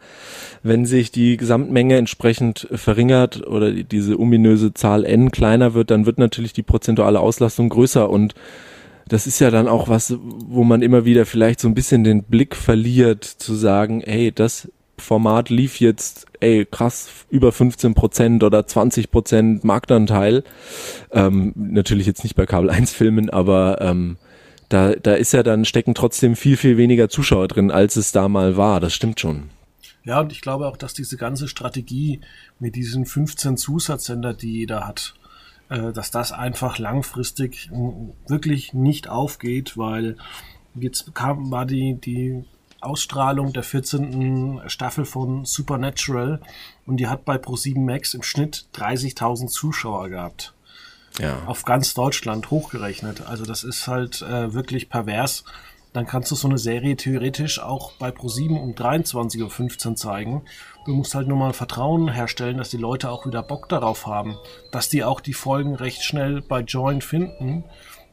wenn 0.65 0.85
sich 0.85 1.13
die 1.13 1.37
Gesamtmenge 1.37 1.97
entsprechend 1.97 2.67
verringert 2.73 3.47
oder 3.47 3.71
diese 3.71 4.19
ominöse 4.19 4.75
Zahl 4.75 5.05
n 5.05 5.31
kleiner 5.31 5.75
wird, 5.75 5.93
dann 5.93 6.07
wird 6.07 6.19
natürlich 6.19 6.55
die 6.55 6.65
prozentuale 6.65 7.21
Auslastung 7.21 7.69
größer 7.69 8.11
und 8.11 8.35
das 9.09 9.27
ist 9.27 9.39
ja 9.39 9.51
dann 9.51 9.69
auch 9.69 9.89
was, 9.89 10.15
wo 10.21 10.65
man 10.65 10.83
immer 10.83 11.05
wieder 11.05 11.27
vielleicht 11.27 11.61
so 11.61 11.69
ein 11.69 11.75
bisschen 11.75 12.05
den 12.05 12.25
Blick 12.25 12.55
verliert, 12.55 13.25
zu 13.25 13.55
sagen, 13.55 14.03
hey, 14.05 14.33
das 14.33 14.71
Format 14.99 15.51
lief 15.51 15.81
jetzt, 15.81 16.27
ey, 16.41 16.67
krass, 16.69 17.09
über 17.31 17.53
15 17.53 17.95
Prozent 17.95 18.43
oder 18.43 18.67
20 18.67 19.11
Prozent 19.11 19.65
Marktanteil. 19.65 20.45
Ähm, 21.13 21.53
natürlich 21.57 22.07
jetzt 22.07 22.25
nicht 22.25 22.35
bei 22.35 22.47
Kabel 22.47 22.71
1 22.71 22.93
Filmen, 22.93 23.31
aber 23.31 23.81
ähm, 23.81 24.17
da, 24.69 24.93
da 24.95 25.15
ist 25.15 25.33
ja 25.33 25.43
dann, 25.43 25.65
stecken 25.65 25.95
trotzdem 25.95 26.37
viel, 26.37 26.57
viel 26.57 26.77
weniger 26.77 27.09
Zuschauer 27.09 27.49
drin, 27.49 27.71
als 27.71 27.97
es 27.97 28.13
da 28.13 28.29
mal 28.29 28.57
war. 28.57 28.81
Das 28.81 28.95
stimmt 28.95 29.21
schon. 29.21 29.51
Ja, 30.05 30.21
und 30.21 30.33
ich 30.33 30.41
glaube 30.41 30.67
auch, 30.67 30.77
dass 30.77 30.95
diese 30.95 31.17
ganze 31.17 31.49
Strategie 31.49 32.21
mit 32.59 32.75
diesen 32.77 33.07
15 33.07 33.57
Zusatzsender, 33.57 34.35
die 34.35 34.53
jeder 34.53 34.87
hat, 34.87 35.15
dass 35.69 36.11
das 36.11 36.33
einfach 36.33 36.79
langfristig 36.79 37.71
wirklich 38.27 38.73
nicht 38.73 39.09
aufgeht, 39.09 39.77
weil 39.77 40.17
jetzt 40.75 41.15
kam, 41.15 41.51
war 41.51 41.67
die, 41.67 41.95
die 41.95 42.45
Ausstrahlung 42.81 43.53
der 43.53 43.63
14. 43.63 44.63
Staffel 44.67 45.05
von 45.05 45.45
Supernatural 45.45 46.41
und 46.87 46.99
die 46.99 47.09
hat 47.09 47.25
bei 47.25 47.37
Pro7 47.37 47.81
Max 47.81 48.15
im 48.15 48.23
Schnitt 48.23 48.67
30.000 48.75 49.49
Zuschauer 49.49 50.09
gehabt. 50.09 50.55
Ja. 51.19 51.43
Auf 51.47 51.65
ganz 51.65 51.95
Deutschland 51.95 52.51
hochgerechnet. 52.51 53.27
Also 53.27 53.45
das 53.45 53.65
ist 53.65 53.89
halt 53.89 54.23
äh, 54.23 54.55
wirklich 54.55 54.89
pervers. 54.89 55.45
Dann 55.93 56.07
kannst 56.07 56.31
du 56.31 56.37
so 56.37 56.49
eine 56.49 56.59
Serie 56.59 56.97
theoretisch 56.97 57.59
auch 57.59 57.93
bei 57.93 58.11
Pro7 58.11 58.57
um 58.57 58.75
23.15 58.75 59.89
Uhr 59.89 59.97
zeigen 59.97 60.43
Du 60.89 60.95
musst 60.95 61.15
halt 61.15 61.29
nur 61.29 61.37
mal 61.37 61.53
Vertrauen 61.53 62.09
herstellen, 62.11 62.57
dass 62.57 62.71
die 62.71 62.79
Leute 62.79 63.11
auch 63.11 63.27
wieder 63.27 63.43
Bock 63.43 63.69
darauf 63.69 64.07
haben, 64.07 64.39
dass 64.73 64.89
die 64.89 65.05
auch 65.05 65.21
die 65.21 65.35
Folgen 65.35 65.75
recht 65.75 66.03
schnell 66.03 66.41
bei 66.41 66.61
Join 66.61 67.03
finden. 67.03 67.65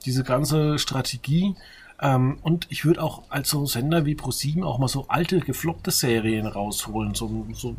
diese 0.04 0.26
ganze 0.26 0.78
Strategie. 0.78 1.56
Ähm, 2.02 2.38
und 2.42 2.68
ich 2.70 2.84
würde 2.84 3.02
auch 3.02 3.24
als 3.30 3.50
so 3.50 3.66
Sender 3.66 4.06
wie 4.06 4.14
ProSieben 4.14 4.66
auch 4.66 4.78
mal 4.78 4.90
so 4.90 5.06
alte, 5.08 5.40
gefloppte 5.40 5.90
Serien 5.90 6.48
rausholen. 6.48 7.16
So, 7.16 7.48
so, 7.54 7.78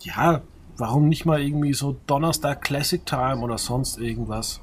ja, 0.00 0.40
warum 0.76 1.08
nicht 1.08 1.24
mal 1.24 1.40
irgendwie 1.40 1.72
so 1.72 2.00
Donnerstag 2.08 2.62
Classic 2.62 3.06
Time 3.06 3.42
oder 3.42 3.58
sonst 3.58 4.00
irgendwas, 4.00 4.60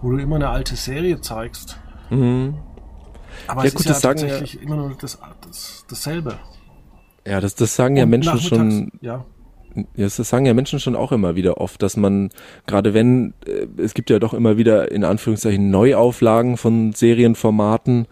wo 0.00 0.10
du 0.10 0.16
immer 0.16 0.36
eine 0.36 0.48
alte 0.48 0.76
Serie 0.76 1.20
zeigst. 1.20 1.78
Mhm. 2.08 2.56
Aber 3.46 3.60
ja, 3.60 3.68
es 3.68 3.74
gut, 3.74 3.84
ist 3.84 4.02
ja 4.02 4.08
tatsächlich 4.14 4.62
immer 4.62 4.76
nur 4.76 4.96
das, 4.98 5.18
das, 5.42 5.84
dasselbe. 5.86 6.38
Ja, 7.26 7.40
das, 7.40 7.54
das 7.54 7.76
sagen 7.76 7.96
ja 7.96 8.06
Menschen 8.06 8.40
schon. 8.40 8.92
Ja. 9.00 9.24
Das 9.96 10.16
sagen 10.16 10.44
ja 10.44 10.52
Menschen 10.52 10.80
schon 10.80 10.96
auch 10.96 11.12
immer 11.12 11.34
wieder 11.34 11.58
oft, 11.58 11.82
dass 11.82 11.96
man, 11.96 12.28
gerade 12.66 12.92
wenn, 12.92 13.32
äh, 13.46 13.66
es 13.80 13.94
gibt 13.94 14.10
ja 14.10 14.18
doch 14.18 14.34
immer 14.34 14.58
wieder 14.58 14.92
in 14.92 15.02
Anführungszeichen 15.02 15.70
Neuauflagen 15.70 16.58
von 16.58 16.92
Serienformaten 16.92 18.06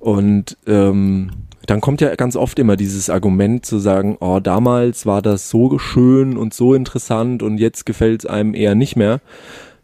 und 0.00 0.56
ähm, 0.66 1.30
dann 1.66 1.82
kommt 1.82 2.00
ja 2.00 2.14
ganz 2.14 2.34
oft 2.34 2.58
immer 2.58 2.76
dieses 2.76 3.10
Argument 3.10 3.66
zu 3.66 3.78
sagen, 3.78 4.16
oh, 4.20 4.40
damals 4.40 5.04
war 5.04 5.20
das 5.20 5.50
so 5.50 5.78
schön 5.78 6.38
und 6.38 6.54
so 6.54 6.72
interessant 6.72 7.42
und 7.42 7.58
jetzt 7.58 7.84
gefällt 7.84 8.24
es 8.24 8.30
einem 8.30 8.54
eher 8.54 8.74
nicht 8.74 8.96
mehr. 8.96 9.20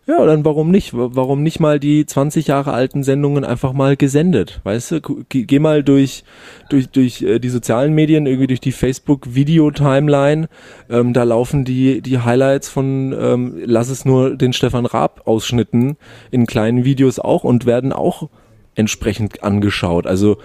Ja, 0.07 0.27
dann 0.27 0.45
warum 0.45 0.71
nicht? 0.71 0.91
Warum 0.93 1.43
nicht 1.43 1.61
mal 1.61 1.81
die 1.81 2.05
20 2.05 2.49
Jahre 2.49 2.75
alten 2.75 3.03
Sendungen 3.03 3.43
einfach 3.43 3.73
mal 3.73 3.97
gesendet? 3.97 4.61
Weißt 4.63 4.91
du, 4.91 5.01
geh 5.31 5.59
mal 5.59 5.83
durch, 5.83 6.25
durch, 6.69 6.91
durch 6.91 7.23
äh, 7.23 7.39
die 7.39 7.49
sozialen 7.49 7.95
Medien, 7.95 8.27
irgendwie 8.27 8.49
durch 8.49 8.61
die 8.61 8.73
Facebook-Video-Timeline. 8.73 10.49
Ähm, 10.91 11.15
da 11.15 11.23
laufen 11.23 11.65
die, 11.65 12.03
die 12.03 12.19
Highlights 12.19 12.69
von, 12.69 13.17
ähm, 13.19 13.63
lass 13.65 13.89
es 13.89 14.05
nur 14.05 14.37
den 14.37 14.53
Stefan 14.53 14.85
Raab-Ausschnitten 14.85 15.97
in 16.31 16.47
kleinen 16.47 16.85
Videos 16.85 17.19
auch 17.19 17.43
und 17.43 17.65
werden 17.65 17.95
auch 17.95 18.29
entsprechend 18.75 19.43
angeschaut. 19.43 20.07
Also, 20.07 20.37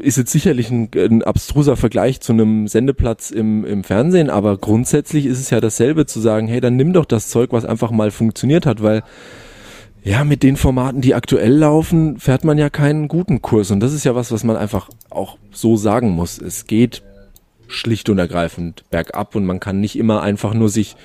ist 0.00 0.16
jetzt 0.16 0.32
sicherlich 0.32 0.70
ein, 0.70 0.88
ein, 0.94 1.22
abstruser 1.22 1.76
Vergleich 1.76 2.20
zu 2.20 2.32
einem 2.32 2.68
Sendeplatz 2.68 3.30
im, 3.30 3.64
im 3.64 3.84
Fernsehen, 3.84 4.30
aber 4.30 4.56
grundsätzlich 4.56 5.26
ist 5.26 5.40
es 5.40 5.50
ja 5.50 5.60
dasselbe 5.60 6.06
zu 6.06 6.20
sagen, 6.20 6.48
hey, 6.48 6.60
dann 6.60 6.76
nimm 6.76 6.92
doch 6.92 7.04
das 7.04 7.28
Zeug, 7.28 7.52
was 7.52 7.64
einfach 7.64 7.90
mal 7.90 8.10
funktioniert 8.10 8.66
hat, 8.66 8.82
weil 8.82 9.02
ja, 10.02 10.24
mit 10.24 10.42
den 10.42 10.56
Formaten, 10.56 11.00
die 11.00 11.14
aktuell 11.14 11.52
laufen, 11.52 12.18
fährt 12.18 12.44
man 12.44 12.56
ja 12.56 12.70
keinen 12.70 13.08
guten 13.08 13.42
Kurs. 13.42 13.70
Und 13.70 13.80
das 13.80 13.92
ist 13.92 14.04
ja 14.04 14.14
was, 14.14 14.32
was 14.32 14.44
man 14.44 14.56
einfach 14.56 14.88
auch 15.10 15.36
so 15.52 15.76
sagen 15.76 16.10
muss. 16.10 16.38
Es 16.38 16.66
geht 16.66 17.02
schlicht 17.66 18.08
und 18.08 18.18
ergreifend 18.18 18.84
bergab 18.90 19.34
und 19.34 19.44
man 19.44 19.60
kann 19.60 19.80
nicht 19.80 19.98
immer 19.98 20.22
einfach 20.22 20.54
nur 20.54 20.68
sich 20.70 20.96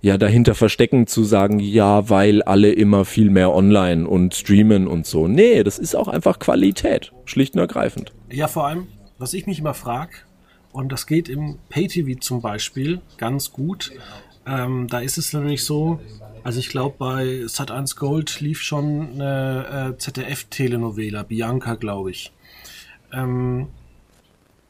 ja 0.00 0.16
dahinter 0.16 0.54
verstecken 0.54 1.06
zu 1.06 1.24
sagen, 1.24 1.58
ja, 1.58 2.08
weil 2.08 2.42
alle 2.42 2.72
immer 2.72 3.04
viel 3.04 3.30
mehr 3.30 3.52
online 3.52 4.08
und 4.08 4.34
streamen 4.34 4.86
und 4.86 5.06
so. 5.06 5.28
Nee, 5.28 5.62
das 5.64 5.78
ist 5.78 5.94
auch 5.94 6.08
einfach 6.08 6.38
Qualität, 6.38 7.12
schlicht 7.24 7.54
und 7.54 7.60
ergreifend. 7.60 8.12
Ja, 8.30 8.48
vor 8.48 8.66
allem, 8.66 8.86
was 9.18 9.34
ich 9.34 9.46
mich 9.46 9.58
immer 9.58 9.74
frage, 9.74 10.12
und 10.72 10.92
das 10.92 11.06
geht 11.06 11.28
im 11.28 11.58
Pay-TV 11.70 12.20
zum 12.20 12.40
Beispiel 12.40 13.00
ganz 13.16 13.52
gut, 13.52 13.92
ähm, 14.46 14.86
da 14.88 15.00
ist 15.00 15.18
es 15.18 15.32
nämlich 15.32 15.64
so, 15.64 16.00
also 16.44 16.60
ich 16.60 16.68
glaube 16.68 16.96
bei 16.98 17.24
Sat1 17.46 17.98
Gold 17.98 18.40
lief 18.40 18.62
schon 18.62 19.14
eine 19.14 19.94
äh, 19.94 19.98
ZDF-Telenovela, 19.98 21.22
Bianca, 21.24 21.74
glaube 21.74 22.10
ich. 22.10 22.32
Ähm, 23.12 23.68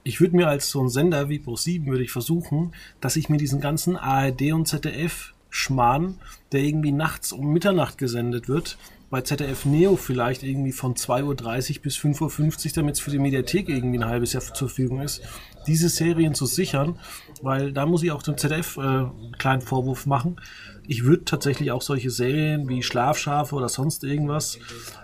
ich 0.09 0.21
würde 0.23 0.37
mir 0.37 0.49
als 0.49 0.71
so 0.71 0.81
ein 0.81 0.89
Sender 0.89 1.29
wie 1.29 1.39
Pro7 1.39 1.85
würde 1.85 2.03
ich 2.03 2.11
versuchen, 2.11 2.73
dass 3.01 3.17
ich 3.17 3.29
mir 3.29 3.37
diesen 3.37 3.61
ganzen 3.61 3.97
ARD 3.97 4.53
und 4.53 4.67
ZDF 4.67 5.35
Schmarrn, 5.51 6.19
der 6.51 6.61
irgendwie 6.61 6.93
nachts 6.93 7.31
um 7.31 7.53
Mitternacht 7.53 7.99
gesendet 7.99 8.49
wird, 8.49 8.79
bei 9.11 9.21
ZDF 9.21 9.67
Neo 9.67 9.97
vielleicht 9.97 10.43
irgendwie 10.43 10.73
von 10.73 10.95
2.30 10.95 11.77
Uhr 11.77 11.83
bis 11.83 11.97
5.50 11.97 12.67
Uhr, 12.67 12.73
damit 12.75 12.95
es 12.95 13.01
für 13.01 13.11
die 13.11 13.19
Mediathek 13.19 13.69
irgendwie 13.69 13.99
ein 13.99 14.07
halbes 14.07 14.33
Jahr 14.33 14.43
zur 14.43 14.69
Verfügung 14.69 15.03
ist, 15.03 15.21
diese 15.67 15.91
Serien 15.91 16.35
zu 16.35 16.47
sichern, 16.47 16.99
weil 17.43 17.73
da 17.73 17.85
muss 17.85 18.03
ich 18.03 18.11
auch 18.11 18.23
dem 18.23 18.39
ZDF 18.39 18.79
äh, 18.79 18.81
einen 18.81 19.33
kleinen 19.39 19.63
Vorwurf 19.63 20.07
machen. 20.07 20.41
Ich 20.87 21.05
würde 21.05 21.27
tatsächlich 21.27 21.71
auch 21.71 21.83
solche 21.83 22.11
Serien 22.11 22.67
wie 22.69 22.83
Schlafschafe 22.83 23.55
oder 23.55 23.69
sonst 23.69 24.05
irgendwas 24.05 24.59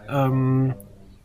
ähm, 0.08 0.74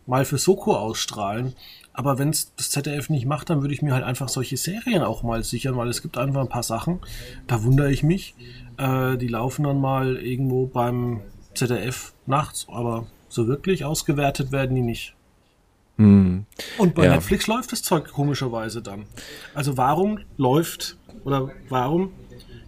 mal 0.05 0.25
für 0.25 0.37
Soko 0.37 0.75
ausstrahlen, 0.75 1.53
aber 1.99 2.17
wenn 2.17 2.29
es 2.29 2.55
das 2.55 2.69
ZDF 2.69 3.09
nicht 3.09 3.25
macht, 3.25 3.49
dann 3.49 3.59
würde 3.59 3.73
ich 3.73 3.81
mir 3.81 3.93
halt 3.93 4.05
einfach 4.05 4.29
solche 4.29 4.55
Serien 4.55 5.03
auch 5.03 5.21
mal 5.21 5.43
sichern, 5.43 5.75
weil 5.75 5.89
es 5.89 6.01
gibt 6.01 6.17
einfach 6.17 6.39
ein 6.39 6.47
paar 6.47 6.63
Sachen, 6.63 7.01
da 7.45 7.61
wundere 7.65 7.91
ich 7.91 8.03
mich. 8.03 8.35
Äh, 8.77 9.17
die 9.17 9.27
laufen 9.27 9.63
dann 9.63 9.81
mal 9.81 10.15
irgendwo 10.15 10.65
beim 10.65 11.19
ZDF 11.55 12.13
nachts, 12.25 12.67
aber 12.69 13.07
so 13.27 13.49
wirklich 13.49 13.83
ausgewertet 13.83 14.53
werden 14.53 14.77
die 14.77 14.81
nicht. 14.81 15.13
Hm. 15.97 16.45
Und 16.77 16.95
bei 16.95 17.03
ja. 17.03 17.15
Netflix 17.15 17.47
läuft 17.47 17.73
das 17.73 17.83
Zeug 17.83 18.07
komischerweise 18.07 18.81
dann. 18.81 19.05
Also 19.53 19.75
warum 19.75 20.19
läuft 20.37 20.95
oder 21.25 21.49
warum 21.67 22.13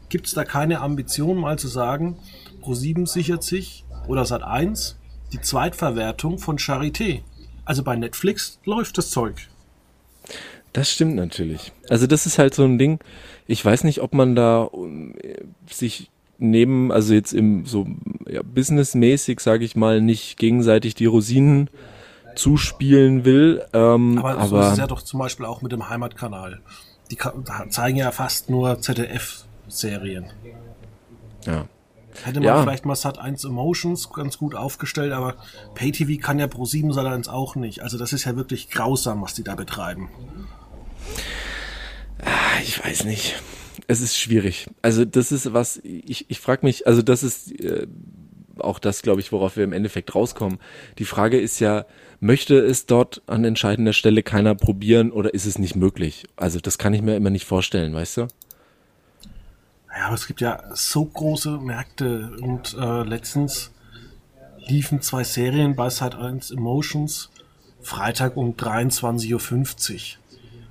gibt 0.10 0.28
es 0.28 0.34
da 0.34 0.44
keine 0.44 0.82
Ambition 0.82 1.38
mal 1.38 1.58
zu 1.58 1.70
sagen, 1.70 2.18
Pro7 2.62 3.08
sichert 3.08 3.44
sich 3.44 3.86
oder 4.10 4.24
Sat1 4.24 4.96
die 5.32 5.40
Zweitverwertung 5.40 6.38
von 6.38 6.58
Charité? 6.58 7.22
Also 7.66 7.84
bei 7.84 7.96
Netflix 7.96 8.60
läuft 8.66 8.98
das 8.98 9.10
Zeug. 9.10 9.48
Das 10.74 10.90
stimmt 10.90 11.16
natürlich. 11.16 11.74
Also 11.90 12.08
das 12.08 12.26
ist 12.26 12.38
halt 12.38 12.54
so 12.54 12.64
ein 12.64 12.78
Ding. 12.78 13.00
Ich 13.48 13.64
weiß 13.64 13.84
nicht, 13.84 14.02
ob 14.02 14.14
man 14.14 14.36
da 14.36 14.70
äh, 15.22 15.44
sich 15.70 16.10
neben, 16.38 16.92
also 16.92 17.14
jetzt 17.14 17.34
im 17.34 17.66
so 17.66 17.88
ja, 18.28 18.42
businessmäßig, 18.42 19.40
sage 19.40 19.66
ich 19.66 19.76
mal, 19.76 20.02
nicht 20.02 20.38
gegenseitig 20.38 20.96
die 20.96 21.06
Rosinen 21.06 21.70
zuspielen 22.36 23.26
will. 23.26 23.64
Ähm, 23.74 24.18
aber, 24.18 24.38
aber 24.38 24.48
so 24.48 24.60
ist 24.60 24.72
es 24.74 24.78
ja 24.78 24.88
doch 24.88 25.02
zum 25.02 25.20
Beispiel 25.20 25.46
auch 25.46 25.62
mit 25.62 25.72
dem 25.72 25.90
Heimatkanal. 25.90 26.62
Die 27.12 27.18
zeigen 27.70 27.98
ja 27.98 28.12
fast 28.12 28.50
nur 28.50 28.80
ZDF-Serien. 28.80 30.28
Ja. 31.46 31.66
Hätte 32.24 32.40
man 32.40 32.48
ja. 32.48 32.62
vielleicht 32.62 32.86
mal 32.86 32.96
Sat 32.96 33.20
1 33.20 33.44
Emotions 33.46 34.12
ganz 34.12 34.38
gut 34.38 34.56
aufgestellt, 34.56 35.14
aber 35.14 35.36
PayTV 35.76 36.22
kann 36.22 36.40
ja 36.40 36.48
Pro 36.48 36.66
7 36.66 36.94
Sat 36.94 37.06
1 37.06 37.28
auch 37.28 37.56
nicht. 37.56 37.82
Also 37.82 37.98
das 37.98 38.14
ist 38.14 38.26
ja 38.26 38.36
wirklich 38.36 38.70
grausam, 38.70 39.22
was 39.22 39.34
die 39.34 39.44
da 39.44 39.56
betreiben. 39.56 40.10
Ah, 42.24 42.62
ich 42.64 42.84
weiß 42.84 43.06
nicht. 43.06 43.42
Es 43.88 44.02
ist 44.02 44.18
schwierig. 44.18 44.68
Also 44.82 45.06
das 45.06 45.32
ist 45.32 45.54
was, 45.54 45.80
ich, 45.84 46.30
ich 46.30 46.40
frage 46.40 46.66
mich, 46.66 46.88
also 46.88 47.02
das 47.02 47.24
ist 47.24 47.60
äh, 47.60 47.88
auch 48.60 48.80
das, 48.80 49.02
glaube 49.02 49.22
ich, 49.22 49.32
worauf 49.32 49.58
wir 49.58 49.64
im 49.64 49.74
Endeffekt 49.74 50.14
rauskommen. 50.14 50.60
Die 51.00 51.06
Frage 51.06 51.40
ist 51.40 51.60
ja, 51.60 51.86
möchte 52.20 52.60
es 52.60 52.86
dort 52.86 53.22
an 53.28 53.44
entscheidender 53.44 53.94
Stelle 53.94 54.24
keiner 54.24 54.56
probieren 54.56 55.12
oder 55.12 55.34
ist 55.34 55.46
es 55.46 55.58
nicht 55.58 55.76
möglich? 55.76 56.26
Also 56.36 56.60
das 56.60 56.78
kann 56.78 56.94
ich 56.94 57.02
mir 57.02 57.16
immer 57.16 57.30
nicht 57.30 57.46
vorstellen, 57.46 57.94
weißt 57.94 58.18
du? 58.18 58.28
Ja, 59.96 60.06
aber 60.06 60.16
es 60.16 60.28
gibt 60.28 60.42
ja 60.42 60.64
so 60.74 61.06
große 61.06 61.58
Märkte 61.58 62.32
und 62.42 62.76
äh, 62.80 63.04
letztens 63.04 63.72
liefen 64.68 65.02
zwei 65.02 65.24
Serien 65.24 65.76
bei 65.76 65.88
Sat1 65.88 66.54
Emotions 66.54 67.30
Freitag 67.82 68.38
um 68.38 68.54
23.50 68.54 69.94
Uhr. 69.94 70.00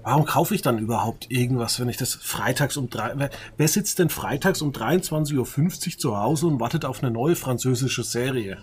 Warum 0.02 0.24
kaufe 0.24 0.54
ich 0.54 0.62
dann 0.62 0.78
überhaupt 0.78 1.30
irgendwas, 1.30 1.78
wenn 1.78 1.88
ich 1.88 1.98
das 1.98 2.14
freitags 2.14 2.76
um 2.76 2.88
drei, 2.88 3.12
wer, 3.16 3.30
wer 3.58 3.68
sitzt 3.68 3.98
denn 3.98 4.08
freitags 4.08 4.62
um 4.62 4.72
23.50 4.72 5.36
Uhr 5.36 5.98
zu 5.98 6.16
Hause 6.16 6.46
und 6.46 6.60
wartet 6.60 6.84
auf 6.84 7.02
eine 7.02 7.12
neue 7.12 7.36
französische 7.36 8.02
Serie? 8.02 8.58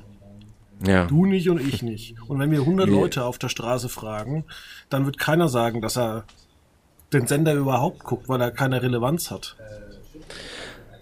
Ja. 0.86 1.05
Du 1.05 1.26
nicht 1.26 1.49
und 1.49 1.60
ich 1.60 1.82
nicht. 1.84 2.16
Und 2.28 2.39
wenn 2.39 2.51
wir 2.51 2.62
100 2.62 2.88
nee. 2.88 2.93
Leute 2.93 3.26
auf 3.26 3.38
der 3.38 3.49
Straße 3.49 3.89
fragen, 3.89 4.45
dann 4.89 5.05
wird 5.05 5.18
keiner 5.18 5.49
sagen, 5.49 5.82
dass 5.82 5.97
er 5.97 6.26
den 7.14 7.28
Sender 7.28 7.53
überhaupt 7.53 8.03
guckt, 8.03 8.30
weil 8.30 8.41
er 8.41 8.51
keine 8.51 8.82
Relevanz 8.82 9.32
hat. 9.32 9.55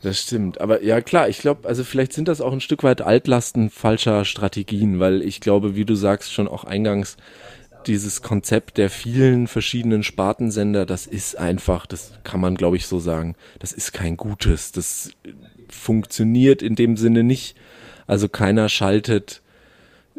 Das 0.05 0.21
stimmt. 0.21 0.61
Aber 0.61 0.83
ja, 0.83 1.01
klar, 1.01 1.29
ich 1.29 1.39
glaube, 1.39 1.67
also 1.67 1.83
vielleicht 1.83 2.13
sind 2.13 2.27
das 2.27 2.39
auch 2.39 2.53
ein 2.53 2.61
Stück 2.61 2.83
weit 2.83 3.01
Altlasten 3.01 3.71
falscher 3.71 4.23
Strategien, 4.23 4.99
weil 4.99 5.23
ich 5.23 5.41
glaube, 5.41 5.75
wie 5.75 5.83
du 5.83 5.95
sagst, 5.95 6.31
schon 6.31 6.47
auch 6.47 6.63
eingangs, 6.63 7.17
dieses 7.87 8.21
Konzept 8.21 8.77
der 8.77 8.91
vielen 8.91 9.47
verschiedenen 9.47 10.03
Spartensender, 10.03 10.85
das 10.85 11.07
ist 11.07 11.39
einfach, 11.39 11.87
das 11.87 12.11
kann 12.23 12.39
man 12.39 12.53
glaube 12.53 12.77
ich 12.77 12.85
so 12.85 12.99
sagen, 12.99 13.33
das 13.57 13.71
ist 13.71 13.93
kein 13.93 14.15
gutes. 14.15 14.71
Das 14.71 15.09
funktioniert 15.69 16.61
in 16.61 16.75
dem 16.75 16.97
Sinne 16.97 17.23
nicht. 17.23 17.55
Also 18.05 18.29
keiner 18.29 18.69
schaltet 18.69 19.41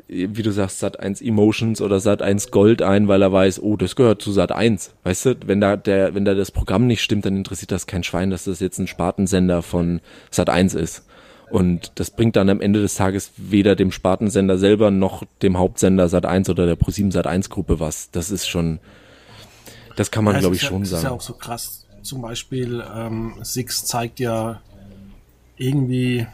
wie 0.09 0.43
du 0.43 0.53
sagst, 0.53 0.79
Sat 0.79 1.01
1 1.01 1.21
Emotions 1.21 1.81
oder 1.81 1.99
Sat 1.99 2.23
1 2.23 2.51
Gold 2.51 2.81
ein, 2.81 3.09
weil 3.09 3.23
er 3.23 3.33
weiß, 3.33 3.61
oh, 3.61 3.77
das 3.77 3.97
gehört 3.97 4.23
zu 4.23 4.31
Sat 4.31 4.53
1. 4.53 4.95
Weißt 5.03 5.27
du, 5.27 5.37
wenn 5.47 5.61
da 5.61 5.77
der, 5.77 6.15
wenn 6.15 6.25
da 6.25 6.35
das 6.35 6.53
Programm 6.53 6.87
nicht 6.87 7.03
stimmt, 7.03 7.27
dann 7.27 7.37
interessiert 7.37 7.73
das 7.73 7.87
kein 7.87 8.05
Schwein, 8.05 8.31
dass 8.31 8.45
das 8.45 8.61
jetzt 8.61 8.79
ein 8.79 8.87
Spartensender 8.87 9.63
von 9.63 10.01
Sat 10.31 10.49
1 10.49 10.75
ist. 10.75 11.05
Und 11.51 11.93
das 11.97 12.11
bringt 12.11 12.37
dann 12.37 12.51
am 12.51 12.61
Ende 12.61 12.81
des 12.81 12.95
Tages 12.95 13.33
weder 13.37 13.77
dem 13.77 13.93
Spartensender 13.93 14.59
selber 14.59 14.91
noch 14.91 15.25
dem 15.43 15.59
Hauptsender 15.59 16.09
Sat 16.09 16.27
1 16.27 16.51
oder 16.51 16.67
der 16.67 16.79
Pro7 16.79 17.13
Sat 17.13 17.27
1 17.27 17.51
Gruppe 17.51 17.81
was. 17.81 18.11
Das 18.11 18.31
ist 18.31 18.49
schon, 18.49 18.79
das 19.97 20.11
kann 20.11 20.25
man 20.25 20.35
ja, 20.35 20.41
glaube 20.41 20.57
ich 20.57 20.63
ja, 20.63 20.69
schon 20.69 20.83
das 20.83 20.91
sagen. 20.91 21.03
Das 21.03 21.05
ist 21.05 21.11
ja 21.11 21.17
auch 21.17 21.21
so 21.21 21.35
krass. 21.35 21.87
Zum 22.03 22.23
Beispiel, 22.23 22.85
ähm, 22.95 23.35
Six 23.43 23.85
zeigt 23.85 24.21
ja 24.21 24.61
irgendwie 25.57 26.27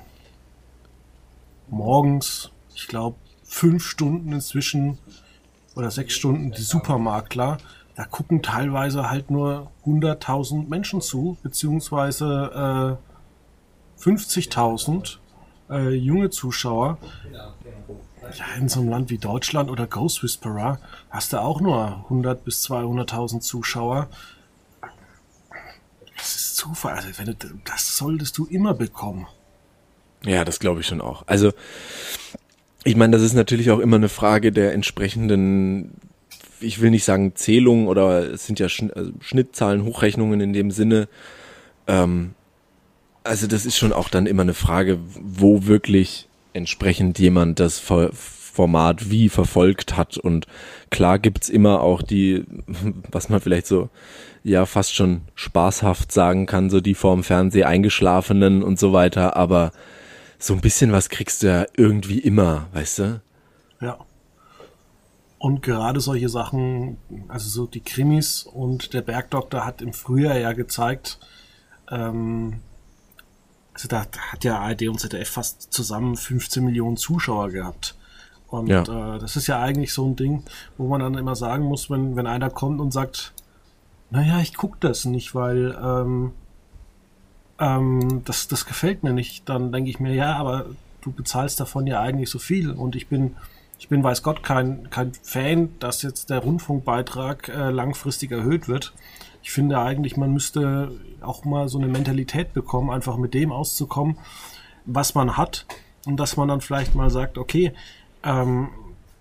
morgens, 1.68 2.50
ich 2.74 2.88
glaube, 2.88 3.16
fünf 3.52 3.86
Stunden 3.86 4.32
inzwischen 4.32 4.98
oder 5.76 5.90
sechs 5.90 6.14
Stunden 6.14 6.52
die 6.52 6.62
Supermakler. 6.62 7.58
Da 7.94 8.06
gucken 8.06 8.42
teilweise 8.42 9.10
halt 9.10 9.30
nur 9.30 9.70
100.000 9.84 10.68
Menschen 10.68 11.02
zu, 11.02 11.36
beziehungsweise 11.42 12.98
äh, 14.00 14.02
50.000 14.02 15.18
äh, 15.70 15.90
junge 15.90 16.30
Zuschauer. 16.30 16.98
Ja, 17.30 17.52
in 18.58 18.68
so 18.70 18.80
einem 18.80 18.88
Land 18.88 19.10
wie 19.10 19.18
Deutschland 19.18 19.70
oder 19.70 19.86
Ghost 19.86 20.22
Whisperer 20.22 20.78
hast 21.10 21.34
du 21.34 21.40
auch 21.40 21.60
nur 21.60 22.04
100 22.04 22.44
bis 22.44 22.64
200.000 22.66 23.40
Zuschauer. 23.40 24.08
Das 26.16 26.34
ist 26.36 26.56
Zufall. 26.56 26.94
Also 26.94 27.08
wenn 27.18 27.26
du, 27.26 27.34
das 27.64 27.98
solltest 27.98 28.38
du 28.38 28.46
immer 28.46 28.72
bekommen. 28.72 29.26
Ja, 30.24 30.44
das 30.44 30.58
glaube 30.58 30.80
ich 30.80 30.86
schon 30.86 31.02
auch. 31.02 31.24
Also 31.26 31.52
ich 32.84 32.96
meine, 32.96 33.12
das 33.12 33.22
ist 33.22 33.34
natürlich 33.34 33.70
auch 33.70 33.78
immer 33.78 33.96
eine 33.96 34.08
Frage 34.08 34.52
der 34.52 34.72
entsprechenden, 34.72 35.92
ich 36.60 36.80
will 36.80 36.90
nicht 36.90 37.04
sagen 37.04 37.34
Zählungen 37.34 37.86
oder 37.86 38.32
es 38.32 38.46
sind 38.46 38.58
ja 38.58 38.66
also 38.66 39.12
Schnittzahlen, 39.20 39.84
Hochrechnungen 39.84 40.40
in 40.40 40.52
dem 40.52 40.70
Sinne. 40.70 41.08
Ähm, 41.86 42.34
also 43.24 43.46
das 43.46 43.66
ist 43.66 43.76
schon 43.76 43.92
auch 43.92 44.08
dann 44.08 44.26
immer 44.26 44.42
eine 44.42 44.54
Frage, 44.54 44.98
wo 45.20 45.66
wirklich 45.66 46.28
entsprechend 46.54 47.18
jemand 47.18 47.60
das 47.60 47.78
Format 47.78 49.10
wie 49.10 49.28
verfolgt 49.28 49.96
hat. 49.96 50.18
Und 50.18 50.46
klar 50.90 51.18
gibt's 51.18 51.48
immer 51.48 51.80
auch 51.80 52.02
die, 52.02 52.44
was 53.10 53.28
man 53.28 53.40
vielleicht 53.40 53.66
so 53.66 53.88
ja 54.42 54.66
fast 54.66 54.94
schon 54.94 55.22
spaßhaft 55.36 56.10
sagen 56.10 56.46
kann, 56.46 56.68
so 56.68 56.80
die 56.80 56.94
vorm 56.94 57.22
Fernseh 57.22 57.62
eingeschlafenen 57.62 58.62
und 58.62 58.78
so 58.78 58.92
weiter, 58.92 59.36
aber 59.36 59.70
so 60.42 60.54
ein 60.54 60.60
bisschen 60.60 60.90
was 60.90 61.08
kriegst 61.08 61.42
du 61.42 61.46
ja 61.46 61.66
irgendwie 61.76 62.18
immer, 62.18 62.66
weißt 62.72 62.98
du? 62.98 63.20
Ja. 63.80 63.98
Und 65.38 65.62
gerade 65.62 66.00
solche 66.00 66.28
Sachen, 66.28 66.96
also 67.28 67.48
so 67.48 67.66
die 67.66 67.80
Krimis 67.80 68.42
und 68.42 68.92
der 68.92 69.02
Bergdoktor 69.02 69.64
hat 69.64 69.82
im 69.82 69.92
Frühjahr 69.92 70.38
ja 70.38 70.52
gezeigt, 70.52 71.18
ähm, 71.90 72.60
also 73.72 73.88
da 73.88 74.06
hat 74.30 74.44
ja 74.44 74.58
ARD 74.58 74.88
und 74.88 75.00
ZDF 75.00 75.30
fast 75.30 75.72
zusammen 75.72 76.16
15 76.16 76.64
Millionen 76.64 76.96
Zuschauer 76.96 77.50
gehabt. 77.50 77.96
Und 78.48 78.68
ja. 78.68 78.82
äh, 78.82 79.18
das 79.18 79.36
ist 79.36 79.46
ja 79.46 79.60
eigentlich 79.60 79.92
so 79.92 80.04
ein 80.06 80.16
Ding, 80.16 80.42
wo 80.76 80.88
man 80.88 81.00
dann 81.00 81.14
immer 81.14 81.36
sagen 81.36 81.64
muss, 81.64 81.88
wenn, 81.88 82.16
wenn 82.16 82.26
einer 82.26 82.50
kommt 82.50 82.80
und 82.80 82.92
sagt, 82.92 83.32
naja, 84.10 84.40
ich 84.40 84.54
guck 84.54 84.80
das 84.80 85.04
nicht, 85.04 85.34
weil 85.34 85.76
ähm, 85.82 86.32
ähm, 87.62 88.22
das, 88.24 88.48
das 88.48 88.66
gefällt 88.66 89.04
mir 89.04 89.12
nicht, 89.12 89.48
dann 89.48 89.70
denke 89.70 89.88
ich 89.88 90.00
mir, 90.00 90.12
ja, 90.12 90.34
aber 90.34 90.66
du 91.00 91.12
bezahlst 91.12 91.60
davon 91.60 91.86
ja 91.86 92.00
eigentlich 92.00 92.28
so 92.28 92.40
viel. 92.40 92.72
Und 92.72 92.96
ich 92.96 93.06
bin, 93.06 93.36
ich 93.78 93.88
bin, 93.88 94.02
weiß 94.02 94.24
Gott, 94.24 94.42
kein, 94.42 94.90
kein 94.90 95.12
Fan, 95.22 95.70
dass 95.78 96.02
jetzt 96.02 96.30
der 96.30 96.40
Rundfunkbeitrag 96.40 97.48
äh, 97.48 97.70
langfristig 97.70 98.32
erhöht 98.32 98.66
wird. 98.66 98.92
Ich 99.44 99.52
finde 99.52 99.78
eigentlich, 99.78 100.16
man 100.16 100.32
müsste 100.32 100.90
auch 101.20 101.44
mal 101.44 101.68
so 101.68 101.78
eine 101.78 101.86
Mentalität 101.86 102.52
bekommen, 102.52 102.90
einfach 102.90 103.16
mit 103.16 103.32
dem 103.32 103.52
auszukommen, 103.52 104.18
was 104.84 105.14
man 105.14 105.36
hat. 105.36 105.64
Und 106.04 106.18
dass 106.18 106.36
man 106.36 106.48
dann 106.48 106.60
vielleicht 106.60 106.96
mal 106.96 107.10
sagt, 107.10 107.38
okay, 107.38 107.72
ähm, 108.24 108.70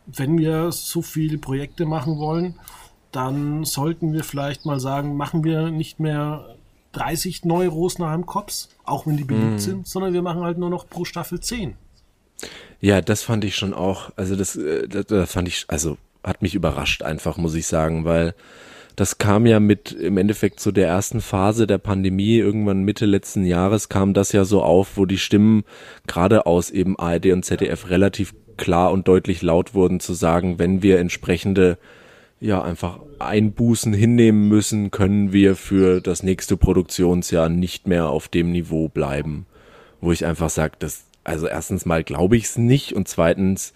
wenn 0.07 0.39
wir 0.39 0.71
so 0.71 1.03
viele 1.03 1.37
Projekte 1.37 1.85
machen 1.85 2.17
wollen, 2.17 2.55
dann 3.11 3.65
sollten 3.65 4.13
wir 4.13 4.23
vielleicht 4.23 4.65
mal 4.65 4.79
sagen, 4.79 5.15
machen 5.15 5.43
wir 5.43 5.69
nicht 5.69 5.99
mehr 5.99 6.55
30 6.93 7.45
neue 7.45 7.69
Rosenheim 7.69 8.25
Cops, 8.25 8.69
auch 8.83 9.07
wenn 9.07 9.17
die 9.17 9.23
beliebt 9.23 9.55
mm. 9.55 9.59
sind, 9.59 9.87
sondern 9.87 10.13
wir 10.13 10.21
machen 10.21 10.43
halt 10.43 10.57
nur 10.57 10.69
noch 10.69 10.87
pro 10.89 11.05
Staffel 11.05 11.39
10. 11.39 11.75
Ja, 12.79 13.01
das 13.01 13.23
fand 13.23 13.45
ich 13.45 13.55
schon 13.55 13.73
auch, 13.73 14.11
also 14.15 14.35
das, 14.35 14.55
äh, 14.55 14.87
das, 14.87 15.05
das 15.05 15.31
fand 15.31 15.47
ich, 15.47 15.65
also 15.67 15.97
hat 16.23 16.41
mich 16.41 16.55
überrascht 16.55 17.03
einfach, 17.03 17.37
muss 17.37 17.55
ich 17.55 17.67
sagen, 17.67 18.05
weil 18.05 18.35
das 18.95 19.17
kam 19.17 19.45
ja 19.45 19.59
mit 19.59 19.91
im 19.93 20.17
Endeffekt 20.17 20.59
zu 20.59 20.71
der 20.71 20.87
ersten 20.87 21.21
Phase 21.21 21.65
der 21.65 21.77
Pandemie, 21.77 22.35
irgendwann 22.35 22.83
Mitte 22.83 23.05
letzten 23.05 23.45
Jahres 23.45 23.89
kam 23.89 24.13
das 24.13 24.31
ja 24.31 24.43
so 24.43 24.61
auf, 24.61 24.97
wo 24.97 25.05
die 25.05 25.17
Stimmen 25.17 25.63
gerade 26.07 26.45
aus 26.45 26.69
eben 26.69 26.99
ARD 26.99 27.27
und 27.27 27.45
ZDF 27.45 27.89
relativ 27.89 28.33
klar 28.57 28.91
und 28.91 29.07
deutlich 29.07 29.41
laut 29.41 29.73
wurden 29.73 29.99
zu 29.99 30.13
sagen, 30.13 30.59
wenn 30.59 30.83
wir 30.83 30.99
entsprechende 30.99 31.77
ja 32.41 32.61
einfach 32.61 32.99
Einbußen 33.19 33.93
hinnehmen 33.93 34.49
müssen, 34.49 34.91
können 34.91 35.31
wir 35.31 35.55
für 35.55 36.01
das 36.01 36.23
nächste 36.23 36.57
Produktionsjahr 36.57 37.47
nicht 37.47 37.87
mehr 37.87 38.09
auf 38.09 38.27
dem 38.27 38.51
Niveau 38.51 38.89
bleiben. 38.89 39.45
Wo 40.01 40.11
ich 40.11 40.25
einfach 40.25 40.49
sage, 40.49 40.73
das, 40.79 41.05
also 41.23 41.47
erstens 41.47 41.85
mal 41.85 42.03
glaube 42.03 42.35
ich 42.35 42.45
es 42.45 42.57
nicht 42.57 42.93
und 42.93 43.07
zweitens 43.07 43.73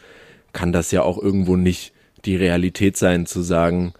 kann 0.51 0.73
das 0.73 0.91
ja 0.91 1.03
auch 1.03 1.21
irgendwo 1.21 1.55
nicht 1.55 1.93
die 2.25 2.35
Realität 2.35 2.97
sein, 2.97 3.27
zu 3.27 3.41
sagen, 3.41 3.93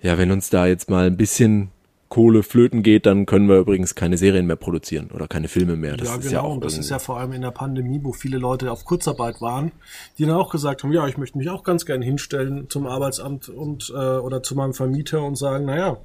ja, 0.00 0.16
wenn 0.18 0.30
uns 0.30 0.50
da 0.50 0.66
jetzt 0.66 0.88
mal 0.88 1.06
ein 1.06 1.16
bisschen 1.16 1.70
Kohle 2.08 2.42
flöten 2.42 2.82
geht, 2.82 3.04
dann 3.04 3.26
können 3.26 3.48
wir 3.48 3.58
übrigens 3.58 3.94
keine 3.94 4.16
Serien 4.16 4.46
mehr 4.46 4.56
produzieren 4.56 5.10
oder 5.12 5.26
keine 5.26 5.48
Filme 5.48 5.76
mehr. 5.76 5.96
Das 5.96 6.08
ja, 6.08 6.16
genau. 6.16 6.30
Ja 6.30 6.40
und 6.40 6.64
das 6.64 6.78
ist 6.78 6.90
ja 6.90 6.98
vor 6.98 7.18
allem 7.18 7.32
in 7.32 7.42
der 7.42 7.50
Pandemie, 7.50 8.00
wo 8.02 8.12
viele 8.12 8.38
Leute 8.38 8.70
auf 8.70 8.84
Kurzarbeit 8.84 9.40
waren, 9.40 9.72
die 10.18 10.24
dann 10.24 10.36
auch 10.36 10.50
gesagt 10.50 10.84
haben, 10.84 10.92
ja, 10.92 11.08
ich 11.08 11.18
möchte 11.18 11.36
mich 11.36 11.50
auch 11.50 11.64
ganz 11.64 11.84
gern 11.84 12.02
hinstellen 12.02 12.70
zum 12.70 12.86
Arbeitsamt 12.86 13.48
und 13.48 13.90
äh, 13.90 13.94
oder 13.94 14.42
zu 14.42 14.54
meinem 14.54 14.72
Vermieter 14.72 15.22
und 15.24 15.36
sagen, 15.36 15.66
naja, 15.66 15.96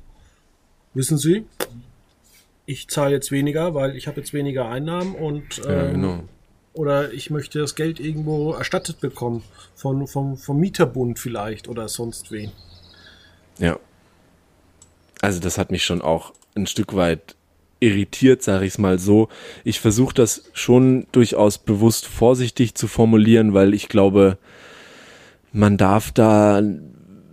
wissen 0.94 1.20
Sie, 1.20 1.46
ich 2.66 2.88
zahle 2.88 3.14
jetzt 3.14 3.32
weniger, 3.32 3.76
weil 3.76 3.96
ich 3.96 4.08
habe 4.08 4.20
jetzt 4.22 4.34
weniger 4.34 4.70
Einnahmen 4.70 5.14
und 5.14 5.62
ähm, 5.68 5.72
ja, 5.72 5.92
genau. 5.92 6.20
oder 6.74 7.14
ich 7.14 7.30
möchte 7.30 7.60
das 7.60 7.76
Geld 7.76 8.00
irgendwo 8.00 8.54
erstattet 8.54 9.02
bekommen 9.02 9.44
von 9.76 10.08
vom, 10.08 10.36
vom 10.36 10.60
Mieterbund 10.60 11.20
vielleicht 11.20 11.68
oder 11.68 11.88
sonst 11.88 12.32
wen. 12.32 12.52
Ja, 13.60 13.78
also 15.22 15.40
das 15.40 15.58
hat 15.58 15.72
mich 15.72 15.84
schon 15.84 16.02
auch 16.02 16.34
ein 16.56 16.68
Stück 16.68 16.96
weit 16.96 17.36
irritiert, 17.80 18.44
sage 18.44 18.66
ich 18.66 18.74
es 18.74 18.78
mal 18.78 19.00
so. 19.00 19.28
Ich 19.64 19.80
versuche 19.80 20.14
das 20.14 20.50
schon 20.54 21.08
durchaus 21.12 21.58
bewusst 21.58 22.08
vorsichtig 22.08 22.76
zu 22.76 22.88
formulieren, 22.88 23.54
weil 23.54 23.74
ich 23.74 23.90
glaube, 23.90 24.38
man 25.52 25.78
darf 25.78 26.12
da 26.12 26.62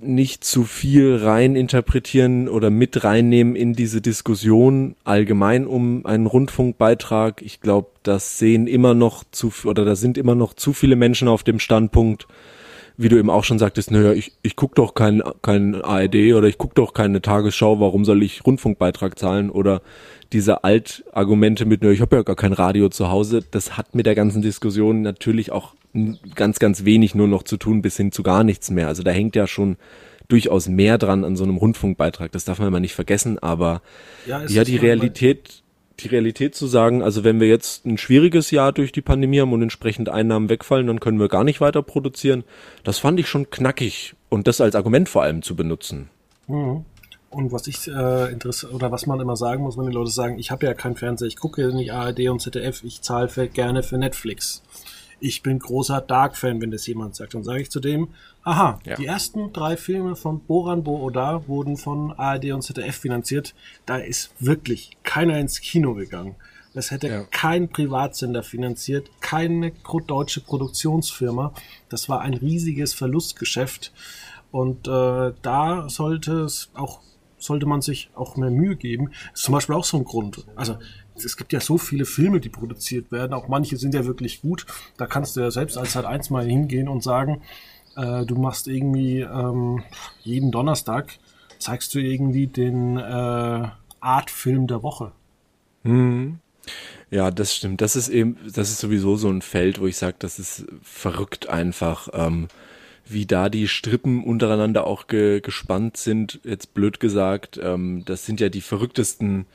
nicht 0.01 0.45
zu 0.45 0.65
viel 0.65 1.17
rein 1.17 1.57
interpretieren 1.57 2.49
oder 2.49 2.71
mit 2.71 3.05
reinnehmen 3.05 3.57
in 3.57 3.75
diese 3.75 4.01
Diskussion 4.01 4.95
allgemein 5.05 5.67
um 5.67 6.07
einen 6.07 6.27
Rundfunkbeitrag. 6.27 7.43
Ich 7.43 7.61
glaube, 7.61 7.89
das 8.03 8.39
sehen 8.39 8.67
immer 8.67 8.95
noch 8.95 9.25
zu 9.31 9.53
oder 9.65 9.85
da 9.85 9.97
sind 9.97 10.17
immer 10.17 10.35
noch 10.35 10.55
zu 10.55 10.73
viele 10.73 10.97
Menschen 10.97 11.29
auf 11.29 11.43
dem 11.43 11.59
Standpunkt, 11.59 12.27
wie 12.99 13.09
du 13.09 13.17
eben 13.17 13.31
auch 13.31 13.45
schon 13.45 13.61
sagtest, 13.61 13.93
naja, 13.93 14.13
ich, 14.13 14.33
ich 14.43 14.57
gucke 14.57 14.75
doch 14.75 14.95
kein, 14.95 15.23
kein 15.41 15.81
ARD 15.81 16.35
oder 16.35 16.49
ich 16.49 16.59
gucke 16.59 16.75
doch 16.75 16.93
keine 16.93 17.23
Tagesschau, 17.23 17.79
warum 17.79 18.05
soll 18.05 18.25
ich 18.25 18.45
Rundfunkbeitrag 18.45 19.17
zahlen? 19.17 19.51
Oder 19.51 19.83
diese 20.33 20.65
Altargumente 20.65 21.65
mit, 21.65 21.81
naja, 21.81 21.95
ich 21.95 22.01
habe 22.01 22.17
ja 22.17 22.23
gar 22.23 22.35
kein 22.35 22.53
Radio 22.53 22.89
zu 22.89 23.09
Hause, 23.09 23.45
das 23.49 23.77
hat 23.77 23.95
mit 23.95 24.05
der 24.05 24.17
ganzen 24.17 24.43
Diskussion 24.43 25.03
natürlich 25.03 25.53
auch 25.53 25.75
ganz, 26.35 26.59
ganz 26.59 26.85
wenig 26.85 27.15
nur 27.15 27.29
noch 27.29 27.45
zu 27.45 27.57
tun, 27.57 27.83
bis 27.83 27.97
hin 27.97 28.11
zu 28.11 28.25
gar 28.25 28.43
nichts 28.43 28.69
mehr. 28.69 28.89
Also 28.89 29.05
da 29.05 29.13
hängt 29.13 29.37
ja 29.37 29.47
schon 29.47 29.77
durchaus 30.27 30.69
mehr 30.69 30.99
dran 30.99 31.25
an 31.25 31.37
so 31.37 31.45
einem 31.45 31.57
Rundfunkbeitrag, 31.57 32.33
das 32.33 32.45
darf 32.45 32.59
man 32.59 32.69
immer 32.69 32.81
nicht 32.81 32.95
vergessen, 32.95 33.39
aber 33.39 33.81
ja, 34.27 34.45
ja 34.45 34.65
die 34.65 34.77
Realität 34.77 35.63
die 36.01 36.09
Realität 36.09 36.55
zu 36.55 36.67
sagen, 36.67 37.03
also 37.03 37.25
wenn 37.25 37.41
wir 37.41 37.49
jetzt 37.49 37.85
ein 37.87 37.99
schwieriges 37.99 38.51
Jahr 38.51 38.73
durch 38.73 38.93
die 38.93 39.03
Pandemie 39.03 39.41
haben 39.41 39.53
und 39.53 39.63
entsprechend 39.63 40.09
Einnahmen 40.09 40.49
wegfallen, 40.49 40.87
dann 40.87 41.01
können 41.01 41.19
wir 41.19 41.29
gar 41.29 41.45
nicht 41.45 41.61
weiter 41.61 41.83
produzieren. 41.83 42.45
Das 42.85 42.99
fand 42.99 43.19
ich 43.21 43.29
schon 43.29 43.51
knackig 43.51 44.15
und 44.29 44.47
das 44.47 44.61
als 44.61 44.75
Argument 44.75 45.09
vor 45.09 45.23
allem 45.23 45.43
zu 45.43 45.57
benutzen. 45.57 46.09
Mhm. 46.47 46.85
Und 47.31 47.53
was 47.53 47.67
ich 47.67 47.89
äh, 47.89 48.33
interessiert 48.33 48.73
oder 48.73 48.91
was 48.91 49.07
man 49.07 49.21
immer 49.21 49.37
sagen 49.37 49.63
muss, 49.63 49.77
wenn 49.77 49.87
die 49.87 49.93
Leute 49.93 50.11
sagen, 50.11 50.39
ich 50.39 50.51
habe 50.51 50.65
ja 50.65 50.73
keinen 50.73 50.97
Fernseher, 50.97 51.29
ich 51.29 51.37
gucke 51.37 51.75
nicht 51.75 51.93
ARD 51.93 52.29
und 52.31 52.41
ZDF, 52.41 52.83
ich 52.85 53.03
zahle 53.03 53.29
gerne 53.49 53.83
für 53.83 53.99
Netflix 53.99 54.63
ich 55.21 55.43
bin 55.43 55.59
großer 55.59 56.01
Dark-Fan, 56.01 56.61
wenn 56.61 56.71
das 56.71 56.87
jemand 56.87 57.17
sagt. 57.17 57.35
Dann 57.35 57.45
sage 57.45 57.63
ich 57.63 57.71
zu 57.71 57.81
dem, 57.81 58.09
aha, 58.45 58.79
ja. 58.85 58.97
die 58.97 59.07
ersten 59.07 59.53
drei 59.53 59.77
Filme 59.77 60.17
von 60.17 60.41
Boran 60.41 60.85
Bo 60.85 61.11
wurden 61.47 61.77
von 61.77 62.13
ARD 62.13 62.53
und 62.53 62.63
ZDF 62.63 62.97
finanziert. 62.97 63.55
Da 63.87 63.97
ist 63.97 64.33
wirklich 64.39 64.97
keiner 65.03 65.39
ins 65.39 65.61
Kino 65.61 65.95
gegangen. 65.95 66.37
Das 66.75 66.91
hätte 66.91 67.09
ja. 67.09 67.25
kein 67.31 67.69
Privatsender 67.69 68.43
finanziert, 68.43 69.11
keine 69.21 69.73
deutsche 70.07 70.41
Produktionsfirma. 70.41 71.53
Das 71.89 72.09
war 72.09 72.21
ein 72.21 72.35
riesiges 72.35 72.95
Verlustgeschäft. 72.95 73.93
Und 74.51 74.87
äh, 74.87 75.33
da 75.43 75.89
sollte 75.89 76.41
es 76.41 76.71
auch 76.75 77.01
sollte 77.41 77.67
man 77.67 77.83
sich 77.83 78.11
auch 78.15 78.37
mehr 78.37 78.51
Mühe 78.51 78.77
geben. 78.77 79.11
Das 79.31 79.41
ist 79.41 79.45
zum 79.45 79.55
Beispiel 79.55 79.75
auch 79.75 79.85
so 79.85 79.97
ein 79.97 80.05
Grund. 80.05 80.45
Also 80.57 80.77
es 81.25 81.37
gibt 81.37 81.53
ja 81.53 81.61
so 81.61 81.79
viele 81.79 82.05
Filme, 82.05 82.41
die 82.41 82.49
produziert 82.49 83.13
werden, 83.13 83.33
auch 83.33 83.49
manche 83.49 83.77
sind 83.77 83.95
ja 83.95 84.07
wirklich 84.07 84.41
gut. 84.41 84.67
Da 84.97 85.07
kannst 85.07 85.37
du 85.37 85.41
ja 85.41 85.51
selbst 85.51 85.77
als 85.79 85.95
halt 85.97 86.07
eins 86.07 86.31
mal 86.31 86.47
hingehen 86.47 86.89
und 86.89 87.03
sagen, 87.03 87.43
äh, 87.97 88.25
du 88.25 88.37
machst 88.37 88.69
irgendwie 88.69 89.21
ähm, 89.21 89.83
jeden 90.23 90.51
Donnerstag 90.51 91.19
zeigst 91.59 91.95
du 91.95 91.99
irgendwie 91.99 92.47
den 92.47 92.97
äh, 92.97 93.69
Artfilm 94.01 94.67
der 94.67 94.83
Woche. 94.83 95.13
Mhm. 95.83 96.39
Ja, 97.11 97.31
das 97.31 97.55
stimmt. 97.55 97.81
Das 97.81 97.97
ist 97.97 98.09
eben, 98.09 98.37
das 98.55 98.71
ist 98.71 98.81
sowieso 98.81 99.17
so 99.17 99.29
ein 99.29 99.43
Feld, 99.43 99.81
wo 99.81 99.87
ich 99.87 99.97
sage, 99.97 100.17
das 100.19 100.39
ist 100.39 100.67
verrückt 100.83 101.49
einfach, 101.49 102.09
ähm, 102.13 102.49
wie 103.07 103.25
da 103.25 103.49
die 103.49 103.69
Strippen 103.69 104.23
untereinander 104.23 104.87
auch 104.87 105.07
ge 105.07 105.41
gespannt 105.41 105.97
sind. 105.97 106.41
Jetzt 106.45 106.75
blöd 106.75 107.01
gesagt, 107.01 107.59
ähm, 107.63 108.03
das 108.05 108.27
sind 108.27 108.41
ja 108.41 108.51
die 108.51 108.61
verrücktesten 108.61 109.47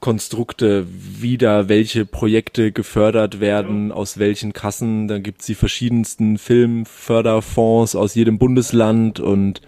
Konstrukte, 0.00 0.86
wie 0.88 1.38
da 1.38 1.68
welche 1.68 2.04
Projekte 2.04 2.70
gefördert 2.70 3.40
werden, 3.40 3.92
aus 3.92 4.18
welchen 4.18 4.52
Kassen. 4.52 5.08
Da 5.08 5.18
gibt's 5.18 5.46
die 5.46 5.54
verschiedensten 5.54 6.38
Filmförderfonds 6.38 7.96
aus 7.96 8.14
jedem 8.14 8.38
Bundesland 8.38 9.20
und 9.20 9.62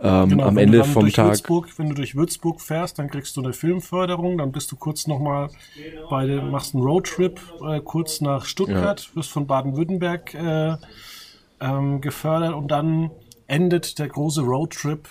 ähm, 0.00 0.28
genau, 0.28 0.44
am 0.44 0.58
Ende 0.58 0.84
vom 0.84 1.10
Tag. 1.10 1.28
Würzburg, 1.28 1.68
wenn 1.78 1.88
du 1.88 1.94
durch 1.94 2.14
Würzburg 2.14 2.60
fährst, 2.60 2.98
dann 2.98 3.08
kriegst 3.08 3.36
du 3.36 3.42
eine 3.42 3.54
Filmförderung, 3.54 4.36
dann 4.36 4.52
bist 4.52 4.70
du 4.70 4.76
kurz 4.76 5.06
nochmal 5.06 5.48
bei 6.10 6.26
den, 6.26 6.50
machst 6.50 6.74
einen 6.74 6.84
Roadtrip 6.84 7.40
äh, 7.66 7.80
kurz 7.80 8.20
nach 8.20 8.44
Stuttgart, 8.44 9.00
ja. 9.00 9.16
wirst 9.16 9.30
von 9.30 9.46
Baden-Württemberg 9.46 10.34
äh, 10.34 10.76
ähm, 11.60 12.02
gefördert 12.02 12.54
und 12.54 12.68
dann 12.68 13.10
endet 13.46 13.98
der 13.98 14.08
große 14.08 14.42
Roadtrip 14.42 15.08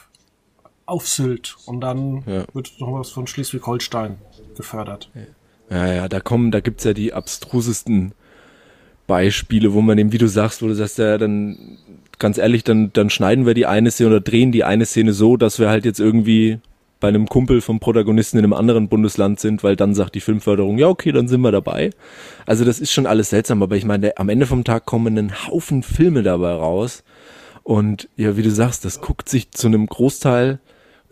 auf 0.85 1.07
Sylt 1.07 1.55
und 1.65 1.81
dann 1.81 2.23
ja. 2.25 2.45
wird 2.53 2.73
noch 2.79 2.93
was 2.93 3.09
von 3.09 3.27
Schleswig-Holstein 3.27 4.17
gefördert. 4.55 5.09
Ja, 5.69 5.91
ja, 5.91 6.07
da 6.07 6.19
kommen, 6.19 6.51
da 6.51 6.59
gibt's 6.59 6.83
ja 6.83 6.93
die 6.93 7.13
abstrusesten 7.13 8.13
Beispiele, 9.07 9.73
wo 9.73 9.81
man 9.81 9.97
eben, 9.97 10.11
wie 10.11 10.17
du 10.17 10.27
sagst, 10.27 10.61
wo 10.61 10.67
du 10.67 10.75
sagst, 10.75 10.97
ja, 10.97 11.17
dann 11.17 11.77
ganz 12.19 12.37
ehrlich, 12.37 12.63
dann, 12.63 12.91
dann 12.93 13.09
schneiden 13.09 13.45
wir 13.45 13.53
die 13.53 13.65
eine 13.65 13.91
Szene 13.91 14.09
oder 14.09 14.21
drehen 14.21 14.51
die 14.51 14.63
eine 14.63 14.85
Szene 14.85 15.13
so, 15.13 15.35
dass 15.37 15.59
wir 15.59 15.69
halt 15.69 15.85
jetzt 15.85 15.99
irgendwie 15.99 16.59
bei 16.99 17.09
einem 17.09 17.27
Kumpel 17.27 17.59
vom 17.59 17.81
Protagonisten 17.81 18.37
in 18.37 18.45
einem 18.45 18.53
anderen 18.53 18.87
Bundesland 18.87 19.37
sind, 19.37 19.61
weil 19.61 19.75
dann 19.75 19.93
sagt 19.93 20.15
die 20.15 20.21
Filmförderung, 20.21 20.77
ja, 20.77 20.87
okay, 20.87 21.11
dann 21.11 21.27
sind 21.27 21.41
wir 21.41 21.51
dabei. 21.51 21.89
Also 22.45 22.63
das 22.63 22.79
ist 22.79 22.93
schon 22.93 23.07
alles 23.07 23.29
seltsam, 23.29 23.61
aber 23.61 23.75
ich 23.75 23.83
meine, 23.83 24.17
am 24.17 24.29
Ende 24.29 24.45
vom 24.45 24.63
Tag 24.63 24.85
kommen 24.85 25.17
ein 25.17 25.47
Haufen 25.47 25.83
Filme 25.83 26.23
dabei 26.23 26.53
raus. 26.53 27.03
Und 27.63 28.07
ja, 28.15 28.37
wie 28.37 28.41
du 28.41 28.51
sagst, 28.51 28.85
das 28.85 29.01
guckt 29.01 29.27
sich 29.27 29.51
zu 29.51 29.67
einem 29.67 29.85
Großteil, 29.87 30.59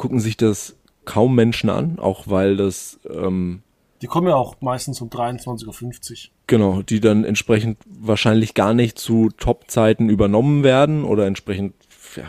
gucken 0.01 0.19
sich 0.19 0.35
das 0.35 0.75
kaum 1.05 1.35
Menschen 1.35 1.69
an, 1.69 1.99
auch 1.99 2.23
weil 2.27 2.57
das 2.57 2.99
ähm, 3.07 3.61
die 4.01 4.07
kommen 4.07 4.27
ja 4.27 4.35
auch 4.35 4.55
meistens 4.61 4.99
um 4.99 5.09
23.50 5.09 5.67
Uhr. 5.67 6.31
Genau, 6.47 6.81
die 6.81 6.99
dann 6.99 7.23
entsprechend 7.23 7.77
wahrscheinlich 7.85 8.55
gar 8.55 8.73
nicht 8.73 8.97
zu 8.97 9.29
Top-Zeiten 9.37 10.09
übernommen 10.09 10.63
werden 10.63 11.03
oder 11.03 11.27
entsprechend, 11.27 11.75
ja, 12.15 12.23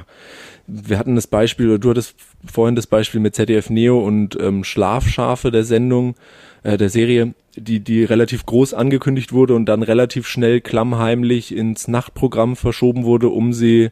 wir 0.66 0.98
hatten 0.98 1.14
das 1.14 1.26
Beispiel, 1.26 1.68
oder 1.68 1.78
du 1.78 1.90
hattest 1.90 2.14
vorhin 2.44 2.76
das 2.76 2.86
Beispiel 2.86 3.20
mit 3.20 3.34
ZDF 3.34 3.70
Neo 3.70 4.06
und 4.06 4.38
ähm, 4.38 4.64
Schlafschafe 4.64 5.50
der 5.50 5.64
Sendung, 5.64 6.14
äh, 6.62 6.76
der 6.76 6.90
Serie, 6.90 7.32
die, 7.56 7.80
die 7.80 8.04
relativ 8.04 8.44
groß 8.44 8.74
angekündigt 8.74 9.32
wurde 9.32 9.54
und 9.54 9.64
dann 9.64 9.82
relativ 9.82 10.28
schnell 10.28 10.60
klammheimlich 10.60 11.56
ins 11.56 11.88
Nachtprogramm 11.88 12.54
verschoben 12.54 13.04
wurde, 13.04 13.30
um 13.30 13.54
sie 13.54 13.90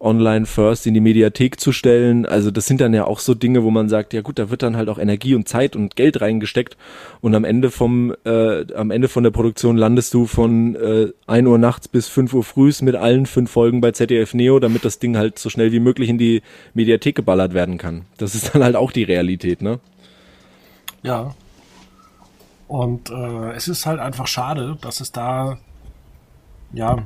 online 0.00 0.46
first 0.46 0.86
in 0.86 0.94
die 0.94 1.00
Mediathek 1.00 1.60
zu 1.60 1.72
stellen. 1.72 2.26
Also 2.26 2.50
das 2.50 2.66
sind 2.66 2.80
dann 2.80 2.94
ja 2.94 3.04
auch 3.04 3.18
so 3.18 3.34
Dinge, 3.34 3.62
wo 3.62 3.70
man 3.70 3.88
sagt, 3.88 4.14
ja 4.14 4.22
gut, 4.22 4.38
da 4.38 4.50
wird 4.50 4.62
dann 4.62 4.76
halt 4.76 4.88
auch 4.88 4.98
Energie 4.98 5.34
und 5.34 5.48
Zeit 5.48 5.76
und 5.76 5.96
Geld 5.96 6.20
reingesteckt 6.20 6.76
und 7.20 7.34
am 7.34 7.44
Ende 7.44 7.70
vom 7.70 8.14
äh, 8.24 8.72
am 8.74 8.90
Ende 8.90 9.08
von 9.08 9.22
der 9.22 9.30
Produktion 9.30 9.76
landest 9.76 10.14
du 10.14 10.26
von 10.26 10.74
äh, 10.76 11.08
1 11.26 11.46
Uhr 11.46 11.58
nachts 11.58 11.88
bis 11.88 12.08
5 12.08 12.32
Uhr 12.32 12.44
frühs 12.44 12.82
mit 12.82 12.96
allen 12.96 13.26
fünf 13.26 13.50
Folgen 13.50 13.80
bei 13.80 13.92
ZDF 13.92 14.34
Neo, 14.34 14.58
damit 14.58 14.84
das 14.84 14.98
Ding 14.98 15.16
halt 15.16 15.38
so 15.38 15.50
schnell 15.50 15.72
wie 15.72 15.80
möglich 15.80 16.08
in 16.08 16.18
die 16.18 16.42
Mediathek 16.74 17.14
geballert 17.14 17.52
werden 17.52 17.78
kann. 17.78 18.06
Das 18.16 18.34
ist 18.34 18.54
dann 18.54 18.64
halt 18.64 18.76
auch 18.76 18.92
die 18.92 19.04
Realität, 19.04 19.60
ne? 19.60 19.80
Ja. 21.02 21.34
Und 22.68 23.10
äh, 23.10 23.52
es 23.52 23.68
ist 23.68 23.84
halt 23.84 23.98
einfach 23.98 24.26
schade, 24.26 24.78
dass 24.80 25.00
es 25.00 25.10
da 25.12 25.58
ja 26.72 26.98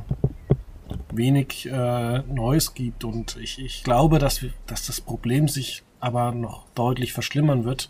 wenig 1.10 1.66
äh, 1.66 2.18
Neues 2.20 2.74
gibt. 2.74 3.04
Und 3.04 3.36
ich, 3.36 3.58
ich 3.58 3.84
glaube, 3.84 4.18
dass, 4.18 4.42
wir, 4.42 4.50
dass 4.66 4.86
das 4.86 5.00
Problem 5.00 5.48
sich 5.48 5.82
aber 6.00 6.32
noch 6.32 6.66
deutlich 6.74 7.12
verschlimmern 7.12 7.64
wird, 7.64 7.88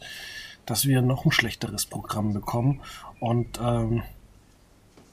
dass 0.67 0.87
wir 0.87 1.03
noch 1.03 1.25
ein 1.25 1.33
schlechteres 1.33 1.87
Programm 1.87 2.33
bekommen. 2.33 2.81
Und 3.21 3.61
ähm, 3.61 4.03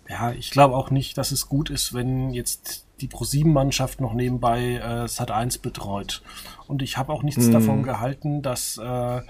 ja, 0.07 0.31
ich 0.31 0.51
glaube 0.51 0.75
auch 0.75 0.91
nicht, 0.91 1.17
dass 1.17 1.31
es 1.31 1.47
gut 1.47 1.69
ist, 1.69 1.93
wenn 1.93 2.31
jetzt 2.31 2.85
die 2.99 3.07
Pro-7-Mannschaft 3.07 4.01
noch 4.01 4.13
nebenbei 4.13 4.75
äh, 4.75 5.07
Sat 5.07 5.31
1 5.31 5.59
betreut. 5.59 6.21
Und 6.67 6.81
ich 6.81 6.97
habe 6.97 7.11
auch 7.11 7.23
nichts 7.23 7.47
mm. 7.47 7.51
davon 7.51 7.83
gehalten, 7.83 8.41
dass, 8.41 8.77
äh, 8.77 9.21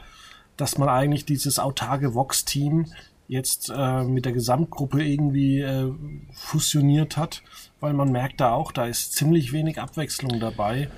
dass 0.57 0.77
man 0.77 0.89
eigentlich 0.89 1.25
dieses 1.25 1.59
autarke 1.59 2.13
Vox-Team 2.13 2.87
jetzt 3.31 3.71
äh, 3.73 4.03
mit 4.03 4.25
der 4.25 4.33
Gesamtgruppe 4.33 5.01
irgendwie 5.01 5.61
äh, 5.61 5.89
fusioniert 6.33 7.15
hat, 7.15 7.43
weil 7.79 7.93
man 7.93 8.11
merkt 8.11 8.41
da 8.41 8.51
auch, 8.51 8.73
da 8.73 8.87
ist 8.87 9.13
ziemlich 9.13 9.53
wenig 9.53 9.79
Abwechslung 9.79 10.41
dabei. 10.41 10.89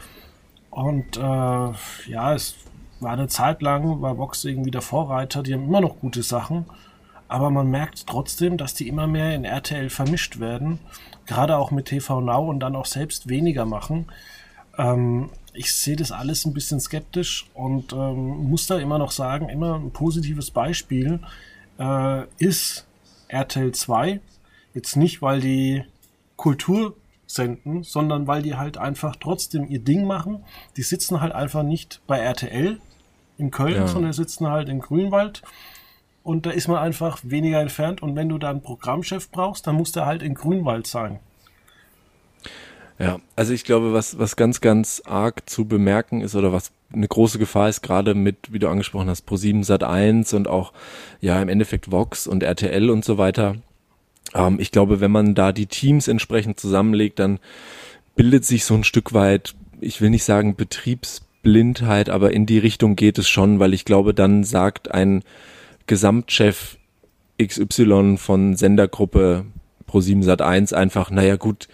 Und 0.72 1.16
äh, 1.16 1.20
ja, 1.20 2.34
es 2.34 2.56
war 3.00 3.12
eine 3.12 3.28
Zeit 3.28 3.62
lang, 3.62 4.02
war 4.02 4.18
Vox 4.18 4.46
irgendwie 4.46 4.72
der 4.72 4.82
Vorreiter, 4.82 5.44
die 5.44 5.54
haben 5.54 5.66
immer 5.66 5.80
noch 5.80 6.00
gute 6.00 6.24
Sachen, 6.24 6.66
aber 7.28 7.52
man 7.52 7.70
merkt 7.70 8.08
trotzdem, 8.08 8.58
dass 8.58 8.74
die 8.74 8.88
immer 8.88 9.06
mehr 9.06 9.36
in 9.36 9.46
RTL 9.46 9.92
vermischt 9.92 10.40
werden, 10.40 10.80
gerade 11.28 11.56
auch 11.56 11.70
mit 11.70 11.86
TV 11.86 12.20
Now 12.20 12.50
und 12.50 12.62
dann 12.62 12.76
auch 12.76 12.88
selbst 12.88 13.30
weniger 13.30 13.66
machen. 13.66 14.08
Ähm, 14.80 15.30
ich 15.54 15.72
sehe 15.72 15.98
das 15.98 16.12
alles 16.12 16.46
ein 16.46 16.56
bisschen 16.56 16.80
skeptisch 16.80 17.46
und 17.54 17.94
ähm, 17.94 18.50
muss 18.50 18.66
da 18.66 18.80
immer 18.80 18.98
noch 18.98 19.12
sagen, 19.12 19.50
immer 19.50 19.76
ein 19.76 19.92
positives 19.92 20.50
Beispiel 20.50 21.20
äh, 21.80 22.24
ist 22.38 22.88
RTL 23.28 23.72
2. 23.72 24.20
Jetzt 24.74 24.96
nicht, 24.96 25.22
weil 25.22 25.42
die 25.42 25.84
Kultur 26.36 26.96
senden, 27.26 27.84
sondern 27.84 28.28
weil 28.28 28.42
die 28.42 28.56
halt 28.56 28.78
einfach 28.78 29.16
trotzdem 29.16 29.68
ihr 29.68 29.80
Ding 29.80 30.06
machen. 30.06 30.44
Die 30.78 30.84
sitzen 30.84 31.22
halt 31.22 31.34
einfach 31.34 31.64
nicht 31.64 32.02
bei 32.08 32.20
RTL 32.20 32.80
in 33.38 33.52
Köln, 33.52 33.76
ja. 33.76 33.88
sondern 33.88 34.14
sitzen 34.14 34.48
halt 34.48 34.70
in 34.70 34.80
Grünwald. 34.80 35.42
Und 36.24 36.46
da 36.46 36.52
ist 36.52 36.68
man 36.68 36.78
einfach 36.78 37.20
weniger 37.24 37.60
entfernt. 37.60 38.02
Und 38.02 38.16
wenn 38.16 38.30
du 38.30 38.38
da 38.38 38.50
einen 38.50 38.62
Programmchef 38.62 39.30
brauchst, 39.30 39.68
dann 39.68 39.76
muss 39.76 39.92
der 39.92 40.06
halt 40.06 40.24
in 40.24 40.36
Grünwald 40.36 40.88
sein. 40.88 41.20
Ja, 43.00 43.20
also 43.36 43.54
ich 43.54 43.64
glaube, 43.64 43.94
was, 43.94 44.20
was 44.20 44.36
ganz, 44.36 44.62
ganz 44.62 45.02
arg 45.06 45.50
zu 45.50 45.66
bemerken 45.66 46.22
ist 46.22 46.36
oder 46.36 46.54
was 46.54 46.72
eine 46.94 47.08
große 47.08 47.40
Gefahr 47.40 47.70
ist, 47.70 47.82
gerade 47.82 48.14
mit, 48.14 48.54
wie 48.54 48.60
du 48.60 48.70
angesprochen 48.70 49.10
hast, 49.10 49.28
Pro7 49.28 49.64
Sat 49.64 49.84
1 49.84 50.34
und 50.34 50.48
auch, 50.48 50.74
ja, 51.20 51.42
im 51.42 51.50
Endeffekt 51.50 51.92
Vox 51.92 52.28
und 52.28 52.44
RTL 52.44 52.90
und 52.90 53.04
so 53.04 53.18
weiter. 53.18 53.56
Ähm, 54.36 54.60
ich 54.60 54.72
glaube, 54.72 55.00
wenn 55.00 55.12
man 55.12 55.34
da 55.36 55.52
die 55.52 55.66
Teams 55.66 56.08
entsprechend 56.08 56.60
zusammenlegt, 56.60 57.20
dann 57.20 57.40
bildet 58.16 58.46
sich 58.46 58.66
so 58.66 58.76
ein 58.76 58.84
Stück 58.84 59.14
weit, 59.14 59.56
ich 59.82 60.00
will 60.02 60.12
nicht 60.12 60.24
sagen 60.24 60.56
Betriebsblindheit, 60.56 62.10
aber 62.10 62.32
in 62.32 62.46
die 62.46 62.60
Richtung 62.60 62.96
geht 62.96 63.18
es 63.18 63.28
schon, 63.28 63.60
weil 63.60 63.74
ich 63.74 63.86
glaube, 63.86 64.14
dann 64.14 64.44
sagt 64.44 64.92
ein 64.92 65.24
Gesamtchef 65.88 66.78
XY 67.42 68.18
von 68.18 68.56
Sendergruppe 68.56 69.46
Pro7 69.90 70.24
Sat 70.24 70.42
1 70.42 70.74
einfach, 70.74 71.10
naja 71.10 71.36
gut, 71.36 71.68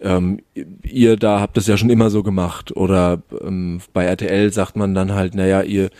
ähm, 0.00 0.40
ihr 0.82 1.16
da 1.16 1.40
habt 1.40 1.56
es 1.58 1.66
ja 1.66 1.76
schon 1.76 1.90
immer 1.90 2.10
so 2.10 2.22
gemacht. 2.22 2.76
Oder 2.76 3.22
ähm, 3.40 3.80
bei 3.92 4.04
RTL 4.04 4.52
sagt 4.52 4.76
man 4.76 4.94
dann 4.94 5.14
halt, 5.14 5.34
naja, 5.34 5.62
ihr 5.62 5.90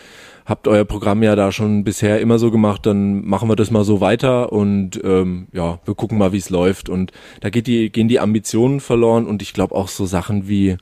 habt 0.46 0.66
euer 0.66 0.84
Programm 0.84 1.22
ja 1.22 1.36
da 1.36 1.53
schon 1.53 1.84
bisher 1.84 2.20
immer 2.20 2.38
so 2.38 2.51
gemacht, 2.51 2.84
dann 2.84 3.24
machen 3.24 3.48
wir 3.48 3.57
das 3.57 3.70
mal 3.70 3.84
so 3.84 4.01
weiter 4.01 4.53
und 4.53 5.01
ähm, 5.05 5.46
ja, 5.53 5.78
wir 5.84 5.94
gucken 5.94 6.18
mal, 6.18 6.32
wie 6.32 6.38
es 6.38 6.51
läuft. 6.51 6.88
Und 6.88 7.12
da 7.40 7.51
geht 7.51 7.66
die, 7.66 7.90
gehen 7.90 8.09
die 8.09 8.20
Ambitionen 8.20 8.80
verloren 8.80 9.26
und 9.26 9.42
ich 9.42 9.53
glaube 9.53 9.74
auch 9.74 9.88
so 9.88 10.07
Sachen 10.07 10.48
wie, 10.48 10.76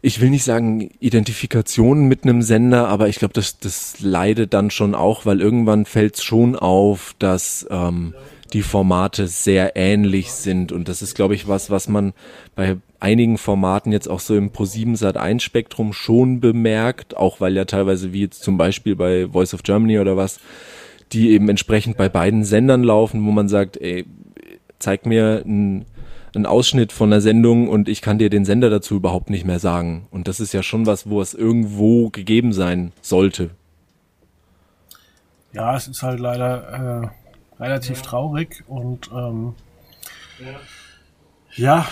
ich 0.00 0.20
will 0.20 0.30
nicht 0.30 0.44
sagen 0.44 0.90
Identifikation 0.98 2.06
mit 2.06 2.24
einem 2.24 2.40
Sender, 2.40 2.88
aber 2.88 3.08
ich 3.08 3.18
glaube, 3.18 3.34
das, 3.34 3.58
das 3.58 4.00
leidet 4.00 4.54
dann 4.54 4.70
schon 4.70 4.94
auch, 4.94 5.26
weil 5.26 5.42
irgendwann 5.42 5.84
fällt 5.84 6.16
es 6.16 6.22
schon 6.22 6.56
auf, 6.56 7.14
dass 7.18 7.66
ähm, 7.70 8.14
die 8.52 8.62
Formate 8.62 9.26
sehr 9.26 9.76
ähnlich 9.76 10.32
sind. 10.32 10.72
Und 10.72 10.88
das 10.88 11.02
ist, 11.02 11.14
glaube 11.14 11.34
ich, 11.34 11.48
was, 11.48 11.70
was 11.70 11.88
man 11.88 12.12
bei 12.54 12.76
einigen 12.98 13.38
Formaten 13.38 13.92
jetzt 13.92 14.08
auch 14.08 14.20
so 14.20 14.36
im 14.36 14.50
Pro7 14.50 14.96
Sat 14.96 15.16
1 15.16 15.42
Spektrum 15.42 15.92
schon 15.92 16.40
bemerkt, 16.40 17.16
auch 17.16 17.40
weil 17.40 17.56
ja 17.56 17.64
teilweise 17.64 18.12
wie 18.12 18.22
jetzt 18.22 18.42
zum 18.42 18.58
Beispiel 18.58 18.96
bei 18.96 19.28
Voice 19.28 19.54
of 19.54 19.62
Germany 19.62 19.98
oder 19.98 20.16
was, 20.16 20.40
die 21.12 21.30
eben 21.30 21.48
entsprechend 21.48 21.96
bei 21.96 22.08
beiden 22.08 22.44
Sendern 22.44 22.82
laufen, 22.82 23.24
wo 23.24 23.30
man 23.30 23.48
sagt, 23.48 23.76
ey, 23.78 24.04
zeig 24.78 25.06
mir 25.06 25.42
ein 25.46 25.86
einen 26.34 26.46
Ausschnitt 26.46 26.92
von 26.92 27.10
der 27.10 27.20
Sendung 27.20 27.68
und 27.68 27.88
ich 27.88 28.02
kann 28.02 28.18
dir 28.18 28.30
den 28.30 28.44
Sender 28.44 28.70
dazu 28.70 28.96
überhaupt 28.96 29.30
nicht 29.30 29.44
mehr 29.44 29.58
sagen. 29.58 30.06
Und 30.10 30.28
das 30.28 30.40
ist 30.40 30.52
ja 30.52 30.62
schon 30.62 30.86
was, 30.86 31.08
wo 31.08 31.20
es 31.20 31.34
irgendwo 31.34 32.10
gegeben 32.10 32.52
sein 32.52 32.92
sollte. 33.00 33.50
Ja, 35.52 35.76
es 35.76 35.88
ist 35.88 36.02
halt 36.02 36.20
leider 36.20 37.02
äh, 37.02 37.19
relativ 37.60 37.98
ja. 37.98 38.04
traurig 38.04 38.64
und 38.66 39.10
ähm, 39.12 39.54
ja. 40.38 40.60
ja. 41.54 41.86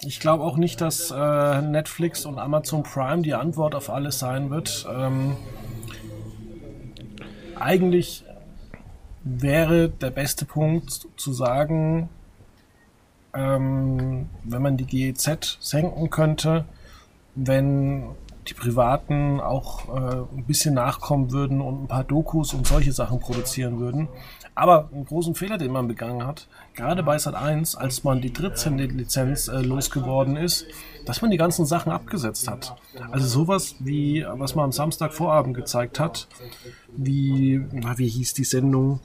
ich 0.00 0.18
glaube 0.18 0.42
auch 0.42 0.56
nicht, 0.56 0.80
dass 0.80 1.10
äh, 1.10 1.62
Netflix 1.62 2.24
und 2.24 2.38
Amazon 2.38 2.82
Prime 2.82 3.22
die 3.22 3.34
Antwort 3.34 3.74
auf 3.74 3.90
alles 3.90 4.18
sein 4.18 4.50
wird. 4.50 4.86
Ähm, 4.90 5.36
eigentlich 7.56 8.24
wäre 9.22 9.88
der 9.88 10.10
beste 10.10 10.46
Punkt 10.46 11.06
zu 11.16 11.32
sagen, 11.32 12.08
ähm, 13.34 14.28
wenn 14.44 14.62
man 14.62 14.76
die 14.76 14.84
GEZ 14.84 15.58
senken 15.60 16.10
könnte, 16.10 16.64
wenn 17.34 18.08
die 18.48 18.54
Privaten 18.54 19.40
auch 19.40 19.88
äh, 19.88 20.36
ein 20.36 20.44
bisschen 20.46 20.74
nachkommen 20.74 21.30
würden 21.30 21.60
und 21.60 21.84
ein 21.84 21.88
paar 21.88 22.04
Dokus 22.04 22.52
und 22.54 22.66
solche 22.66 22.92
Sachen 22.92 23.20
produzieren 23.20 23.78
würden. 23.78 24.08
Aber 24.54 24.90
einen 24.92 25.06
großen 25.06 25.34
Fehler, 25.34 25.56
den 25.56 25.72
man 25.72 25.88
begangen 25.88 26.26
hat, 26.26 26.46
gerade 26.74 27.02
bei 27.02 27.16
Sat 27.18 27.34
1, 27.34 27.74
als 27.74 28.04
man 28.04 28.20
die 28.20 28.32
Drittsende-Lizenz 28.32 29.48
äh, 29.48 29.60
losgeworden 29.60 30.36
ist, 30.36 30.66
dass 31.06 31.22
man 31.22 31.30
die 31.30 31.38
ganzen 31.38 31.64
Sachen 31.64 31.90
abgesetzt 31.90 32.48
hat. 32.48 32.76
Also 33.10 33.26
sowas 33.26 33.76
wie, 33.78 34.24
was 34.28 34.54
man 34.54 34.66
am 34.66 34.72
Samstagvorabend 34.72 35.56
gezeigt 35.56 35.98
hat, 35.98 36.28
wie, 36.94 37.64
wie 37.70 38.08
hieß 38.08 38.34
die 38.34 38.44
Sendung? 38.44 39.00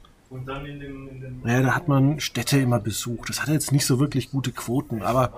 Naja, 1.43 1.61
da 1.61 1.75
hat 1.75 1.87
man 1.87 2.19
Städte 2.19 2.59
immer 2.59 2.79
besucht. 2.81 3.29
Das 3.29 3.41
hatte 3.41 3.53
jetzt 3.53 3.71
nicht 3.71 3.85
so 3.85 3.99
wirklich 3.99 4.31
gute 4.31 4.51
Quoten, 4.51 5.01
aber 5.01 5.31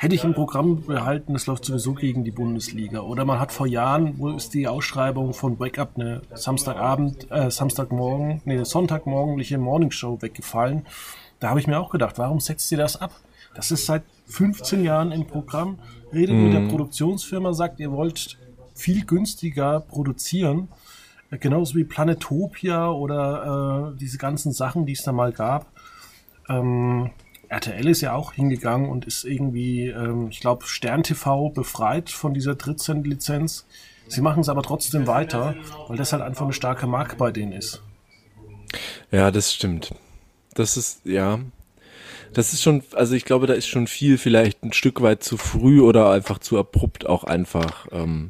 hätte 0.00 0.14
ich 0.14 0.22
im 0.22 0.32
Programm 0.32 0.84
behalten, 0.84 1.32
das 1.32 1.46
läuft 1.46 1.64
sowieso 1.64 1.92
gegen 1.92 2.22
die 2.22 2.30
Bundesliga. 2.30 3.00
Oder 3.00 3.24
man 3.24 3.40
hat 3.40 3.50
vor 3.50 3.66
Jahren, 3.66 4.14
wo 4.18 4.30
ist 4.30 4.54
die 4.54 4.68
Ausschreibung 4.68 5.34
von 5.34 5.58
Wake 5.58 5.80
Up, 5.80 5.94
eine 5.96 6.22
Samstagabend, 6.32 7.28
äh, 7.32 7.50
Samstagmorgen, 7.50 8.40
nee, 8.44 8.62
Sonntagmorgendliche 8.62 9.58
Morningshow 9.58 10.22
weggefallen. 10.22 10.86
Da 11.40 11.50
habe 11.50 11.58
ich 11.58 11.66
mir 11.66 11.80
auch 11.80 11.90
gedacht, 11.90 12.16
warum 12.16 12.38
setzt 12.38 12.70
ihr 12.70 12.78
das 12.78 12.94
ab? 13.00 13.10
Das 13.56 13.72
ist 13.72 13.86
seit 13.86 14.04
15 14.26 14.84
Jahren 14.84 15.10
im 15.10 15.26
Programm, 15.26 15.80
redet 16.12 16.36
mhm. 16.36 16.44
mit 16.44 16.52
der 16.52 16.60
mhm. 16.60 16.68
Produktionsfirma, 16.68 17.52
sagt, 17.52 17.80
ihr 17.80 17.90
wollt 17.90 18.38
viel 18.76 19.04
günstiger 19.04 19.80
produzieren. 19.80 20.68
Genauso 21.30 21.74
wie 21.74 21.82
Planetopia 21.84 22.88
oder 22.88 23.92
äh, 23.94 23.98
diese 23.98 24.16
ganzen 24.16 24.52
Sachen, 24.52 24.86
die 24.86 24.92
es 24.92 25.02
da 25.02 25.10
mal 25.10 25.32
gab. 25.32 25.66
Ähm, 26.48 27.10
RTL 27.48 27.88
ist 27.88 28.00
ja 28.02 28.14
auch 28.14 28.32
hingegangen 28.32 28.88
und 28.88 29.06
ist 29.06 29.24
irgendwie, 29.24 29.88
ähm, 29.88 30.28
ich 30.30 30.40
glaube, 30.40 30.66
Stern 30.66 31.02
TV 31.02 31.50
befreit 31.50 32.10
von 32.10 32.34
dieser 32.34 32.54
Drittsend-Lizenz. 32.54 33.66
Sie 34.06 34.20
machen 34.20 34.40
es 34.40 34.48
aber 34.48 34.62
trotzdem 34.62 35.06
weiter, 35.06 35.54
weil 35.88 35.96
das 35.96 36.12
halt 36.12 36.22
einfach 36.22 36.44
eine 36.44 36.52
starke 36.52 36.86
Marke 36.86 37.16
bei 37.16 37.30
denen 37.30 37.52
ist. 37.52 37.82
Ja, 39.10 39.30
das 39.30 39.52
stimmt. 39.52 39.94
Das 40.54 40.76
ist, 40.76 41.04
ja. 41.04 41.38
Das 42.34 42.52
ist 42.52 42.62
schon, 42.62 42.82
also 42.92 43.14
ich 43.14 43.24
glaube, 43.24 43.46
da 43.46 43.54
ist 43.54 43.66
schon 43.66 43.86
viel 43.86 44.18
vielleicht 44.18 44.62
ein 44.62 44.72
Stück 44.72 45.00
weit 45.00 45.22
zu 45.22 45.36
früh 45.36 45.80
oder 45.80 46.10
einfach 46.10 46.38
zu 46.38 46.58
abrupt 46.58 47.06
auch 47.06 47.24
einfach 47.24 47.86
ähm, 47.90 48.28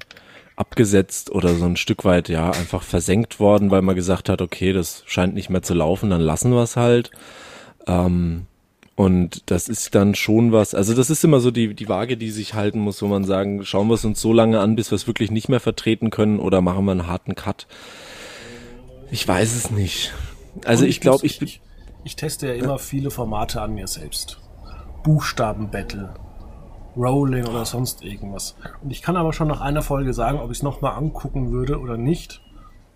abgesetzt 0.54 1.30
oder 1.30 1.54
so 1.54 1.64
ein 1.64 1.76
Stück 1.76 2.04
weit, 2.04 2.28
ja, 2.28 2.50
einfach 2.50 2.82
versenkt 2.82 3.40
worden, 3.40 3.70
weil 3.70 3.82
man 3.82 3.96
gesagt 3.96 4.28
hat, 4.28 4.42
okay, 4.42 4.72
das 4.72 5.02
scheint 5.06 5.34
nicht 5.34 5.50
mehr 5.50 5.62
zu 5.62 5.74
laufen, 5.74 6.10
dann 6.10 6.20
lassen 6.20 6.52
wir 6.52 6.62
es 6.62 6.76
halt. 6.76 7.10
Ähm, 7.86 8.47
und 8.98 9.48
das 9.52 9.68
ist 9.68 9.94
dann 9.94 10.16
schon 10.16 10.50
was, 10.50 10.74
also 10.74 10.92
das 10.92 11.08
ist 11.08 11.22
immer 11.22 11.38
so 11.38 11.52
die, 11.52 11.72
die 11.72 11.88
Waage, 11.88 12.16
die 12.16 12.32
sich 12.32 12.54
halten 12.54 12.80
muss, 12.80 13.00
wo 13.00 13.06
man 13.06 13.22
sagen, 13.22 13.64
schauen 13.64 13.86
wir 13.86 13.94
es 13.94 14.04
uns 14.04 14.20
so 14.20 14.32
lange 14.32 14.58
an, 14.58 14.74
bis 14.74 14.90
wir 14.90 14.96
es 14.96 15.06
wirklich 15.06 15.30
nicht 15.30 15.48
mehr 15.48 15.60
vertreten 15.60 16.10
können 16.10 16.40
oder 16.40 16.60
machen 16.62 16.84
wir 16.84 16.90
einen 16.90 17.06
harten 17.06 17.36
Cut. 17.36 17.68
Ich 19.12 19.28
weiß 19.28 19.54
es 19.54 19.70
nicht. 19.70 20.12
Also 20.64 20.82
ich, 20.82 20.96
ich 20.96 21.00
glaube, 21.00 21.24
ich, 21.24 21.40
ich, 21.40 21.60
ich 22.02 22.16
teste 22.16 22.48
ja 22.48 22.54
immer 22.54 22.80
viele 22.80 23.12
Formate 23.12 23.62
an 23.62 23.74
mir 23.74 23.86
selbst. 23.86 24.40
Buchstabenbattle, 25.04 26.14
Rolling 26.96 27.46
oder 27.46 27.66
sonst 27.66 28.02
irgendwas. 28.02 28.56
Und 28.82 28.90
ich 28.90 29.00
kann 29.00 29.16
aber 29.16 29.32
schon 29.32 29.46
nach 29.46 29.60
einer 29.60 29.82
Folge 29.82 30.12
sagen, 30.12 30.40
ob 30.40 30.50
ich 30.50 30.58
es 30.58 30.64
nochmal 30.64 30.96
angucken 30.96 31.52
würde 31.52 31.78
oder 31.78 31.96
nicht. 31.96 32.40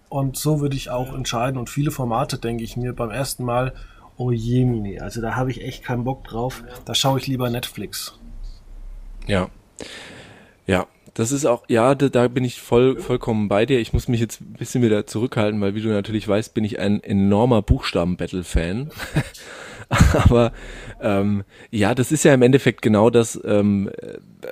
Und 0.09 0.37
so 0.37 0.61
würde 0.61 0.75
ich 0.75 0.91
auch 0.91 1.15
entscheiden. 1.15 1.59
Und 1.59 1.71
viele 1.71 1.93
Formate 1.93 2.39
denke 2.39 2.65
ich 2.65 2.77
mir 2.77 2.93
beim 2.93 3.11
ersten 3.11 3.45
Mal, 3.45 3.73
Oh 4.17 4.31
je, 4.31 4.99
also 4.99 5.21
da 5.21 5.37
habe 5.37 5.51
ich 5.51 5.63
echt 5.63 5.85
keinen 5.85 6.05
Bock 6.05 6.25
drauf. 6.25 6.63
Da 6.85 6.95
schaue 6.95 7.19
ich 7.19 7.27
lieber 7.27 7.51
Netflix. 7.51 8.19
Ja. 9.27 9.49
Ja, 10.67 10.87
das 11.15 11.33
ist 11.33 11.45
auch, 11.45 11.65
ja, 11.69 11.95
da, 11.95 12.09
da, 12.09 12.29
bin 12.29 12.45
ich 12.45 12.61
voll, 12.61 13.01
vollkommen 13.01 13.49
bei 13.49 13.67
dir. 13.67 13.81
Ich 13.81 13.93
muss 13.93 14.09
mich 14.09 14.21
jetzt 14.21 14.41
ein 14.41 14.55
bisschen 14.55 14.83
wieder 14.83 15.07
zurückhalten, 15.07 15.61
weil 15.61 15.75
wie 15.75 15.83
du 15.83 15.89
natürlich 15.89 16.27
weißt, 16.27 16.55
bin 16.55 16.65
ich 16.65 16.79
ein 16.79 17.03
enormer 17.03 17.63
Buchstaben-Battle-Fan. 17.63 18.91
Aber 20.25 20.53
ähm, 21.01 21.45
ja, 21.71 21.95
das 21.95 22.13
ist 22.13 22.25
ja 22.25 22.33
im 22.33 22.43
Endeffekt 22.43 22.81
genau 22.81 23.11
das, 23.11 23.39
ähm, 23.45 23.91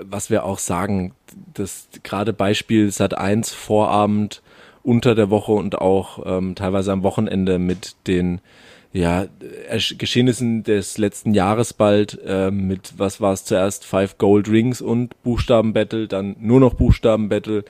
was 0.02 0.28
wir 0.28 0.44
auch 0.44 0.58
sagen. 0.58 1.14
Das 1.54 1.88
gerade 2.02 2.32
Beispiel 2.32 2.90
Sat 2.90 3.16
1 3.16 3.52
Vorabend 3.52 4.42
unter 4.82 5.14
der 5.14 5.30
Woche 5.30 5.52
und 5.52 5.78
auch 5.78 6.20
ähm, 6.26 6.54
teilweise 6.56 6.92
am 6.92 7.02
Wochenende 7.02 7.58
mit 7.58 7.96
den 8.06 8.40
ja, 8.93 9.26
Geschehnissen 9.99 10.64
des 10.64 10.99
letzten 10.99 11.32
Jahres 11.32 11.72
bald 11.72 12.18
äh, 12.24 12.51
mit, 12.51 12.95
was 12.97 13.20
war 13.20 13.32
es 13.32 13.45
zuerst, 13.45 13.84
Five 13.84 14.18
Gold 14.18 14.49
Rings 14.49 14.80
und 14.80 15.22
Buchstaben-Battle, 15.22 16.09
dann 16.09 16.34
nur 16.41 16.59
noch 16.59 16.74
Buchstaben-Battle, 16.74 17.64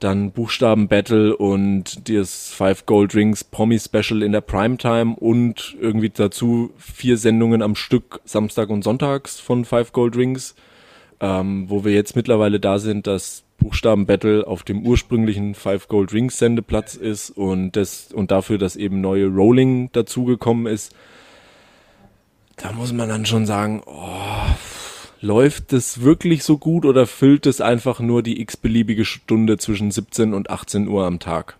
dann 0.00 0.32
Buchstaben-Battle 0.32 1.34
und 1.34 2.08
das 2.10 2.50
Five 2.50 2.84
Gold 2.84 3.14
Rings 3.14 3.42
Promi-Special 3.42 4.22
in 4.22 4.32
der 4.32 4.42
Primetime 4.42 5.16
und 5.16 5.76
irgendwie 5.80 6.10
dazu 6.10 6.72
vier 6.76 7.16
Sendungen 7.16 7.62
am 7.62 7.74
Stück 7.74 8.20
Samstag 8.24 8.68
und 8.68 8.82
Sonntags 8.82 9.40
von 9.40 9.64
Five 9.64 9.92
Gold 9.92 10.16
Rings, 10.16 10.54
ähm, 11.20 11.70
wo 11.70 11.84
wir 11.84 11.92
jetzt 11.92 12.16
mittlerweile 12.16 12.60
da 12.60 12.78
sind, 12.78 13.06
dass 13.06 13.44
Buchstaben-Battle 13.60 14.46
auf 14.46 14.64
dem 14.64 14.84
ursprünglichen 14.84 15.54
Five 15.54 15.86
Gold 15.86 16.12
Rings 16.12 16.38
Sendeplatz 16.38 16.96
ist 16.96 17.30
und 17.30 17.76
das 17.76 18.12
und 18.12 18.32
dafür, 18.32 18.58
dass 18.58 18.74
eben 18.74 19.00
neue 19.00 19.28
Rolling 19.28 19.90
dazugekommen 19.92 20.66
ist, 20.66 20.94
da 22.56 22.72
muss 22.72 22.92
man 22.92 23.08
dann 23.08 23.24
schon 23.24 23.46
sagen, 23.46 23.82
oh, 23.86 24.54
läuft 25.20 25.72
das 25.72 26.02
wirklich 26.02 26.44
so 26.44 26.58
gut 26.58 26.84
oder 26.84 27.06
füllt 27.06 27.46
es 27.46 27.60
einfach 27.60 28.00
nur 28.00 28.22
die 28.22 28.40
x-beliebige 28.40 29.04
Stunde 29.04 29.56
zwischen 29.58 29.90
17 29.90 30.34
und 30.34 30.50
18 30.50 30.88
Uhr 30.88 31.06
am 31.06 31.20
Tag? 31.20 31.56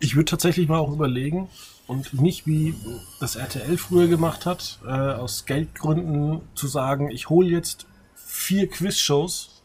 Ich 0.00 0.14
würde 0.14 0.26
tatsächlich 0.26 0.68
mal 0.68 0.78
auch 0.78 0.92
überlegen 0.92 1.48
und 1.88 2.20
nicht 2.20 2.46
wie 2.46 2.74
das 3.18 3.34
RTL 3.34 3.76
früher 3.78 4.06
gemacht 4.06 4.46
hat, 4.46 4.78
äh, 4.86 4.90
aus 4.90 5.44
Geldgründen 5.46 6.40
zu 6.54 6.68
sagen, 6.68 7.10
ich 7.10 7.28
hole 7.28 7.48
jetzt 7.48 7.86
vier 8.14 8.68
Quizshows 8.68 9.57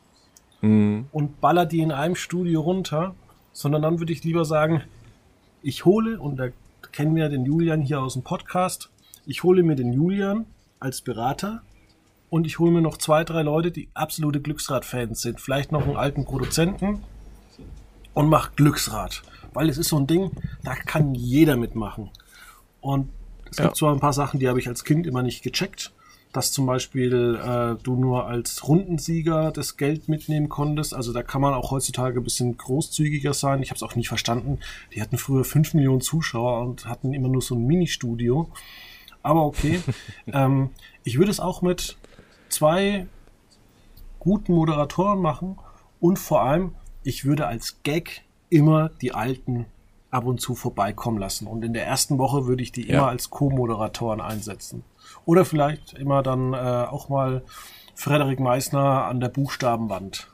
mhm. 0.63 1.05
und 1.11 1.39
baller 1.41 1.65
die 1.65 1.81
in 1.81 1.91
einem 1.91 2.15
Studio 2.15 2.61
runter, 2.61 3.13
sondern 3.51 3.83
dann 3.83 3.99
würde 3.99 4.13
ich 4.13 4.23
lieber 4.23 4.45
sagen, 4.45 4.81
ich 5.61 5.85
hole, 5.85 6.19
und 6.19 6.37
da 6.37 6.47
kennen 6.91 7.15
wir 7.15 7.29
den 7.29 7.45
Julian 7.45 7.81
hier 7.81 8.01
aus 8.01 8.13
dem 8.13 8.23
Podcast, 8.23 8.89
ich 9.25 9.43
hole 9.43 9.63
mir 9.63 9.75
den 9.75 9.93
Julian 9.93 10.45
als 10.79 11.01
Berater 11.01 11.61
und 12.29 12.47
ich 12.47 12.59
hole 12.59 12.71
mir 12.71 12.81
noch 12.81 12.97
zwei, 12.97 13.23
drei 13.23 13.43
Leute, 13.43 13.71
die 13.71 13.89
absolute 13.93 14.41
Glücksrad-Fans 14.41 15.21
sind. 15.21 15.39
Vielleicht 15.39 15.71
noch 15.71 15.83
einen 15.83 15.95
alten 15.95 16.25
Produzenten 16.25 17.03
und 18.13 18.27
mach 18.27 18.55
Glücksrad. 18.55 19.21
Weil 19.53 19.69
es 19.69 19.77
ist 19.77 19.89
so 19.89 19.97
ein 19.97 20.07
Ding, 20.07 20.31
da 20.63 20.75
kann 20.75 21.13
jeder 21.13 21.55
mitmachen. 21.55 22.09
Und 22.81 23.09
es 23.49 23.59
ja. 23.59 23.65
gibt 23.65 23.77
zwar 23.77 23.93
ein 23.93 23.99
paar 23.99 24.13
Sachen, 24.13 24.39
die 24.39 24.49
habe 24.49 24.59
ich 24.59 24.67
als 24.67 24.83
Kind 24.83 25.05
immer 25.05 25.21
nicht 25.21 25.43
gecheckt 25.43 25.93
dass 26.33 26.51
zum 26.51 26.65
Beispiel 26.65 27.39
äh, 27.41 27.81
du 27.81 27.95
nur 27.95 28.27
als 28.27 28.67
Rundensieger 28.67 29.51
das 29.51 29.77
Geld 29.77 30.09
mitnehmen 30.09 30.49
konntest. 30.49 30.93
Also 30.93 31.13
da 31.13 31.21
kann 31.21 31.41
man 31.41 31.53
auch 31.53 31.69
heutzutage 31.71 32.19
ein 32.19 32.23
bisschen 32.23 32.57
großzügiger 32.57 33.33
sein. 33.33 33.61
Ich 33.61 33.69
habe 33.69 33.77
es 33.77 33.83
auch 33.83 33.95
nie 33.95 34.05
verstanden. 34.05 34.59
Die 34.93 35.01
hatten 35.01 35.17
früher 35.17 35.45
fünf 35.45 35.75
Millionen 35.75 36.01
Zuschauer 36.01 36.61
und 36.61 36.87
hatten 36.87 37.13
immer 37.13 37.29
nur 37.29 37.41
so 37.41 37.55
ein 37.55 37.65
Mini-Studio. 37.65 38.49
Aber 39.21 39.45
okay. 39.45 39.79
ähm, 40.27 40.71
ich 41.03 41.19
würde 41.19 41.31
es 41.31 41.39
auch 41.39 41.61
mit 41.61 41.97
zwei 42.49 43.05
guten 44.19 44.53
Moderatoren 44.53 45.21
machen 45.21 45.57
und 45.99 46.17
vor 46.17 46.41
allem, 46.41 46.73
ich 47.03 47.25
würde 47.25 47.45
als 47.45 47.77
Gag 47.83 48.23
immer 48.49 48.89
die 48.89 49.13
alten 49.13 49.67
ab 50.09 50.25
und 50.25 50.41
zu 50.41 50.55
vorbeikommen 50.55 51.17
lassen. 51.17 51.47
Und 51.47 51.63
in 51.63 51.73
der 51.73 51.85
ersten 51.85 52.17
Woche 52.17 52.47
würde 52.47 52.63
ich 52.63 52.71
die 52.71 52.87
ja. 52.87 52.97
immer 52.97 53.07
als 53.07 53.29
Co-Moderatoren 53.29 54.21
einsetzen. 54.21 54.83
Oder 55.25 55.45
vielleicht 55.45 55.93
immer 55.93 56.23
dann 56.23 56.53
äh, 56.53 56.57
auch 56.57 57.09
mal 57.09 57.43
Frederik 57.95 58.39
Meissner 58.39 59.05
an 59.05 59.19
der 59.19 59.29
Buchstabenwand. 59.29 60.27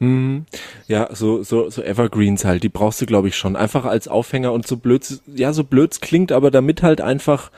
Mhm. 0.00 0.46
Ja, 0.86 1.08
so, 1.14 1.42
so, 1.42 1.70
so 1.70 1.82
Evergreens 1.82 2.44
halt, 2.44 2.62
die 2.62 2.68
brauchst 2.68 3.00
du, 3.00 3.06
glaube 3.06 3.28
ich, 3.28 3.36
schon. 3.36 3.56
Einfach 3.56 3.84
als 3.84 4.08
Aufhänger 4.08 4.52
und 4.52 4.66
so 4.66 4.76
blöd, 4.76 5.20
ja, 5.26 5.52
so 5.52 5.64
blöd 5.64 6.00
klingt, 6.00 6.32
aber 6.32 6.50
damit 6.50 6.82
halt 6.82 7.00
einfach 7.00 7.50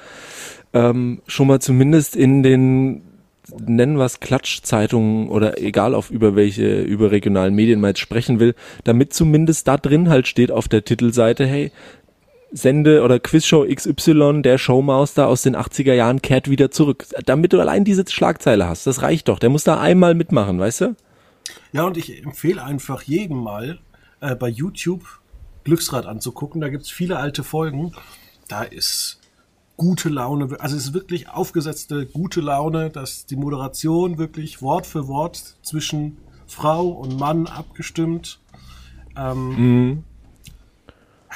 ähm, 0.73 1.21
schon 1.27 1.49
mal 1.49 1.61
zumindest 1.61 2.17
in 2.17 2.43
den 2.43 3.03
nennen 3.59 3.99
wir 3.99 4.05
es 4.05 4.21
Klatschzeitungen 4.21 5.29
oder 5.29 5.61
egal 5.61 5.95
auf 5.95 6.11
über 6.11 6.37
welche 6.37 6.83
überregionalen 6.83 7.55
Medien 7.55 7.81
man 7.81 7.91
jetzt 7.91 8.01
sprechen 8.01 8.39
will, 8.39 8.55
damit 8.85 9.13
zumindest 9.13 9.67
da 9.67 9.77
drin 9.77 10.09
halt 10.09 10.29
steht 10.29 10.53
auf 10.53 10.69
der 10.69 10.85
Titelseite, 10.85 11.47
hey, 11.47 11.73
Sende- 12.53 13.03
oder 13.03 13.19
Quizshow 13.19 13.67
XY, 13.67 14.43
der 14.43 14.59
Showmaster 14.59 15.29
aus 15.29 15.43
den 15.43 15.57
80er 15.57 15.95
Jahren 15.95 16.21
kehrt 16.23 16.51
wieder 16.51 16.71
zurück. 16.71 17.07
Damit 17.25 17.53
du 17.53 17.61
allein 17.61 17.85
diese 17.85 18.05
Schlagzeile 18.09 18.69
hast, 18.69 18.87
das 18.87 19.03
reicht 19.03 19.29
doch. 19.29 19.39
Der 19.39 19.51
muss 19.51 19.65
da 19.65 19.81
einmal 19.81 20.15
mitmachen, 20.15 20.59
weißt 20.59 20.81
du? 20.83 20.97
Ja, 21.73 21.85
und 21.85 21.97
ich 21.97 22.25
empfehle 22.25 22.63
einfach 22.63 23.03
jedem 23.03 23.39
mal 23.39 23.79
äh, 24.21 24.35
bei 24.35 24.49
YouTube 24.49 25.05
Glücksrad 25.65 26.07
anzugucken. 26.07 26.61
Da 26.61 26.69
gibt's 26.69 26.91
viele 26.91 27.19
alte 27.19 27.45
Folgen. 27.45 27.93
Da 28.49 28.63
ist 28.63 29.21
gute 29.77 30.11
Laune, 30.11 30.61
also 30.61 30.77
es 30.77 30.87
ist 30.87 30.95
wirklich 30.95 31.31
aufgesetzte 31.31 32.05
gute 32.05 32.43
Laune, 32.43 32.91
dass 32.91 33.25
die 33.25 33.37
Moderation 33.37 34.19
wirklich 34.19 34.61
Wort 34.61 34.87
für 34.87 35.09
Wort 35.09 35.57
zwischen 35.63 36.19
Frau 36.47 36.89
und 36.89 37.19
Mann 37.19 37.47
abgestimmt. 37.47 38.41
Ähm, 39.17 39.49
mhm. 39.57 40.05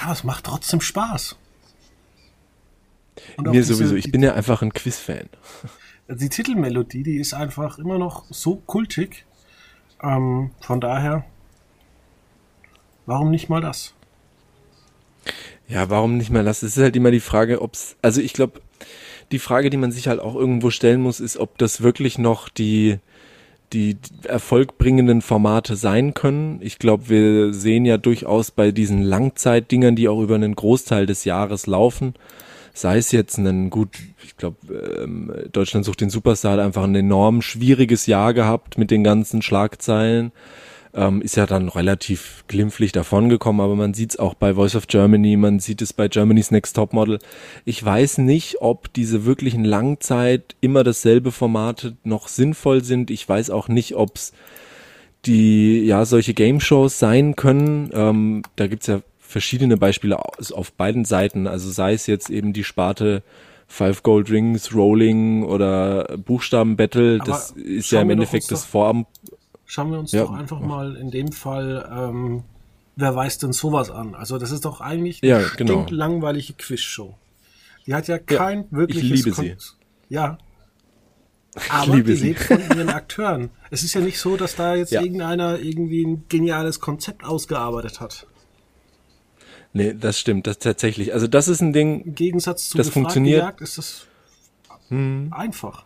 Ja, 0.00 0.12
es 0.12 0.24
macht 0.24 0.44
trotzdem 0.44 0.80
Spaß. 0.80 1.36
Und 3.36 3.46
Mir 3.46 3.52
diese, 3.52 3.74
sowieso, 3.74 3.94
ich 3.94 4.10
bin 4.10 4.22
ja 4.22 4.34
einfach 4.34 4.62
ein 4.62 4.72
Quiz-Fan. 4.72 5.28
Die 6.08 6.28
Titelmelodie, 6.28 7.02
die 7.02 7.16
ist 7.16 7.32
einfach 7.32 7.78
immer 7.78 7.98
noch 7.98 8.24
so 8.28 8.56
kultig. 8.56 9.24
Ähm, 10.02 10.50
von 10.60 10.80
daher, 10.80 11.24
warum 13.06 13.30
nicht 13.30 13.48
mal 13.48 13.60
das? 13.60 13.94
Ja, 15.68 15.88
warum 15.88 16.16
nicht 16.18 16.30
mal 16.30 16.44
das? 16.44 16.62
Es 16.62 16.76
ist 16.76 16.82
halt 16.82 16.96
immer 16.96 17.10
die 17.10 17.20
Frage, 17.20 17.62
ob's, 17.62 17.96
also 18.02 18.20
ich 18.20 18.34
glaube, 18.34 18.60
die 19.32 19.38
Frage, 19.38 19.70
die 19.70 19.78
man 19.78 19.92
sich 19.92 20.08
halt 20.08 20.20
auch 20.20 20.34
irgendwo 20.34 20.70
stellen 20.70 21.00
muss, 21.00 21.20
ist, 21.20 21.38
ob 21.38 21.56
das 21.56 21.80
wirklich 21.80 22.18
noch 22.18 22.50
die, 22.50 22.98
die 23.74 23.96
erfolgbringenden 24.22 25.20
Formate 25.20 25.74
sein 25.74 26.14
können. 26.14 26.60
Ich 26.62 26.78
glaube, 26.78 27.08
wir 27.08 27.52
sehen 27.52 27.84
ja 27.84 27.98
durchaus 27.98 28.52
bei 28.52 28.70
diesen 28.70 29.02
Langzeitdingern, 29.02 29.96
die 29.96 30.08
auch 30.08 30.22
über 30.22 30.36
einen 30.36 30.54
Großteil 30.54 31.06
des 31.06 31.24
Jahres 31.24 31.66
laufen, 31.66 32.14
sei 32.72 32.98
es 32.98 33.10
jetzt 33.10 33.36
ein 33.36 33.70
gut, 33.70 33.98
ich 34.24 34.36
glaube, 34.36 34.56
ähm, 35.02 35.32
Deutschland 35.52 35.84
sucht 35.84 36.00
den 36.00 36.10
Superstar 36.10 36.52
hat 36.52 36.60
einfach 36.60 36.84
ein 36.84 36.94
enorm 36.94 37.42
schwieriges 37.42 38.06
Jahr 38.06 38.32
gehabt 38.32 38.78
mit 38.78 38.90
den 38.92 39.02
ganzen 39.02 39.42
Schlagzeilen 39.42 40.32
ähm, 40.94 41.22
ist 41.22 41.36
ja 41.36 41.46
dann 41.46 41.68
relativ 41.68 42.44
glimpflich 42.48 42.92
davongekommen, 42.92 43.60
aber 43.60 43.74
man 43.74 43.94
sieht 43.94 44.10
es 44.10 44.18
auch 44.18 44.34
bei 44.34 44.54
Voice 44.54 44.76
of 44.76 44.86
Germany, 44.86 45.36
man 45.36 45.58
sieht 45.58 45.82
es 45.82 45.92
bei 45.92 46.08
Germany's 46.08 46.50
Next 46.50 46.76
Top 46.76 46.92
Model. 46.92 47.18
Ich 47.64 47.84
weiß 47.84 48.18
nicht, 48.18 48.60
ob 48.60 48.92
diese 48.92 49.24
wirklichen 49.24 49.64
Langzeit 49.64 50.54
immer 50.60 50.84
dasselbe 50.84 51.32
Formate 51.32 51.96
noch 52.04 52.28
sinnvoll 52.28 52.84
sind. 52.84 53.10
Ich 53.10 53.28
weiß 53.28 53.50
auch 53.50 53.68
nicht, 53.68 53.96
ob 53.96 54.16
es 54.16 54.32
die 55.26 55.80
ja 55.84 56.04
solche 56.04 56.34
Game 56.34 56.60
Shows 56.60 56.98
sein 56.98 57.34
können. 57.34 57.90
Ähm, 57.92 58.42
da 58.56 58.66
gibt's 58.66 58.86
ja 58.86 59.00
verschiedene 59.18 59.76
Beispiele 59.76 60.18
auf 60.18 60.72
beiden 60.72 61.04
Seiten. 61.04 61.46
Also 61.46 61.70
sei 61.70 61.94
es 61.94 62.06
jetzt 62.06 62.30
eben 62.30 62.52
die 62.52 62.64
Sparte 62.64 63.22
Five 63.66 64.02
Gold 64.02 64.30
Rings, 64.30 64.74
Rolling 64.74 65.42
oder 65.44 66.16
Buchstaben 66.18 66.76
Battle. 66.76 67.18
Das 67.18 67.50
ist 67.50 67.90
ja 67.90 68.02
im 68.02 68.10
Endeffekt 68.10 68.50
das 68.50 68.64
Vorab 68.64 69.06
Schauen 69.66 69.90
wir 69.90 69.98
uns 69.98 70.12
ja. 70.12 70.22
doch 70.22 70.32
einfach 70.32 70.60
mal 70.60 70.96
in 70.96 71.10
dem 71.10 71.32
Fall, 71.32 71.88
ähm, 71.90 72.44
wer 72.96 73.14
weiß 73.14 73.38
denn 73.38 73.52
sowas 73.52 73.90
an? 73.90 74.14
Also 74.14 74.38
das 74.38 74.50
ist 74.50 74.64
doch 74.64 74.80
eigentlich 74.80 75.22
eine 75.22 75.32
ja, 75.32 75.48
genau. 75.56 75.86
langweilige 75.90 76.52
Quizshow. 76.54 77.16
Die 77.86 77.94
hat 77.94 78.08
ja 78.08 78.18
kein 78.18 78.60
ja, 78.60 78.66
wirkliches... 78.70 79.20
Ich 79.20 79.24
liebe 79.24 79.34
sie. 79.34 79.56
Ja. 80.08 80.38
Aber 81.68 82.00
die 82.00 82.16
sie. 82.16 82.28
lebt 82.28 82.40
von 82.40 82.60
ihren 82.60 82.88
Akteuren. 82.88 83.50
Es 83.70 83.82
ist 83.82 83.94
ja 83.94 84.00
nicht 84.00 84.18
so, 84.18 84.36
dass 84.36 84.56
da 84.56 84.74
jetzt 84.74 84.92
ja. 84.92 85.02
irgendeiner 85.02 85.58
irgendwie 85.58 86.04
ein 86.04 86.24
geniales 86.28 86.80
Konzept 86.80 87.24
ausgearbeitet 87.24 88.00
hat. 88.00 88.26
Nee, 89.72 89.94
das 89.94 90.18
stimmt, 90.18 90.46
das 90.46 90.58
tatsächlich. 90.58 91.12
Also 91.14 91.26
das 91.26 91.48
ist 91.48 91.60
ein 91.60 91.72
Ding. 91.72 92.02
Im 92.02 92.14
Gegensatz 92.14 92.68
zu 92.70 92.78
das 92.78 92.88
funktioniert. 92.88 93.42
Jagd 93.42 93.60
ist 93.60 93.78
das 93.78 94.06
hm. 94.88 95.32
einfach. 95.32 95.84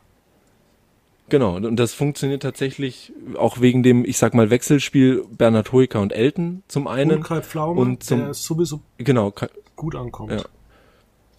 Genau, 1.31 1.57
und 1.57 1.77
das 1.77 1.93
funktioniert 1.93 2.43
tatsächlich 2.43 3.13
auch 3.37 3.61
wegen 3.61 3.83
dem, 3.83 4.05
ich 4.05 4.17
sag 4.19 4.35
mal, 4.35 4.51
Wechselspiel 4.51 5.25
Bernhard 5.31 5.73
Hoeker 5.73 6.01
und 6.01 6.13
Elton 6.13 6.63
zum 6.69 6.87
einen. 6.87 7.19
Und 7.19 7.23
Kai 7.23 7.43
Pflaume, 7.43 7.81
und 7.81 8.03
zum, 8.03 8.21
der 8.21 8.35
sowieso 8.35 8.81
genau, 8.97 9.31
Kai, 9.31 9.49
gut 9.77 9.95
ankommt. 9.95 10.33
Ja. 10.33 10.45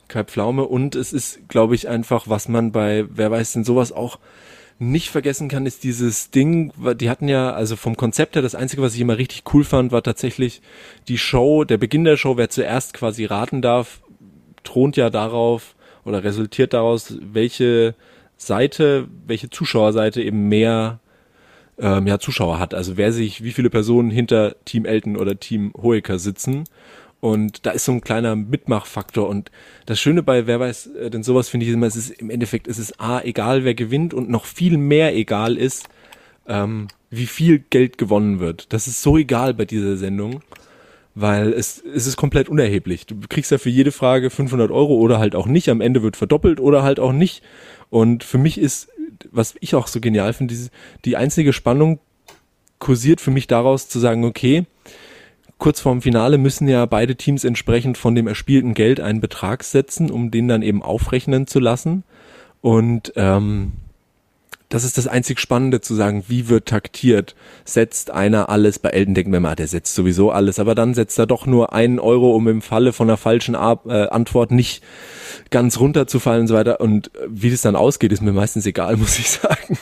Kai 0.07 0.23
Pflaume 0.23 0.65
und 0.65 0.95
es 0.95 1.13
ist, 1.13 1.47
glaube 1.49 1.75
ich, 1.75 1.87
einfach, 1.87 2.27
was 2.27 2.47
man 2.47 2.71
bei, 2.71 3.05
wer 3.09 3.31
weiß 3.31 3.53
denn 3.53 3.63
sowas 3.63 3.91
auch 3.91 4.19
nicht 4.79 5.09
vergessen 5.09 5.49
kann, 5.49 5.65
ist 5.65 5.83
dieses 5.83 6.31
Ding, 6.31 6.71
die 6.95 7.09
hatten 7.09 7.27
ja, 7.27 7.51
also 7.51 7.75
vom 7.75 7.97
Konzept 7.97 8.35
her, 8.35 8.41
das 8.41 8.55
Einzige, 8.55 8.81
was 8.81 8.95
ich 8.95 9.01
immer 9.01 9.17
richtig 9.17 9.43
cool 9.53 9.65
fand, 9.65 9.91
war 9.91 10.03
tatsächlich 10.03 10.61
die 11.09 11.17
Show, 11.17 11.65
der 11.65 11.77
Beginn 11.77 12.05
der 12.05 12.15
Show, 12.15 12.37
wer 12.37 12.49
zuerst 12.49 12.93
quasi 12.93 13.25
raten 13.25 13.61
darf, 13.61 14.01
thront 14.63 14.95
ja 14.95 15.09
darauf 15.09 15.75
oder 16.05 16.23
resultiert 16.23 16.73
daraus, 16.73 17.17
welche 17.21 17.93
Seite, 18.39 19.07
welche 19.27 19.49
Zuschauerseite 19.49 20.23
eben 20.23 20.47
mehr 20.47 20.99
ähm, 21.77 22.07
ja, 22.07 22.19
Zuschauer 22.19 22.59
hat. 22.59 22.73
Also 22.73 22.97
wer 22.97 23.11
sich, 23.11 23.43
wie 23.43 23.51
viele 23.51 23.69
Personen 23.69 24.09
hinter 24.09 24.55
Team 24.65 24.85
Elton 24.85 25.17
oder 25.17 25.39
Team 25.39 25.73
Hoeker 25.81 26.19
sitzen. 26.19 26.63
Und 27.21 27.65
da 27.65 27.71
ist 27.71 27.85
so 27.85 27.91
ein 27.91 28.01
kleiner 28.01 28.35
Mitmachfaktor. 28.35 29.27
Und 29.27 29.51
das 29.85 29.99
Schöne 29.99 30.23
bei 30.23 30.47
Wer 30.47 30.59
weiß 30.59 30.87
äh, 30.87 31.09
denn 31.09 31.23
sowas 31.23 31.49
finde 31.49 31.65
ich 31.65 31.71
immer, 31.71 31.87
es 31.87 31.97
ist 31.97 32.11
im 32.11 32.29
Endeffekt, 32.29 32.67
es 32.67 32.79
ist 32.79 32.99
A, 32.99 33.21
egal 33.21 33.65
wer 33.65 33.75
gewinnt 33.75 34.13
und 34.13 34.29
noch 34.29 34.45
viel 34.45 34.77
mehr 34.77 35.15
egal 35.15 35.57
ist, 35.57 35.89
ähm, 36.47 36.87
wie 37.09 37.27
viel 37.27 37.59
Geld 37.59 37.97
gewonnen 37.97 38.39
wird. 38.39 38.71
Das 38.71 38.87
ist 38.87 39.01
so 39.01 39.17
egal 39.17 39.53
bei 39.53 39.65
dieser 39.65 39.97
Sendung, 39.97 40.41
weil 41.19 41.53
es, 41.53 41.83
es 41.83 42.07
ist 42.07 42.15
komplett 42.15 42.49
unerheblich. 42.49 43.05
Du 43.05 43.15
kriegst 43.27 43.51
ja 43.51 43.57
für 43.57 43.69
jede 43.69 43.91
Frage 43.91 44.29
500 44.29 44.71
Euro 44.71 44.95
oder 44.95 45.19
halt 45.19 45.35
auch 45.35 45.47
nicht. 45.47 45.69
Am 45.69 45.81
Ende 45.81 46.01
wird 46.01 46.15
verdoppelt 46.15 46.59
oder 46.59 46.83
halt 46.83 46.99
auch 46.99 47.11
nicht. 47.11 47.43
Und 47.89 48.23
für 48.23 48.37
mich 48.37 48.57
ist, 48.57 48.89
was 49.31 49.55
ich 49.59 49.75
auch 49.75 49.87
so 49.87 49.99
genial 49.99 50.33
finde, 50.33 50.55
die, 50.55 50.67
die 51.05 51.17
einzige 51.17 51.53
Spannung 51.53 51.99
kursiert 52.79 53.19
für 53.19 53.31
mich 53.31 53.47
daraus 53.47 53.89
zu 53.89 53.99
sagen, 53.99 54.23
okay, 54.23 54.65
kurz 55.57 55.81
vorm 55.81 56.01
Finale 56.01 56.37
müssen 56.37 56.67
ja 56.67 56.85
beide 56.85 57.15
Teams 57.17 57.43
entsprechend 57.43 57.97
von 57.97 58.15
dem 58.15 58.27
erspielten 58.27 58.73
Geld 58.73 59.01
einen 59.01 59.19
Betrag 59.19 59.63
setzen, 59.63 60.09
um 60.09 60.31
den 60.31 60.47
dann 60.47 60.61
eben 60.61 60.81
aufrechnen 60.81 61.47
zu 61.47 61.59
lassen. 61.59 62.03
Und 62.61 63.13
ähm, 63.15 63.73
das 64.69 64.83
ist 64.83 64.99
das 64.99 65.07
einzig 65.07 65.39
Spannende 65.39 65.81
zu 65.81 65.95
sagen, 65.95 66.23
wie 66.27 66.47
wird 66.47 66.67
taktiert? 66.67 67.35
Setzt 67.65 68.11
einer 68.11 68.49
alles 68.49 68.77
bei 68.77 68.89
Elden 68.89 69.15
denken 69.15 69.31
wir 69.31 69.39
mal, 69.39 69.55
der 69.55 69.67
setzt 69.67 69.95
sowieso 69.95 70.31
alles, 70.31 70.59
aber 70.59 70.75
dann 70.75 70.93
setzt 70.93 71.17
er 71.17 71.25
doch 71.25 71.47
nur 71.47 71.73
einen 71.73 71.99
Euro, 71.99 72.35
um 72.35 72.47
im 72.47 72.61
Falle 72.61 72.93
von 72.93 73.09
einer 73.09 73.17
falschen 73.17 73.55
Ar 73.55 73.81
äh, 73.87 74.07
Antwort 74.09 74.51
nicht 74.51 74.83
ganz 75.49 75.79
runterzufallen 75.79 76.41
und 76.41 76.47
so 76.47 76.53
weiter. 76.53 76.81
Und 76.81 77.09
wie 77.27 77.49
das 77.49 77.61
dann 77.61 77.75
ausgeht, 77.75 78.11
ist 78.11 78.21
mir 78.21 78.31
meistens 78.31 78.67
egal, 78.67 78.95
muss 78.97 79.17
ich 79.17 79.31
sagen. 79.31 79.79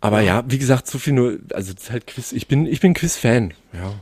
Aber 0.00 0.20
ja, 0.20 0.44
wie 0.46 0.58
gesagt, 0.58 0.86
so 0.86 0.98
viel 0.98 1.14
nur, 1.14 1.38
also 1.52 1.72
das 1.72 1.84
ist 1.84 1.90
halt 1.90 2.06
Quiz. 2.06 2.30
Ich 2.30 2.46
bin, 2.46 2.66
ich 2.66 2.78
bin 2.78 2.94
Quiz-Fan, 2.94 3.54
ja. 3.72 3.94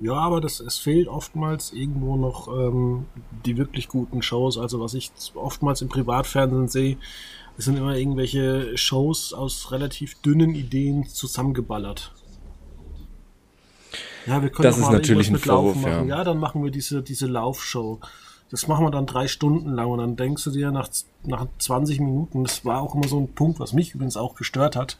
Ja, 0.00 0.14
aber 0.14 0.40
das, 0.40 0.60
es 0.60 0.78
fehlt 0.78 1.08
oftmals 1.08 1.72
irgendwo 1.72 2.16
noch 2.16 2.48
ähm, 2.48 3.06
die 3.44 3.56
wirklich 3.56 3.88
guten 3.88 4.22
Shows. 4.22 4.56
Also 4.56 4.80
was 4.80 4.94
ich 4.94 5.10
oftmals 5.34 5.82
im 5.82 5.88
Privatfernsehen 5.88 6.68
sehe, 6.68 6.96
es 7.56 7.64
sind 7.64 7.76
immer 7.76 7.96
irgendwelche 7.96 8.76
Shows 8.78 9.32
aus 9.32 9.72
relativ 9.72 10.20
dünnen 10.22 10.54
Ideen 10.54 11.06
zusammengeballert. 11.06 12.12
Ja, 14.26 14.40
wir 14.42 14.50
können 14.50 14.64
das 14.64 14.78
ist 14.78 14.90
natürlich 14.90 15.30
ein 15.30 15.38
Vorwurf, 15.38 15.76
machen. 15.76 16.08
Ja. 16.08 16.18
ja, 16.18 16.24
dann 16.24 16.38
machen 16.38 16.62
wir 16.62 16.70
diese, 16.70 17.02
diese 17.02 17.26
Laufshow. 17.26 17.98
Das 18.50 18.68
machen 18.68 18.84
wir 18.84 18.90
dann 18.90 19.06
drei 19.06 19.26
Stunden 19.26 19.70
lang 19.72 19.88
und 19.88 19.98
dann 19.98 20.16
denkst 20.16 20.44
du 20.44 20.50
dir 20.50 20.70
nach, 20.70 20.88
nach 21.24 21.46
20 21.58 22.00
Minuten, 22.00 22.44
das 22.44 22.64
war 22.64 22.80
auch 22.82 22.94
immer 22.94 23.08
so 23.08 23.18
ein 23.18 23.34
Punkt, 23.34 23.58
was 23.58 23.72
mich 23.72 23.94
übrigens 23.94 24.16
auch 24.16 24.36
gestört 24.36 24.76
hat 24.76 24.96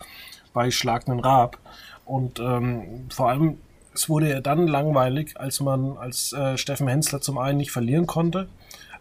bei 0.52 0.70
Schlagenden 0.70 1.20
Rab. 1.20 1.58
Und 2.04 2.40
ähm, 2.40 3.06
vor 3.10 3.28
allem 3.28 3.58
es 3.98 4.08
wurde 4.08 4.30
ja 4.30 4.40
dann 4.40 4.68
langweilig, 4.68 5.34
als 5.38 5.60
man 5.60 5.96
als 5.96 6.32
äh, 6.32 6.56
Steffen 6.56 6.86
Hensler 6.86 7.20
zum 7.20 7.36
einen 7.36 7.58
nicht 7.58 7.72
verlieren 7.72 8.06
konnte, 8.06 8.48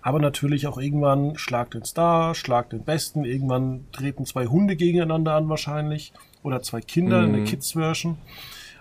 aber 0.01 0.19
natürlich 0.19 0.65
auch 0.65 0.79
irgendwann 0.79 1.37
Schlag 1.37 1.69
den 1.71 1.85
Star, 1.85 2.33
Schlag 2.33 2.71
den 2.71 2.83
Besten, 2.83 3.23
irgendwann 3.23 3.85
treten 3.91 4.25
zwei 4.25 4.47
Hunde 4.47 4.75
gegeneinander 4.75 5.35
an 5.35 5.49
wahrscheinlich 5.49 6.13
oder 6.41 6.63
zwei 6.63 6.81
Kinder, 6.81 7.21
mhm. 7.21 7.35
eine 7.35 7.43
Kids-Version. 7.43 8.17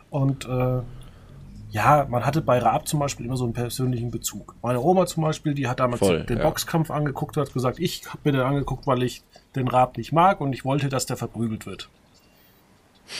Und 0.09 0.47
äh, 0.47 0.81
ja, 1.71 2.07
man 2.09 2.25
hatte 2.25 2.41
bei 2.41 2.61
Raab 2.61 2.89
zum 2.89 3.01
Beispiel 3.01 3.27
immer 3.27 3.37
so 3.37 3.45
einen 3.45 3.53
persönlichen 3.53 4.11
Bezug. 4.11 4.55
Meine 4.63 4.81
Oma 4.81 5.05
zum 5.05 5.23
Beispiel, 5.23 5.53
die 5.53 5.69
hat 5.69 5.81
damals 5.81 5.99
Voll, 5.99 6.25
den 6.25 6.39
ja. 6.39 6.45
Boxkampf 6.45 6.91
angeguckt 6.91 7.37
und 7.37 7.47
hat 7.47 7.53
gesagt, 7.53 7.79
ich 7.79 8.07
habe 8.09 8.21
mir 8.25 8.33
den 8.33 8.41
angeguckt, 8.41 8.87
weil 8.87 9.03
ich 9.03 9.23
den 9.55 9.69
Raab 9.69 9.99
nicht 9.99 10.13
mag 10.13 10.41
und 10.41 10.55
ich 10.55 10.65
wollte, 10.65 10.89
dass 10.89 11.05
der 11.05 11.19
verprügelt 11.19 11.67
wird. 11.67 11.91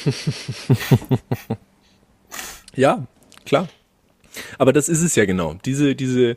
Ja, 2.77 3.07
klar. 3.45 3.69
Aber 4.59 4.73
das 4.73 4.89
ist 4.89 5.03
es 5.03 5.17
ja 5.17 5.25
genau. 5.25 5.55
Diese, 5.65 5.95
diese 5.95 6.37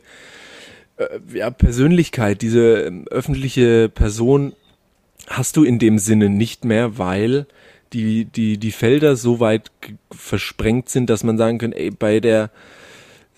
äh, 0.96 1.20
ja, 1.34 1.50
Persönlichkeit, 1.50 2.42
diese 2.42 2.82
ähm, 2.82 3.06
öffentliche 3.08 3.88
Person 3.88 4.54
hast 5.26 5.56
du 5.56 5.64
in 5.64 5.78
dem 5.78 5.98
Sinne 5.98 6.28
nicht 6.28 6.64
mehr, 6.64 6.98
weil 6.98 7.46
die, 7.92 8.24
die, 8.24 8.58
die 8.58 8.72
Felder 8.72 9.16
so 9.16 9.40
weit 9.40 9.70
versprengt 10.10 10.88
sind, 10.88 11.10
dass 11.10 11.24
man 11.24 11.38
sagen 11.38 11.58
kann, 11.58 11.72
ey, 11.72 11.90
bei 11.90 12.20
der 12.20 12.50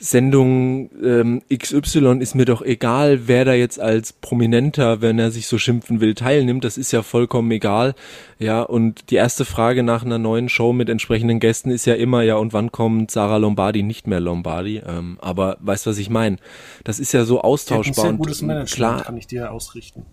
Sendung 0.04 0.90
ähm, 1.00 1.42
XY 1.48 2.18
ist 2.18 2.34
mir 2.34 2.44
doch 2.44 2.60
egal, 2.60 3.28
wer 3.28 3.44
da 3.44 3.54
jetzt 3.54 3.78
als 3.78 4.12
Prominenter, 4.12 5.00
wenn 5.00 5.20
er 5.20 5.30
sich 5.30 5.46
so 5.46 5.58
schimpfen 5.58 6.00
will, 6.00 6.14
teilnimmt. 6.14 6.64
Das 6.64 6.76
ist 6.76 6.90
ja 6.90 7.02
vollkommen 7.02 7.52
egal. 7.52 7.94
Ja, 8.40 8.62
und 8.62 9.10
die 9.10 9.14
erste 9.14 9.44
Frage 9.44 9.84
nach 9.84 10.04
einer 10.04 10.18
neuen 10.18 10.48
Show 10.48 10.72
mit 10.72 10.88
entsprechenden 10.88 11.38
Gästen 11.38 11.70
ist 11.70 11.84
ja 11.84 11.94
immer, 11.94 12.22
ja, 12.22 12.34
und 12.34 12.52
wann 12.52 12.72
kommt 12.72 13.12
Sarah 13.12 13.36
Lombardi, 13.36 13.84
nicht 13.84 14.08
mehr 14.08 14.18
Lombardi? 14.18 14.82
Ähm, 14.84 15.18
aber 15.20 15.56
weißt 15.60 15.86
was 15.86 15.98
ich 15.98 16.10
meine? 16.10 16.38
Das 16.82 16.98
ist 16.98 17.12
ja 17.12 17.24
so 17.24 17.40
austauschbar. 17.40 18.04
Ein 18.06 18.10
sehr 18.10 18.18
gutes 18.18 18.42
Management, 18.42 18.72
klar, 18.72 19.02
kann 19.04 19.16
ich 19.16 19.28
dir 19.28 19.52
ausrichten. 19.52 20.04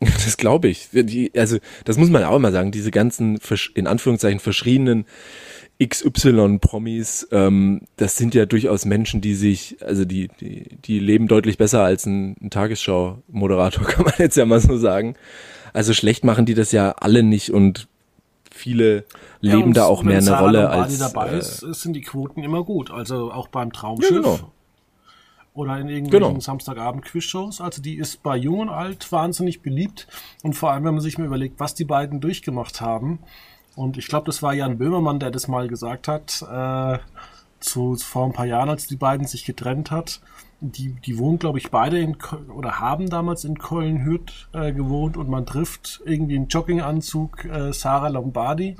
Das 0.00 0.36
glaube 0.36 0.68
ich. 0.68 0.88
Die, 0.92 1.32
also, 1.36 1.58
das 1.84 1.96
muss 1.96 2.10
man 2.10 2.24
auch 2.24 2.36
immer 2.36 2.52
sagen, 2.52 2.70
diese 2.70 2.90
ganzen, 2.90 3.38
in 3.74 3.86
Anführungszeichen, 3.86 4.40
verschriebenen 4.40 5.06
XY-Promis, 5.82 7.28
ähm, 7.32 7.82
das 7.96 8.16
sind 8.16 8.34
ja 8.34 8.46
durchaus 8.46 8.86
Menschen, 8.86 9.20
die 9.20 9.34
sich, 9.34 9.76
also 9.82 10.04
die, 10.04 10.28
die, 10.40 10.76
die 10.84 10.98
leben 10.98 11.28
deutlich 11.28 11.58
besser 11.58 11.82
als 11.82 12.06
ein, 12.06 12.36
ein 12.40 12.50
Tagesschau-Moderator, 12.50 13.84
kann 13.86 14.04
man 14.04 14.14
jetzt 14.18 14.36
ja 14.36 14.46
mal 14.46 14.60
so 14.60 14.78
sagen. 14.78 15.16
Also 15.72 15.92
schlecht 15.92 16.24
machen 16.24 16.46
die 16.46 16.54
das 16.54 16.72
ja 16.72 16.92
alle 16.92 17.22
nicht 17.22 17.50
und 17.50 17.88
viele 18.50 19.04
ja, 19.42 19.54
leben 19.54 19.74
da 19.74 19.84
auch 19.84 20.02
mehr 20.02 20.18
eine 20.18 20.38
Rolle 20.38 20.70
als. 20.70 20.98
dabei 20.98 21.32
äh, 21.32 21.38
ist, 21.38 21.58
sind 21.60 21.92
die 21.92 22.00
Quoten 22.00 22.42
immer 22.42 22.64
gut. 22.64 22.90
Also 22.90 23.30
auch 23.30 23.48
beim 23.48 23.72
Traumschiff. 23.72 24.10
Ja, 24.10 24.16
genau. 24.16 24.52
Oder 25.52 25.78
in 25.78 25.88
irgendwelchen 25.88 26.28
genau. 26.28 26.40
Samstagabend-Quizshows. 26.40 27.60
Also 27.60 27.80
die 27.80 27.96
ist 27.96 28.22
bei 28.22 28.36
Jung 28.36 28.60
und 28.60 28.68
Alt 28.68 29.10
wahnsinnig 29.10 29.62
beliebt. 29.62 30.06
Und 30.42 30.54
vor 30.54 30.70
allem, 30.70 30.84
wenn 30.84 30.94
man 30.94 31.02
sich 31.02 31.16
mal 31.18 31.26
überlegt, 31.26 31.60
was 31.60 31.74
die 31.74 31.84
beiden 31.84 32.20
durchgemacht 32.20 32.80
haben, 32.80 33.20
und 33.76 33.98
ich 33.98 34.08
glaube, 34.08 34.26
das 34.26 34.42
war 34.42 34.54
Jan 34.54 34.78
Böhmermann, 34.78 35.20
der 35.20 35.30
das 35.30 35.46
mal 35.46 35.68
gesagt 35.68 36.08
hat, 36.08 36.42
äh, 36.50 36.98
zu, 37.60 37.94
vor 37.96 38.24
ein 38.24 38.32
paar 38.32 38.46
Jahren, 38.46 38.70
als 38.70 38.86
die 38.86 38.96
beiden 38.96 39.26
sich 39.26 39.44
getrennt 39.44 39.90
hat. 39.90 40.20
Die, 40.60 40.92
die 41.04 41.18
wohnen, 41.18 41.38
glaube 41.38 41.58
ich, 41.58 41.70
beide 41.70 41.98
in 41.98 42.16
Köln, 42.16 42.50
oder 42.50 42.80
haben 42.80 43.10
damals 43.10 43.44
in 43.44 43.58
Köln-Hürth 43.58 44.48
äh, 44.52 44.72
gewohnt 44.72 45.18
und 45.18 45.28
man 45.28 45.44
trifft 45.44 46.00
irgendwie 46.06 46.36
im 46.36 46.48
Jogginganzug 46.48 47.44
äh, 47.44 47.72
Sarah 47.74 48.08
Lombardi 48.08 48.76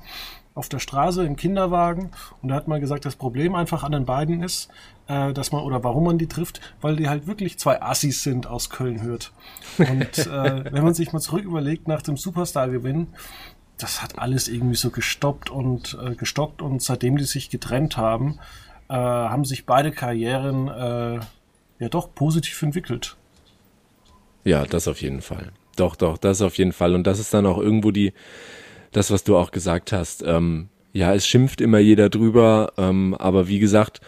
auf 0.55 0.71
der 0.71 0.79
Straße 0.79 1.23
im 1.23 1.37
Kinderwagen 1.37 2.11
und 2.41 2.49
er 2.49 2.57
hat 2.57 2.67
mal 2.67 2.81
gesagt, 2.81 3.05
das 3.05 3.17
Problem 3.17 3.55
einfach 3.55 3.85
an 3.85 3.93
den 3.93 4.07
beiden 4.07 4.43
ist, 4.43 4.71
äh, 5.07 5.35
dass 5.35 5.53
man 5.53 5.63
oder 5.63 5.85
warum 5.85 6.05
man 6.05 6.17
die 6.17 6.29
trifft, 6.29 6.63
weil 6.81 6.97
die 6.97 7.11
halt 7.11 7.27
wirklich 7.27 7.59
zwei 7.59 7.83
Assis 7.83 8.23
sind 8.23 8.47
aus 8.47 8.71
Köln-Hürth. 8.71 9.33
Und 9.79 10.19
äh, 10.27 10.65
wenn 10.73 10.83
man 10.83 10.95
sich 10.95 11.13
mal 11.13 11.21
zurück 11.21 11.45
überlegt 11.45 11.89
nach 11.89 12.01
dem 12.01 12.17
Superstar-Gewinn, 12.17 13.09
das 13.79 14.03
hat 14.03 14.19
alles 14.19 14.49
irgendwie 14.49 14.77
so 14.77 14.91
gestoppt 14.91 15.51
und 15.51 15.99
äh, 16.03 16.15
gestockt 16.15 16.63
und 16.63 16.83
seitdem 16.83 17.17
die 17.17 17.25
sich 17.25 17.51
getrennt 17.51 17.97
haben, 17.97 18.39
äh, 18.89 18.95
haben 18.95 19.45
sich 19.45 19.67
beide 19.67 19.93
Karrieren 19.93 20.69
äh, 20.69 21.21
ja 21.79 21.89
doch 21.91 22.15
positiv 22.15 22.63
entwickelt. 22.63 23.17
Ja, 24.45 24.65
das 24.65 24.89
auf 24.89 25.03
jeden 25.03 25.23
Fall. 25.23 25.53
Doch, 25.77 25.97
doch, 25.97 26.17
das 26.17 26.41
auf 26.41 26.57
jeden 26.57 26.73
Fall. 26.73 26.95
Und 26.95 27.07
das 27.07 27.19
ist 27.19 27.35
dann 27.35 27.47
auch 27.47 27.59
irgendwo 27.59 27.91
die, 27.91 28.13
das, 28.93 29.11
was 29.11 29.25
du 29.25 29.37
auch 29.37 29.51
gesagt 29.51 29.93
hast. 29.93 30.23
Ähm, 30.23 30.69
ja, 30.93 31.13
es 31.15 31.27
schimpft 31.27 31.61
immer 31.61 31.79
jeder 31.79 32.09
drüber, 32.09 32.73
ähm, 32.79 33.15
aber 33.19 33.49
wie 33.49 33.59
gesagt, 33.59 34.01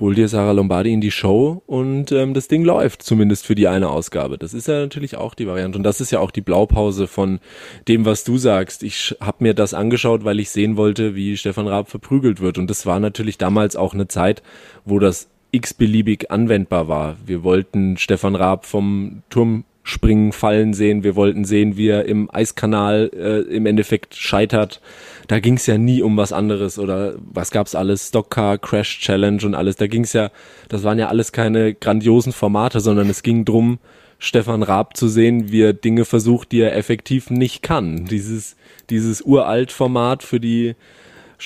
hol 0.00 0.14
dir 0.14 0.28
Sarah 0.28 0.52
Lombardi 0.52 0.92
in 0.92 1.00
die 1.00 1.10
Show 1.10 1.62
und 1.66 2.12
ähm, 2.12 2.34
das 2.34 2.48
Ding 2.48 2.64
läuft, 2.64 3.02
zumindest 3.02 3.46
für 3.46 3.54
die 3.54 3.68
eine 3.68 3.88
Ausgabe. 3.88 4.38
Das 4.38 4.54
ist 4.54 4.68
ja 4.68 4.80
natürlich 4.80 5.16
auch 5.16 5.34
die 5.34 5.46
Variante. 5.46 5.78
Und 5.78 5.84
das 5.84 6.00
ist 6.00 6.10
ja 6.10 6.20
auch 6.20 6.30
die 6.30 6.40
Blaupause 6.40 7.06
von 7.06 7.40
dem, 7.88 8.04
was 8.04 8.24
du 8.24 8.38
sagst. 8.38 8.82
Ich 8.82 9.16
habe 9.20 9.44
mir 9.44 9.54
das 9.54 9.74
angeschaut, 9.74 10.24
weil 10.24 10.40
ich 10.40 10.50
sehen 10.50 10.76
wollte, 10.76 11.14
wie 11.14 11.36
Stefan 11.36 11.66
Raab 11.66 11.88
verprügelt 11.88 12.40
wird. 12.40 12.58
Und 12.58 12.68
das 12.68 12.86
war 12.86 13.00
natürlich 13.00 13.38
damals 13.38 13.76
auch 13.76 13.94
eine 13.94 14.08
Zeit, 14.08 14.42
wo 14.84 14.98
das 14.98 15.28
x-beliebig 15.50 16.30
anwendbar 16.30 16.88
war. 16.88 17.16
Wir 17.24 17.42
wollten 17.42 17.96
Stefan 17.96 18.36
Raab 18.36 18.66
vom 18.66 19.22
Turm 19.30 19.64
springen, 19.88 20.32
fallen 20.32 20.74
sehen. 20.74 21.04
Wir 21.04 21.16
wollten 21.16 21.44
sehen, 21.44 21.76
wie 21.76 21.88
er 21.88 22.04
im 22.04 22.28
Eiskanal 22.32 23.10
äh, 23.14 23.40
im 23.54 23.66
Endeffekt 23.66 24.14
scheitert 24.14 24.80
da 25.28 25.40
ging 25.40 25.54
es 25.54 25.66
ja 25.66 25.76
nie 25.76 26.02
um 26.02 26.16
was 26.16 26.32
anderes 26.32 26.78
oder 26.78 27.14
was 27.18 27.50
gab's 27.50 27.74
alles, 27.74 28.08
Stockcar, 28.08 28.56
Crash 28.56 28.98
Challenge 29.00 29.44
und 29.44 29.54
alles. 29.54 29.76
Da 29.76 29.86
ging 29.86 30.02
es 30.02 30.14
ja, 30.14 30.30
das 30.68 30.84
waren 30.84 30.98
ja 30.98 31.08
alles 31.08 31.32
keine 31.32 31.74
grandiosen 31.74 32.32
Formate, 32.32 32.80
sondern 32.80 33.08
es 33.10 33.22
ging 33.22 33.44
drum, 33.44 33.78
Stefan 34.18 34.62
Raab 34.62 34.96
zu 34.96 35.06
sehen, 35.06 35.52
wie 35.52 35.62
er 35.62 35.74
Dinge 35.74 36.06
versucht, 36.06 36.50
die 36.50 36.60
er 36.60 36.74
effektiv 36.74 37.28
nicht 37.30 37.62
kann. 37.62 38.06
Dieses, 38.06 38.56
dieses 38.88 39.20
uralt 39.20 39.70
Format 39.70 40.22
für 40.22 40.40
die 40.40 40.74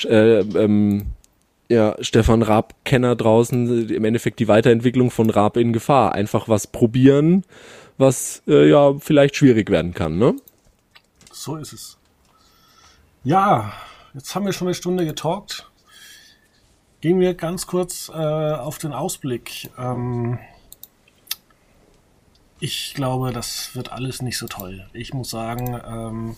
äh, 0.05 0.39
ähm, 0.39 1.07
ja, 1.69 1.97
Stefan 2.01 2.43
Raab-Kenner 2.43 3.17
draußen, 3.17 3.91
im 3.91 4.05
Endeffekt 4.05 4.39
die 4.39 4.49
Weiterentwicklung 4.49 5.11
von 5.11 5.29
Raab 5.29 5.57
in 5.57 5.73
Gefahr. 5.73 6.15
Einfach 6.15 6.49
was 6.49 6.69
probieren, 6.69 7.43
was 7.99 8.43
äh, 8.47 8.69
ja 8.69 8.95
vielleicht 8.99 9.37
schwierig 9.37 9.71
werden 9.71 9.95
kann, 9.95 10.19
ne? 10.19 10.35
So 11.33 11.57
ist 11.57 11.73
es. 11.73 11.99
Ja, 13.25 13.73
jetzt 14.15 14.35
haben 14.35 14.47
wir 14.47 14.53
schon 14.53 14.69
eine 14.69 14.75
Stunde 14.75 15.05
getalkt. 15.05 15.71
Gehen 17.01 17.19
wir 17.21 17.35
ganz 17.35 17.67
kurz 17.67 18.09
äh, 18.09 18.13
auf 18.13 18.79
den 18.79 18.93
Ausblick. 18.93 19.71
Ähm, 19.77 20.39
ich 22.61 22.95
glaube, 22.95 23.33
das 23.33 23.75
wird 23.75 23.91
alles 23.91 24.23
nicht 24.23 24.39
so 24.39 24.47
toll. 24.47 24.87
Ich 24.93 25.13
muss 25.13 25.31
sagen, 25.31 25.81
ähm, 25.85 26.37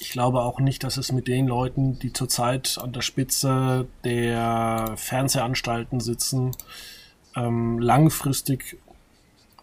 ich 0.00 0.10
glaube 0.10 0.42
auch 0.42 0.60
nicht, 0.60 0.84
dass 0.84 0.98
es 0.98 1.12
mit 1.12 1.28
den 1.28 1.46
Leuten, 1.46 1.98
die 1.98 2.12
zurzeit 2.12 2.78
an 2.78 2.92
der 2.92 3.00
Spitze 3.00 3.88
der 4.04 4.92
Fernsehanstalten 4.96 6.00
sitzen, 6.00 6.50
ähm, 7.34 7.78
langfristig 7.78 8.78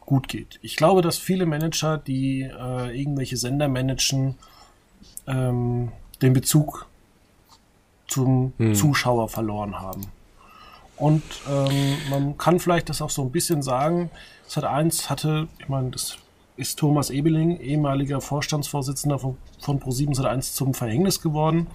gut 0.06 0.28
geht. 0.28 0.60
Ich 0.62 0.76
glaube, 0.76 1.01
dass 1.01 1.18
viele 1.18 1.45
Manager, 1.45 1.97
die 1.97 2.41
äh, 2.41 2.99
irgendwelche 2.99 3.38
Sender 3.38 3.68
managen, 3.68 4.36
ähm, 5.28 5.91
den 6.22 6.34
Bezug 6.34 6.88
zum 8.08 8.54
hm. 8.58 8.76
Zuschauer 8.76 9.30
verloren 9.30 9.80
haben. 9.80 10.08
Und 10.95 11.24
ähm, 11.49 11.97
man 12.10 12.38
kann 12.38 12.60
vielleicht 12.60 12.89
das 12.89 13.01
auch 13.01 13.10
so 13.10 13.24
ein 13.24 13.32
bisschen 13.32 13.62
sagen, 13.64 14.12
Sat 14.47 14.64
1 14.66 15.10
hatte, 15.10 15.47
ich 15.60 15.68
meine, 15.68 15.89
das 15.89 16.18
ist 16.56 16.78
Thomas 16.78 17.10
Ebeling, 17.10 17.60
ehemaliger 17.60 18.22
Vorstandsvorsitzender 18.22 19.18
von, 19.18 19.38
von 19.60 19.80
Pro7 19.80 20.14
Sat 20.16 20.28
1 20.28 20.54
zum 20.54 20.74
Verhängnis 20.74 21.22
geworden. 21.22 21.68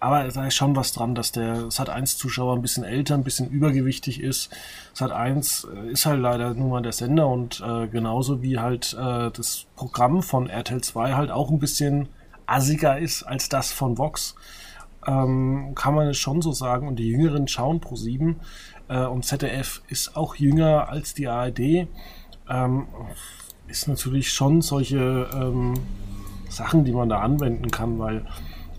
Aber 0.00 0.26
da 0.26 0.46
ist 0.46 0.54
schon 0.54 0.74
was 0.74 0.92
dran, 0.92 1.14
dass 1.14 1.30
der 1.30 1.70
Sat 1.70 1.90
1 1.90 2.16
Zuschauer 2.16 2.56
ein 2.56 2.62
bisschen 2.62 2.84
älter, 2.84 3.14
ein 3.14 3.22
bisschen 3.22 3.50
übergewichtig 3.50 4.20
ist. 4.20 4.50
Sat 4.94 5.12
1 5.12 5.68
äh, 5.74 5.92
ist 5.92 6.06
halt 6.06 6.20
leider 6.20 6.54
nur 6.54 6.70
mal 6.70 6.82
der 6.82 6.92
Sender 6.92 7.28
und 7.28 7.60
äh, 7.60 7.86
genauso 7.86 8.42
wie 8.42 8.58
halt 8.58 8.96
äh, 8.98 9.30
das 9.30 9.66
Programm 9.76 10.22
von 10.22 10.48
RTL 10.48 10.80
2 10.80 11.12
halt 11.12 11.30
auch 11.30 11.50
ein 11.50 11.58
bisschen 11.58 12.08
assiger 12.46 12.98
ist 12.98 13.22
als 13.24 13.50
das 13.50 13.72
von 13.72 13.98
Vox. 13.98 14.34
Ähm, 15.06 15.72
kann 15.74 15.94
man 15.94 16.08
es 16.08 16.16
schon 16.16 16.40
so 16.40 16.52
sagen. 16.52 16.88
Und 16.88 16.96
die 16.96 17.08
Jüngeren 17.08 17.46
schauen 17.46 17.80
pro 17.80 17.94
7 17.94 18.40
äh, 18.88 19.04
und 19.04 19.26
ZDF 19.26 19.82
ist 19.88 20.16
auch 20.16 20.34
jünger 20.34 20.88
als 20.88 21.12
die 21.12 21.28
ARD. 21.28 21.86
Ähm, 22.48 22.86
ist 23.68 23.86
natürlich 23.86 24.32
schon 24.32 24.62
solche 24.62 25.28
ähm, 25.32 25.74
Sachen, 26.48 26.84
die 26.84 26.92
man 26.92 27.08
da 27.08 27.20
anwenden 27.20 27.70
kann, 27.70 27.98
weil 27.98 28.26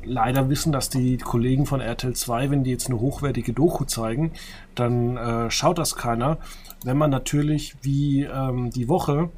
leider 0.03 0.49
wissen, 0.49 0.71
dass 0.71 0.89
die 0.89 1.17
Kollegen 1.17 1.65
von 1.65 1.81
RTL 1.81 2.13
2, 2.13 2.49
wenn 2.51 2.63
die 2.63 2.71
jetzt 2.71 2.87
eine 2.87 2.99
hochwertige 2.99 3.53
Doku 3.53 3.85
zeigen, 3.85 4.31
dann 4.75 5.17
äh, 5.17 5.51
schaut 5.51 5.77
das 5.77 5.95
keiner. 5.95 6.37
Wenn 6.83 6.97
man 6.97 7.11
natürlich 7.11 7.75
wie 7.81 8.23
ähm, 8.23 8.71
die 8.71 8.87
Woche 8.87 9.29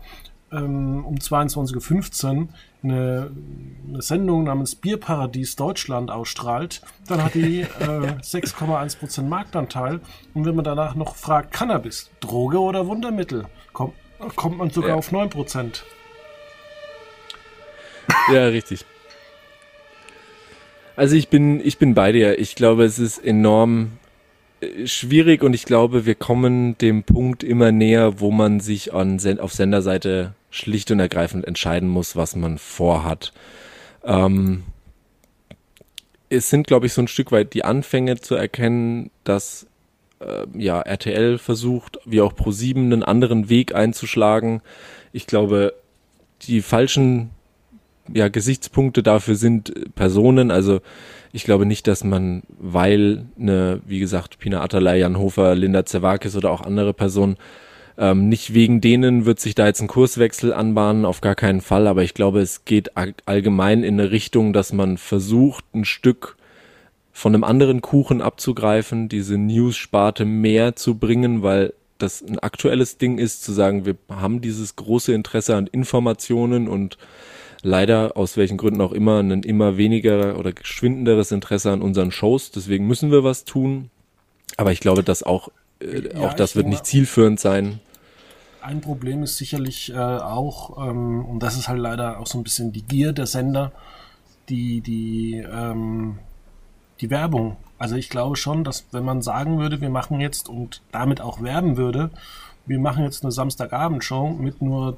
ähm, 0.52 1.06
um 1.06 1.16
22.15 1.16 2.38
Uhr 2.38 2.48
eine, 2.84 3.32
eine 3.88 4.02
Sendung 4.02 4.44
namens 4.44 4.76
Bierparadies 4.76 5.56
Deutschland 5.56 6.12
ausstrahlt, 6.12 6.82
dann 7.08 7.24
hat 7.24 7.34
die 7.34 7.62
äh, 7.62 7.66
6,1% 7.66 9.24
Marktanteil. 9.24 10.00
Und 10.34 10.46
wenn 10.46 10.56
man 10.56 10.66
danach 10.66 10.96
noch 10.96 11.16
fragt, 11.16 11.54
Cannabis, 11.54 12.10
Droge 12.20 12.60
oder 12.60 12.88
Wundermittel, 12.88 13.46
kommt, 13.72 13.94
kommt 14.36 14.58
man 14.58 14.70
sogar 14.70 14.92
ja. 14.92 14.96
auf 14.96 15.12
9%. 15.12 15.82
Ja, 18.32 18.46
richtig. 18.46 18.86
Also 20.96 21.16
ich 21.16 21.30
bin, 21.30 21.60
ich 21.66 21.78
bin 21.78 21.94
bei 21.94 22.12
dir. 22.12 22.40
Ich 22.40 22.56
glaube, 22.56 22.84
es 22.84 23.00
ist 23.00 23.18
enorm 23.18 23.94
äh, 24.62 24.86
schwierig 24.88 25.44
und 25.44 25.54
ich 25.54 25.66
glaube, 25.66 26.06
wir 26.06 26.16
kommen 26.16 26.78
dem 26.78 27.04
Punkt 27.04 27.44
immer 27.44 27.72
näher, 27.72 28.20
wo 28.20 28.32
man 28.32 28.60
sich 28.60 28.94
an, 28.94 29.20
auf 29.40 29.54
Senderseite 29.54 30.34
schlicht 30.52 30.92
und 30.92 31.00
ergreifend 31.00 31.46
entscheiden 31.46 31.90
muss, 31.90 32.16
was 32.16 32.36
man 32.36 32.60
vorhat. 32.60 33.34
Ähm, 34.04 34.64
es 36.30 36.50
sind, 36.50 36.68
glaube 36.68 36.86
ich, 36.86 36.94
so 36.94 37.02
ein 37.02 37.08
Stück 37.08 37.32
weit 37.32 37.54
die 37.54 37.64
Anfänge 37.64 38.20
zu 38.20 38.36
erkennen, 38.36 39.10
dass 39.24 39.68
äh, 40.20 40.46
ja 40.56 40.82
RTL 40.82 41.38
versucht, 41.38 42.00
wie 42.06 42.22
auch 42.22 42.34
Pro7 42.34 42.78
einen 42.78 43.04
anderen 43.04 43.50
Weg 43.50 43.74
einzuschlagen. 43.74 44.62
Ich 45.12 45.26
glaube, 45.26 45.74
die 46.44 46.62
falschen 46.62 47.32
ja, 48.12 48.28
Gesichtspunkte 48.28 49.04
dafür 49.04 49.36
sind 49.36 49.96
Personen. 49.96 50.52
Also 50.52 50.82
ich 51.32 51.44
glaube 51.44 51.66
nicht, 51.66 51.88
dass 51.88 52.04
man, 52.04 52.44
weil 52.50 53.26
eine, 53.40 53.82
wie 53.86 54.00
gesagt, 54.00 54.40
Pina 54.40 54.62
Atalay, 54.62 55.00
Jan 55.00 55.18
Hofer, 55.18 55.56
Linda 55.56 55.86
Zerwakis 55.86 56.36
oder 56.36 56.52
auch 56.52 56.62
andere 56.62 56.94
Personen, 56.94 57.38
ähm, 57.98 58.28
nicht 58.28 58.54
wegen 58.54 58.82
denen 58.82 59.26
wird 59.26 59.40
sich 59.40 59.56
da 59.56 59.68
jetzt 59.68 59.82
ein 59.82 59.88
Kurswechsel 59.88 60.52
anbahnen, 60.52 61.06
auf 61.06 61.22
gar 61.22 61.36
keinen 61.36 61.62
Fall. 61.62 61.88
Aber 61.88 62.04
ich 62.04 62.14
glaube, 62.14 62.42
es 62.42 62.66
geht 62.66 62.92
allgemein 62.96 63.84
in 63.84 64.00
eine 64.00 64.12
Richtung, 64.12 64.54
dass 64.54 64.74
man 64.74 64.98
versucht, 64.98 65.66
ein 65.74 65.86
Stück 65.86 66.36
von 67.12 67.36
einem 67.36 67.44
anderen 67.44 67.82
Kuchen 67.82 68.22
abzugreifen, 68.22 69.08
diese 69.08 69.38
News-Sparte 69.38 70.26
mehr 70.26 70.76
zu 70.76 70.96
bringen, 70.96 71.44
weil 71.44 71.74
das 72.00 72.24
ein 72.24 72.40
aktuelles 72.40 72.98
Ding 72.98 73.20
ist, 73.20 73.44
zu 73.44 73.54
sagen, 73.54 73.86
wir 73.86 73.96
haben 74.10 74.42
dieses 74.42 74.76
große 74.76 75.14
Interesse 75.14 75.56
an 75.56 75.68
Informationen 75.68 76.68
und 76.68 76.98
leider 77.64 78.16
aus 78.16 78.38
welchen 78.38 78.58
Gründen 78.58 78.82
auch 78.82 78.92
immer 78.92 79.20
ein 79.20 79.42
immer 79.44 79.78
weniger 79.78 80.38
oder 80.38 80.52
geschwindenderes 80.52 81.32
Interesse 81.32 81.72
an 81.72 81.82
unseren 81.82 82.12
Shows. 82.12 82.52
Deswegen 82.52 82.86
müssen 82.86 83.12
wir 83.12 83.24
was 83.24 83.46
tun. 83.46 83.90
Aber 84.58 84.72
ich 84.72 84.82
glaube, 84.82 85.04
dass 85.04 85.24
auch, 85.24 85.50
äh, 85.80 86.14
ja, 86.14 86.22
auch 86.22 86.34
das 86.34 86.56
wird 86.56 86.68
nicht 86.68 86.86
zielführend 86.86 87.40
sein. 87.40 87.80
Ein 88.62 88.82
Problem 88.82 89.24
ist 89.24 89.38
sicherlich 89.38 89.92
äh, 89.92 89.98
auch, 89.98 90.88
ähm, 90.88 91.26
und 91.26 91.42
das 91.42 91.58
ist 91.58 91.68
halt 91.68 91.80
leider 91.80 92.20
auch 92.20 92.28
so 92.28 92.38
ein 92.38 92.44
bisschen 92.44 92.72
die 92.72 92.84
Gier 92.84 93.12
der 93.12 93.26
Sender, 93.26 93.72
die, 94.50 94.82
die, 94.82 95.36
ähm, 95.36 96.20
die 97.02 97.10
Werbung. 97.10 97.58
Also 97.78 97.96
ich 97.96 98.10
glaube 98.10 98.38
schon, 98.38 98.64
dass 98.64 98.86
wenn 98.92 99.04
man 99.04 99.22
sagen 99.22 99.60
würde, 99.60 99.82
wir 99.82 99.90
machen 99.90 100.22
jetzt 100.22 100.48
und 100.48 100.82
damit 100.92 101.20
auch 101.20 101.42
werben 101.42 101.76
würde, 101.76 102.12
wir 102.66 102.80
machen 102.80 103.04
jetzt 103.04 103.24
eine 103.24 103.32
Samstagabendshow 103.32 104.30
mit 104.30 104.62
nur 104.62 104.98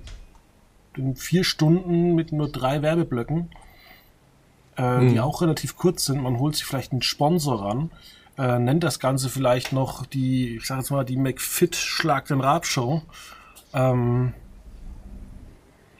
vier 1.15 1.43
Stunden 1.43 2.15
mit 2.15 2.31
nur 2.31 2.51
drei 2.51 2.81
Werbeblöcken, 2.81 3.49
äh, 4.77 4.99
mhm. 4.99 5.09
die 5.09 5.19
auch 5.19 5.41
relativ 5.41 5.75
kurz 5.77 6.05
sind. 6.05 6.21
Man 6.21 6.39
holt 6.39 6.55
sich 6.55 6.65
vielleicht 6.65 6.91
einen 6.91 7.01
Sponsor 7.01 7.61
ran, 7.63 7.91
äh, 8.37 8.59
nennt 8.59 8.83
das 8.83 8.99
Ganze 8.99 9.29
vielleicht 9.29 9.73
noch 9.73 10.05
die, 10.05 10.57
ich 10.57 10.65
sag 10.65 10.77
jetzt 10.77 10.91
mal, 10.91 11.05
die 11.05 11.17
McFit 11.17 11.75
Schlag 11.75 12.27
den 12.27 12.41
Rad 12.41 12.65
Show. 12.65 13.01
Ähm, 13.73 14.33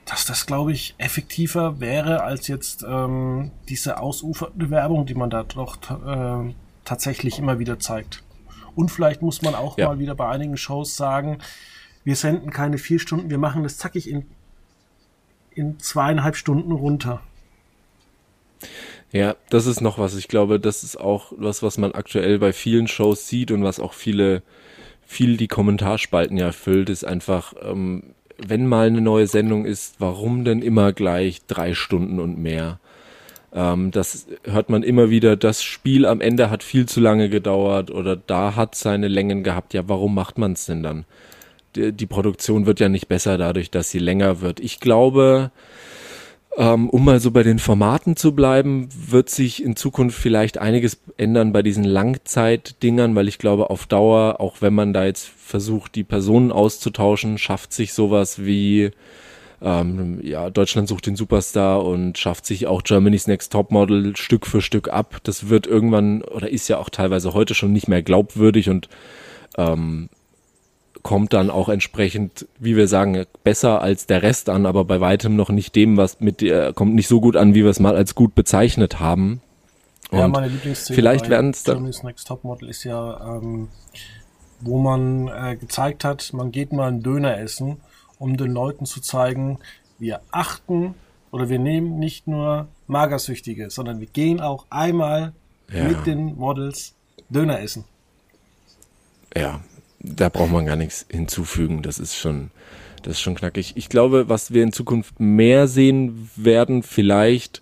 dass 0.06 0.26
das, 0.26 0.46
glaube 0.46 0.72
ich, 0.72 0.94
effektiver 1.00 1.80
wäre 1.80 2.22
als 2.22 2.48
jetzt 2.48 2.86
ähm, 2.88 3.52
diese 3.68 4.00
ausufernde 4.00 4.70
Werbung, 4.70 5.06
die 5.06 5.16
man 5.16 5.32
da 5.32 5.44
doch 5.44 5.78
äh, 5.90 6.54
tatsächlich 6.86 7.40
immer 7.40 7.60
wieder 7.60 7.80
zeigt. 7.80 8.24
Und 8.76 8.92
vielleicht 8.92 9.22
muss 9.22 9.42
man 9.42 9.56
auch 9.56 9.78
ja. 9.78 9.88
mal 9.88 10.00
wieder 10.00 10.16
bei 10.16 10.30
einigen 10.30 10.58
Shows 10.58 10.96
sagen, 10.96 11.40
wir 12.04 12.16
senden 12.16 12.52
keine 12.52 12.78
vier 12.78 13.00
Stunden, 13.00 13.32
wir 13.32 13.40
machen 13.40 13.64
das 13.64 13.78
zackig 13.78 14.08
in 14.08 14.26
in 15.56 15.80
zweieinhalb 15.80 16.36
Stunden 16.36 16.72
runter. 16.72 17.22
Ja, 19.12 19.36
das 19.50 19.66
ist 19.66 19.82
noch 19.82 19.98
was. 19.98 20.16
Ich 20.16 20.28
glaube, 20.28 20.60
das 20.60 20.84
ist 20.84 21.00
auch 21.00 21.32
was, 21.38 21.64
was 21.64 21.78
man 21.78 21.94
aktuell 21.94 22.40
bei 22.40 22.54
vielen 22.54 22.88
Shows 22.88 23.28
sieht 23.28 23.52
und 23.52 23.64
was 23.64 23.80
auch 23.80 23.94
viele, 23.94 24.42
viel 25.06 25.38
die 25.38 25.48
Kommentarspalten 25.48 26.38
ja 26.38 26.48
erfüllt, 26.48 26.90
ist 26.90 27.06
einfach, 27.06 27.54
ähm, 27.62 28.04
wenn 28.38 28.68
mal 28.68 28.88
eine 28.88 29.02
neue 29.02 29.28
Sendung 29.28 29.66
ist, 29.66 29.96
warum 30.00 30.44
denn 30.44 30.62
immer 30.62 30.92
gleich 30.92 31.46
drei 31.48 31.74
Stunden 31.74 32.20
und 32.20 32.38
mehr? 32.38 32.80
Ähm, 33.54 33.92
das 33.92 34.28
hört 34.44 34.70
man 34.70 34.84
immer 34.84 35.10
wieder. 35.10 35.38
Das 35.38 35.64
Spiel 35.64 36.06
am 36.06 36.20
Ende 36.20 36.50
hat 36.50 36.62
viel 36.62 36.86
zu 36.86 37.00
lange 37.00 37.30
gedauert 37.30 37.92
oder 37.92 38.18
da 38.18 38.56
hat 38.56 38.76
seine 38.76 39.08
Längen 39.08 39.44
gehabt. 39.44 39.74
Ja, 39.74 39.88
warum 39.88 40.14
macht 40.14 40.38
man 40.38 40.54
es 40.54 40.66
denn 40.66 40.84
dann? 40.84 41.06
Die 41.76 42.06
Produktion 42.06 42.66
wird 42.66 42.80
ja 42.80 42.90
nicht 42.90 43.08
besser 43.08 43.38
dadurch, 43.38 43.72
dass 43.72 43.90
sie 43.90 44.00
länger 44.00 44.42
wird. 44.42 44.60
Ich 44.60 44.80
glaube, 44.80 45.52
ähm, 46.58 46.90
um 46.90 47.04
mal 47.04 47.20
so 47.20 47.32
bei 47.32 47.44
den 47.44 47.60
Formaten 47.60 48.16
zu 48.16 48.34
bleiben, 48.34 48.88
wird 49.10 49.30
sich 49.30 49.62
in 49.62 49.76
Zukunft 49.76 50.18
vielleicht 50.18 50.58
einiges 50.58 51.00
ändern 51.18 51.52
bei 51.52 51.62
diesen 51.62 51.84
Langzeitdingern, 51.84 53.16
weil 53.16 53.28
ich 53.28 53.40
glaube, 53.40 53.70
auf 53.70 53.88
Dauer, 53.88 54.40
auch 54.40 54.62
wenn 54.62 54.74
man 54.74 54.94
da 54.94 55.06
jetzt 55.06 55.28
versucht, 55.28 55.96
die 55.96 56.04
Personen 56.04 56.52
auszutauschen, 56.52 57.38
schafft 57.38 57.74
sich 57.74 57.94
sowas 57.94 58.46
wie 58.46 58.92
ähm, 59.62 60.20
ja, 60.22 60.50
Deutschland 60.50 60.88
sucht 60.88 61.08
den 61.08 61.16
Superstar 61.16 61.84
und 61.84 62.18
schafft 62.18 62.46
sich 62.46 62.68
auch 62.68 62.84
Germany's 62.84 63.28
Next 63.28 63.52
Topmodel 63.52 64.16
Stück 64.16 64.46
für 64.46 64.62
Stück 64.62 64.90
ab. 64.90 65.20
Das 65.24 65.50
wird 65.50 65.68
irgendwann 65.68 66.22
oder 66.22 66.50
ist 66.50 66.68
ja 66.68 66.78
auch 66.78 66.90
teilweise 66.90 67.34
heute 67.34 67.54
schon 67.54 67.74
nicht 67.74 67.88
mehr 67.88 68.02
glaubwürdig 68.04 68.70
und 68.70 68.90
ähm, 69.58 70.10
kommt 71.06 71.34
dann 71.34 71.52
auch 71.52 71.70
entsprechend, 71.70 72.48
wie 72.58 72.76
wir 72.76 72.88
sagen, 72.88 73.26
besser 73.44 73.80
als 73.80 74.08
der 74.08 74.24
Rest 74.24 74.50
an, 74.50 74.66
aber 74.66 74.86
bei 74.86 75.00
weitem 75.02 75.36
noch 75.36 75.50
nicht 75.50 75.76
dem, 75.76 75.98
was 75.98 76.20
mit 76.20 76.42
äh, 76.42 76.74
kommt 76.74 76.96
nicht 76.96 77.08
so 77.08 77.22
gut 77.22 77.38
an, 77.38 77.54
wie 77.54 77.64
wir 77.64 77.70
es 77.70 77.80
mal 77.80 77.96
als 77.96 78.16
gut 78.16 78.34
bezeichnet 78.34 79.00
haben. 79.00 79.40
Und 80.10 80.18
ja, 80.18 80.28
meine 80.28 80.48
Lieblingsszene 80.48 80.96
vielleicht 80.96 81.30
werden 81.30 81.52
es 81.52 81.62
dann. 81.62 81.84
Next 81.84 82.28
Topmodel 82.28 82.70
ist 82.70 82.86
ja, 82.86 83.38
ähm, 83.38 83.68
wo 84.62 84.80
man 84.80 85.28
äh, 85.28 85.56
gezeigt 85.56 86.04
hat, 86.04 86.34
man 86.34 86.52
geht 86.52 86.74
mal 86.74 86.88
einen 86.88 87.04
Döner 87.04 87.38
essen, 87.38 87.78
um 88.18 88.36
den 88.36 88.50
Leuten 88.50 88.88
zu 88.88 89.00
zeigen, 89.00 89.60
wir 90.00 90.22
achten 90.32 90.96
oder 91.30 91.50
wir 91.50 91.60
nehmen 91.60 92.00
nicht 92.00 92.28
nur 92.28 92.68
Magersüchtige, 92.88 93.70
sondern 93.70 94.00
wir 94.00 94.08
gehen 94.08 94.42
auch 94.42 94.66
einmal 94.72 95.34
ja. 95.72 95.84
mit 95.84 96.08
den 96.08 96.36
Models 96.36 96.96
Döner 97.30 97.60
essen. 97.60 97.84
Ja, 99.38 99.62
da 100.06 100.30
braucht 100.30 100.52
man 100.52 100.66
gar 100.66 100.76
nichts 100.76 101.06
hinzufügen. 101.10 101.82
Das 101.82 102.00
ist 102.00 102.16
schon, 102.16 102.52
das 103.04 103.14
ist 103.14 103.22
schon 103.22 103.36
knackig. 103.36 103.74
Ich 103.76 103.90
glaube, 103.90 104.30
was 104.30 104.54
wir 104.54 104.64
in 104.64 104.72
Zukunft 104.72 105.20
mehr 105.20 105.68
sehen 105.68 106.30
werden, 106.36 106.84
vielleicht 106.84 107.62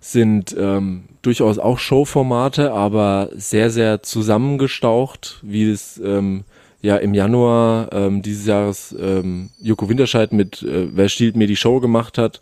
sind 0.00 0.56
ähm, 0.58 1.04
durchaus 1.22 1.58
auch 1.58 1.78
Showformate, 1.78 2.72
aber 2.72 3.30
sehr, 3.34 3.70
sehr 3.70 4.02
zusammengestaucht, 4.02 5.40
wie 5.42 5.70
es 5.70 6.00
ähm, 6.02 6.44
ja 6.80 6.96
im 6.96 7.12
Januar 7.12 7.92
ähm, 7.92 8.22
dieses 8.22 8.46
Jahres 8.46 8.94
ähm, 8.98 9.50
Joko 9.60 9.88
Winterscheid 9.88 10.32
mit 10.32 10.62
äh, 10.62 10.88
Wer 10.94 11.10
stiehlt 11.10 11.36
mir 11.36 11.46
die 11.46 11.56
Show 11.56 11.80
gemacht 11.80 12.16
hat, 12.16 12.40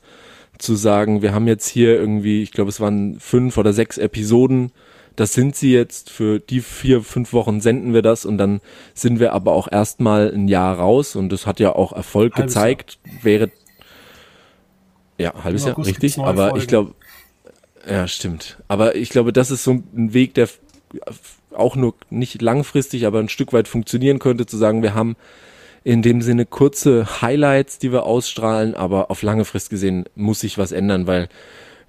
zu 0.58 0.76
sagen, 0.76 1.22
wir 1.22 1.34
haben 1.34 1.48
jetzt 1.48 1.66
hier 1.66 1.94
irgendwie, 1.94 2.42
ich 2.42 2.52
glaube, 2.52 2.68
es 2.68 2.80
waren 2.80 3.18
fünf 3.18 3.58
oder 3.58 3.72
sechs 3.72 3.98
Episoden 3.98 4.70
das 5.18 5.32
sind 5.32 5.56
sie 5.56 5.72
jetzt, 5.72 6.10
für 6.10 6.38
die 6.38 6.60
vier, 6.60 7.02
fünf 7.02 7.32
Wochen 7.32 7.60
senden 7.60 7.92
wir 7.92 8.02
das 8.02 8.24
und 8.24 8.38
dann 8.38 8.60
sind 8.94 9.18
wir 9.18 9.32
aber 9.32 9.52
auch 9.52 9.66
erstmal 9.70 10.32
ein 10.32 10.46
Jahr 10.46 10.78
raus 10.78 11.16
und 11.16 11.30
das 11.30 11.44
hat 11.44 11.58
ja 11.58 11.74
auch 11.74 11.92
Erfolg 11.92 12.36
halbes 12.36 12.54
gezeigt. 12.54 12.98
Jahr. 13.04 13.24
Wäre 13.24 13.50
ja, 15.18 15.32
halbes 15.42 15.64
Jahr, 15.64 15.76
richtig, 15.76 16.18
aber 16.18 16.50
Folgen. 16.50 16.58
ich 16.58 16.68
glaube, 16.68 16.94
ja, 17.90 18.06
stimmt. 18.06 18.58
Aber 18.68 18.94
ich 18.94 19.08
glaube, 19.08 19.32
das 19.32 19.50
ist 19.50 19.64
so 19.64 19.72
ein 19.72 20.14
Weg, 20.14 20.34
der 20.34 20.48
auch 21.52 21.74
nur 21.74 21.94
nicht 22.10 22.40
langfristig, 22.40 23.04
aber 23.04 23.18
ein 23.18 23.28
Stück 23.28 23.52
weit 23.52 23.66
funktionieren 23.66 24.20
könnte, 24.20 24.46
zu 24.46 24.56
sagen, 24.56 24.84
wir 24.84 24.94
haben 24.94 25.16
in 25.82 26.02
dem 26.02 26.22
Sinne 26.22 26.46
kurze 26.46 27.22
Highlights, 27.22 27.80
die 27.80 27.90
wir 27.90 28.04
ausstrahlen, 28.04 28.76
aber 28.76 29.10
auf 29.10 29.22
lange 29.22 29.44
Frist 29.44 29.68
gesehen 29.68 30.04
muss 30.14 30.40
sich 30.40 30.58
was 30.58 30.70
ändern, 30.70 31.08
weil 31.08 31.28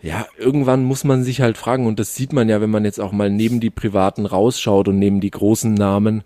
ja, 0.02 0.28
irgendwann 0.38 0.84
muss 0.84 1.04
man 1.04 1.24
sich 1.24 1.41
halt 1.41 1.58
fragen, 1.58 1.86
und 1.86 2.00
das 2.00 2.16
sieht 2.16 2.32
man 2.32 2.47
ja, 2.47 2.62
wenn 2.62 2.70
man 2.70 2.86
jetzt 2.86 3.00
auch 3.00 3.12
mal 3.12 3.30
neben 3.30 3.60
die 3.60 3.70
Privaten 3.70 4.26
rausschaut 4.26 4.88
und 4.88 4.97
neben 4.97 5.20
die 5.20 5.32
großen 5.32 5.74
Namen, 5.74 6.24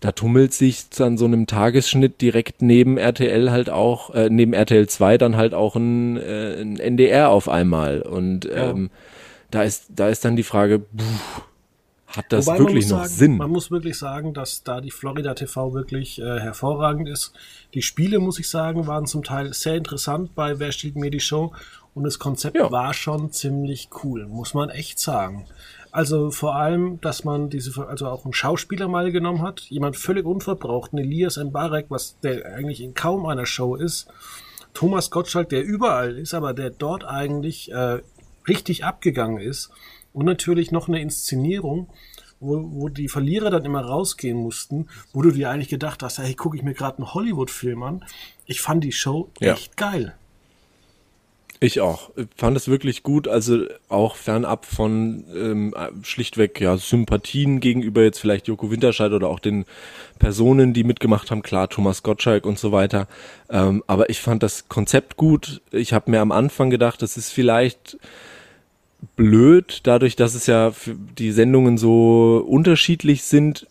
da 0.00 0.12
tummelt 0.12 0.52
sich 0.52 0.84
an 0.98 1.16
so 1.16 1.24
einem 1.24 1.46
Tagesschnitt 1.46 2.20
direkt 2.20 2.60
neben 2.60 2.98
RTL 2.98 3.50
halt 3.50 3.70
auch, 3.70 4.14
äh, 4.14 4.28
neben 4.28 4.52
RTL 4.52 4.86
2 4.86 5.16
dann 5.16 5.36
halt 5.36 5.54
auch 5.54 5.76
ein, 5.76 6.18
äh, 6.18 6.60
ein 6.60 6.78
NDR 6.78 7.30
auf 7.30 7.48
einmal. 7.48 8.02
Und 8.02 8.46
ähm, 8.52 8.90
ja. 8.92 8.98
da 9.50 9.62
ist, 9.62 9.86
da 9.88 10.08
ist 10.08 10.26
dann 10.26 10.36
die 10.36 10.42
Frage, 10.42 10.80
pff, 10.80 11.42
hat 12.16 12.26
das 12.28 12.46
Wobei 12.46 12.58
wirklich 12.58 12.88
noch 12.88 12.98
sagen, 12.98 13.08
Sinn? 13.08 13.36
Man 13.38 13.50
muss 13.50 13.70
wirklich 13.70 13.98
sagen, 13.98 14.34
dass 14.34 14.62
da 14.62 14.80
die 14.80 14.90
Florida 14.90 15.34
TV 15.34 15.72
wirklich 15.72 16.20
äh, 16.20 16.38
hervorragend 16.38 17.08
ist. 17.08 17.32
Die 17.72 17.82
Spiele, 17.82 18.18
muss 18.20 18.38
ich 18.38 18.48
sagen, 18.48 18.86
waren 18.86 19.06
zum 19.06 19.24
Teil 19.24 19.52
sehr 19.54 19.74
interessant 19.76 20.34
bei 20.34 20.58
Wer 20.58 20.70
steht 20.70 20.96
mir 20.96 21.10
die 21.10 21.20
Show 21.20 21.52
und 21.94 22.04
das 22.04 22.18
Konzept 22.18 22.56
ja. 22.56 22.70
war 22.70 22.92
schon 22.92 23.30
ziemlich 23.32 23.88
cool, 24.02 24.26
muss 24.26 24.54
man 24.54 24.70
echt 24.70 24.98
sagen. 24.98 25.46
Also 25.92 26.32
vor 26.32 26.56
allem, 26.56 27.00
dass 27.00 27.22
man 27.22 27.50
diese, 27.50 27.86
also 27.86 28.08
auch 28.08 28.24
einen 28.24 28.32
Schauspieler 28.32 28.88
mal 28.88 29.12
genommen 29.12 29.42
hat, 29.42 29.60
jemand 29.60 29.96
völlig 29.96 30.26
unverbrauchten, 30.26 30.98
Elias 30.98 31.36
Mbarek, 31.36 31.86
was 31.88 32.18
der 32.18 32.46
eigentlich 32.52 32.80
in 32.80 32.94
kaum 32.94 33.26
einer 33.26 33.46
Show 33.46 33.76
ist. 33.76 34.08
Thomas 34.72 35.12
Gottschalk, 35.12 35.50
der 35.50 35.62
überall 35.62 36.18
ist, 36.18 36.34
aber 36.34 36.52
der 36.52 36.70
dort 36.70 37.04
eigentlich 37.04 37.70
äh, 37.70 38.00
richtig 38.48 38.84
abgegangen 38.84 39.38
ist. 39.38 39.70
Und 40.12 40.26
natürlich 40.26 40.72
noch 40.72 40.88
eine 40.88 41.00
Inszenierung, 41.00 41.88
wo, 42.40 42.60
wo 42.72 42.88
die 42.88 43.08
Verlierer 43.08 43.50
dann 43.50 43.64
immer 43.64 43.84
rausgehen 43.84 44.36
mussten, 44.36 44.88
wo 45.12 45.22
du 45.22 45.30
dir 45.30 45.50
eigentlich 45.50 45.68
gedacht 45.68 46.02
hast, 46.02 46.18
hey, 46.18 46.34
gucke 46.34 46.56
ich 46.56 46.64
mir 46.64 46.74
gerade 46.74 46.98
einen 46.98 47.14
Hollywood-Film 47.14 47.82
an. 47.84 48.04
Ich 48.46 48.60
fand 48.60 48.82
die 48.82 48.90
Show 48.90 49.30
ja. 49.38 49.52
echt 49.52 49.76
geil. 49.76 50.16
Ich 51.64 51.80
auch. 51.80 52.10
Ich 52.14 52.26
fand 52.36 52.58
es 52.58 52.68
wirklich 52.68 53.02
gut, 53.02 53.26
also 53.26 53.64
auch 53.88 54.16
fernab 54.16 54.66
von 54.66 55.24
ähm, 55.34 55.74
schlichtweg 56.02 56.60
ja 56.60 56.76
Sympathien 56.76 57.58
gegenüber 57.58 58.02
jetzt 58.02 58.18
vielleicht 58.18 58.48
Joko 58.48 58.70
Winterscheid 58.70 59.12
oder 59.12 59.28
auch 59.28 59.38
den 59.40 59.64
Personen, 60.18 60.74
die 60.74 60.84
mitgemacht 60.84 61.30
haben, 61.30 61.40
klar, 61.40 61.70
Thomas 61.70 62.02
Gottschalk 62.02 62.44
und 62.44 62.58
so 62.58 62.70
weiter. 62.70 63.08
Ähm, 63.48 63.82
aber 63.86 64.10
ich 64.10 64.20
fand 64.20 64.42
das 64.42 64.68
Konzept 64.68 65.16
gut. 65.16 65.62
Ich 65.70 65.94
habe 65.94 66.10
mir 66.10 66.20
am 66.20 66.32
Anfang 66.32 66.68
gedacht, 66.68 67.00
das 67.00 67.16
ist 67.16 67.30
vielleicht 67.30 67.96
blöd, 69.16 69.80
dadurch, 69.84 70.16
dass 70.16 70.34
es 70.34 70.46
ja 70.46 70.70
die 71.16 71.32
Sendungen 71.32 71.78
so 71.78 72.44
unterschiedlich 72.46 73.22
sind, 73.22 73.66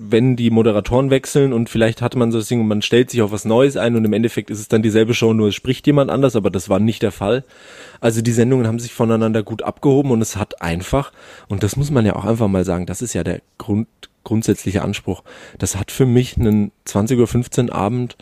wenn 0.00 0.36
die 0.36 0.50
Moderatoren 0.50 1.10
wechseln 1.10 1.52
und 1.52 1.68
vielleicht 1.68 2.02
hatte 2.02 2.16
man 2.18 2.30
so 2.30 2.38
das 2.38 2.46
Ding 2.46 2.60
und 2.60 2.68
man 2.68 2.82
stellt 2.82 3.10
sich 3.10 3.20
auf 3.20 3.32
was 3.32 3.44
Neues 3.44 3.76
ein 3.76 3.96
und 3.96 4.04
im 4.04 4.12
Endeffekt 4.12 4.48
ist 4.48 4.60
es 4.60 4.68
dann 4.68 4.80
dieselbe 4.80 5.12
Show, 5.12 5.32
nur 5.32 5.48
es 5.48 5.56
spricht 5.56 5.88
jemand 5.88 6.08
anders, 6.08 6.36
aber 6.36 6.50
das 6.50 6.68
war 6.68 6.78
nicht 6.78 7.02
der 7.02 7.10
Fall. 7.10 7.44
Also 8.00 8.22
die 8.22 8.30
Sendungen 8.30 8.68
haben 8.68 8.78
sich 8.78 8.94
voneinander 8.94 9.42
gut 9.42 9.62
abgehoben 9.62 10.12
und 10.12 10.22
es 10.22 10.36
hat 10.36 10.62
einfach, 10.62 11.12
und 11.48 11.64
das 11.64 11.74
muss 11.74 11.90
man 11.90 12.06
ja 12.06 12.14
auch 12.14 12.24
einfach 12.24 12.46
mal 12.46 12.64
sagen, 12.64 12.86
das 12.86 13.02
ist 13.02 13.12
ja 13.12 13.24
der 13.24 13.40
Grund, 13.58 13.88
grundsätzliche 14.22 14.82
Anspruch, 14.82 15.24
das 15.58 15.74
hat 15.74 15.90
für 15.90 16.06
mich 16.06 16.36
einen 16.36 16.70
20.15 16.86 17.70
Uhr 17.70 17.74
Abend, 17.74 18.16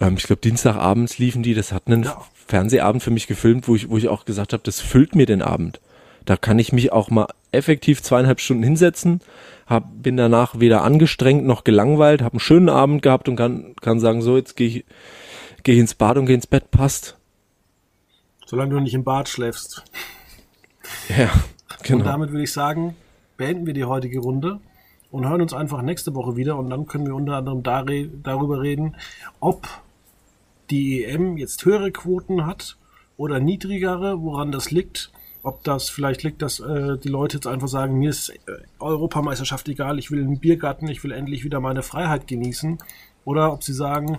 ähm, 0.00 0.14
ich 0.16 0.24
glaube 0.24 0.40
Dienstagabends 0.42 1.18
liefen 1.18 1.44
die, 1.44 1.54
das 1.54 1.70
hat 1.70 1.84
einen 1.86 2.02
ja. 2.02 2.20
Fernsehabend 2.48 3.04
für 3.04 3.12
mich 3.12 3.28
gefilmt, 3.28 3.68
wo 3.68 3.76
ich, 3.76 3.88
wo 3.88 3.96
ich 3.96 4.08
auch 4.08 4.24
gesagt 4.24 4.52
habe, 4.52 4.64
das 4.64 4.80
füllt 4.80 5.14
mir 5.14 5.26
den 5.26 5.42
Abend. 5.42 5.80
Da 6.24 6.36
kann 6.36 6.58
ich 6.58 6.72
mich 6.72 6.90
auch 6.90 7.10
mal 7.10 7.28
effektiv 7.56 8.02
zweieinhalb 8.02 8.40
Stunden 8.40 8.62
hinsetzen, 8.62 9.20
hab, 9.66 10.02
bin 10.02 10.16
danach 10.16 10.60
weder 10.60 10.82
angestrengt 10.82 11.44
noch 11.44 11.64
gelangweilt, 11.64 12.22
habe 12.22 12.34
einen 12.34 12.40
schönen 12.40 12.68
Abend 12.68 13.02
gehabt 13.02 13.28
und 13.28 13.36
kann, 13.36 13.74
kann 13.80 13.98
sagen, 13.98 14.22
so, 14.22 14.36
jetzt 14.36 14.56
gehe 14.56 14.68
ich, 14.68 14.84
geh 15.62 15.78
ins 15.78 15.94
Bad 15.94 16.18
und 16.18 16.26
gehe 16.26 16.34
ins 16.34 16.46
Bett, 16.46 16.70
passt. 16.70 17.16
Solange 18.46 18.74
du 18.74 18.80
nicht 18.80 18.94
im 18.94 19.02
Bad 19.02 19.28
schläfst. 19.28 19.82
Ja, 21.08 21.30
genau. 21.82 21.98
Und 21.98 22.04
damit 22.04 22.30
würde 22.30 22.44
ich 22.44 22.52
sagen, 22.52 22.94
beenden 23.36 23.66
wir 23.66 23.74
die 23.74 23.84
heutige 23.84 24.20
Runde 24.20 24.60
und 25.10 25.28
hören 25.28 25.42
uns 25.42 25.52
einfach 25.52 25.82
nächste 25.82 26.14
Woche 26.14 26.36
wieder 26.36 26.56
und 26.56 26.70
dann 26.70 26.86
können 26.86 27.06
wir 27.06 27.14
unter 27.14 27.36
anderem 27.36 27.62
darüber 27.64 28.62
reden, 28.62 28.96
ob 29.40 29.66
die 30.70 31.04
EM 31.04 31.36
jetzt 31.36 31.64
höhere 31.64 31.90
Quoten 31.90 32.46
hat 32.46 32.76
oder 33.16 33.40
niedrigere, 33.40 34.20
woran 34.20 34.52
das 34.52 34.70
liegt 34.70 35.10
ob 35.46 35.62
das 35.62 35.88
vielleicht 35.88 36.24
liegt, 36.24 36.42
dass 36.42 36.58
äh, 36.58 36.98
die 36.98 37.08
Leute 37.08 37.36
jetzt 37.36 37.46
einfach 37.46 37.68
sagen, 37.68 38.00
mir 38.00 38.10
ist 38.10 38.30
äh, 38.30 38.34
Europameisterschaft 38.80 39.68
egal, 39.68 40.00
ich 40.00 40.10
will 40.10 40.20
einen 40.20 40.40
Biergarten, 40.40 40.88
ich 40.88 41.04
will 41.04 41.12
endlich 41.12 41.44
wieder 41.44 41.60
meine 41.60 41.84
Freiheit 41.84 42.26
genießen. 42.26 42.78
Oder 43.24 43.52
ob 43.52 43.62
sie 43.62 43.72
sagen, 43.72 44.18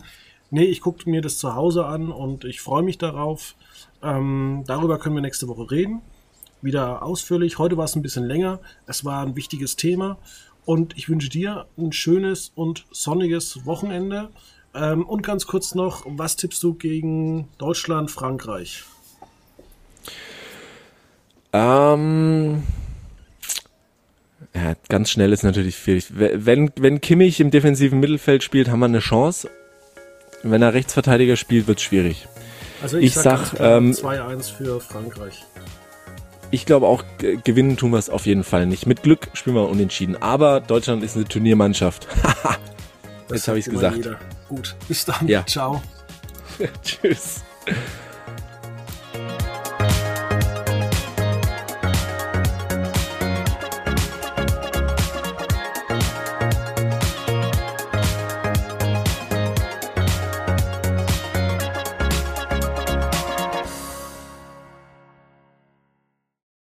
nee, 0.51 0.63
ich 0.63 0.79
gucke 0.79 1.09
mir 1.09 1.21
das 1.21 1.37
zu 1.37 1.53
Hause 1.53 1.85
an 1.85 2.13
und 2.13 2.45
ich 2.45 2.61
freue 2.61 2.81
mich 2.81 2.97
darauf. 2.97 3.55
Ähm, 4.01 4.63
darüber 4.67 4.99
können 4.99 5.15
wir 5.15 5.21
nächste 5.21 5.49
Woche 5.49 5.69
reden. 5.69 6.01
Wieder 6.61 7.03
ausführlich. 7.03 7.57
Heute 7.57 7.75
war 7.75 7.85
es 7.85 7.95
ein 7.97 8.01
bisschen 8.01 8.25
länger. 8.25 8.61
Es 8.85 9.03
war 9.03 9.21
ein 9.21 9.35
wichtiges 9.35 9.75
Thema. 9.75 10.17
Und 10.63 10.97
ich 10.97 11.09
wünsche 11.09 11.29
dir 11.29 11.65
ein 11.77 11.91
schönes 11.91 12.53
und 12.55 12.85
sonniges 12.91 13.65
Wochenende. 13.65 14.29
Ähm, 14.73 15.05
und 15.05 15.23
ganz 15.23 15.45
kurz 15.45 15.75
noch, 15.75 16.05
was 16.07 16.37
tippst 16.37 16.63
du 16.63 16.73
gegen 16.75 17.49
Deutschland, 17.57 18.11
Frankreich? 18.11 18.85
Ähm, 21.53 22.63
ja, 24.53 24.73
ganz 24.89 25.09
schnell 25.09 25.33
ist 25.33 25.43
natürlich 25.43 25.77
schwierig. 25.77 26.07
Wenn, 26.09 26.71
wenn 26.77 27.01
Kimmich 27.01 27.39
im 27.39 27.51
defensiven 27.51 27.99
Mittelfeld 27.99 28.43
spielt, 28.43 28.69
haben 28.69 28.79
wir 28.79 28.85
eine 28.85 28.99
Chance. 28.99 29.49
Wenn 30.43 30.61
er 30.61 30.73
Rechtsverteidiger 30.73 31.35
spielt, 31.35 31.67
wird 31.67 31.79
es 31.79 31.83
schwierig. 31.83 32.27
Also 32.81 32.97
ich, 32.97 33.05
ich 33.05 33.13
sag, 33.15 33.45
sag 33.45 33.59
ähm, 33.59 33.91
2-1 33.91 34.53
für 34.53 34.79
Frankreich. 34.79 35.43
Ich 36.49 36.65
glaube 36.65 36.87
auch, 36.87 37.03
gewinnen 37.43 37.75
tun 37.75 37.91
wir 37.91 37.97
es 37.97 38.09
auf 38.09 38.25
jeden 38.25 38.43
Fall 38.43 38.65
nicht. 38.65 38.85
Mit 38.85 39.03
Glück 39.03 39.27
spielen 39.33 39.55
wir 39.55 39.67
unentschieden. 39.67 40.15
Aber 40.21 40.61
Deutschland 40.61 41.03
ist 41.03 41.15
eine 41.15 41.25
Turniermannschaft. 41.25 42.07
Jetzt 43.29 43.47
habe 43.47 43.59
ich 43.59 43.67
es 43.67 43.73
gesagt. 43.73 43.97
Jeder. 43.97 44.17
Gut, 44.47 44.75
bis 44.87 45.03
dann. 45.03 45.27
Ja. 45.27 45.45
Ciao. 45.45 45.81
Tschüss. 46.83 47.43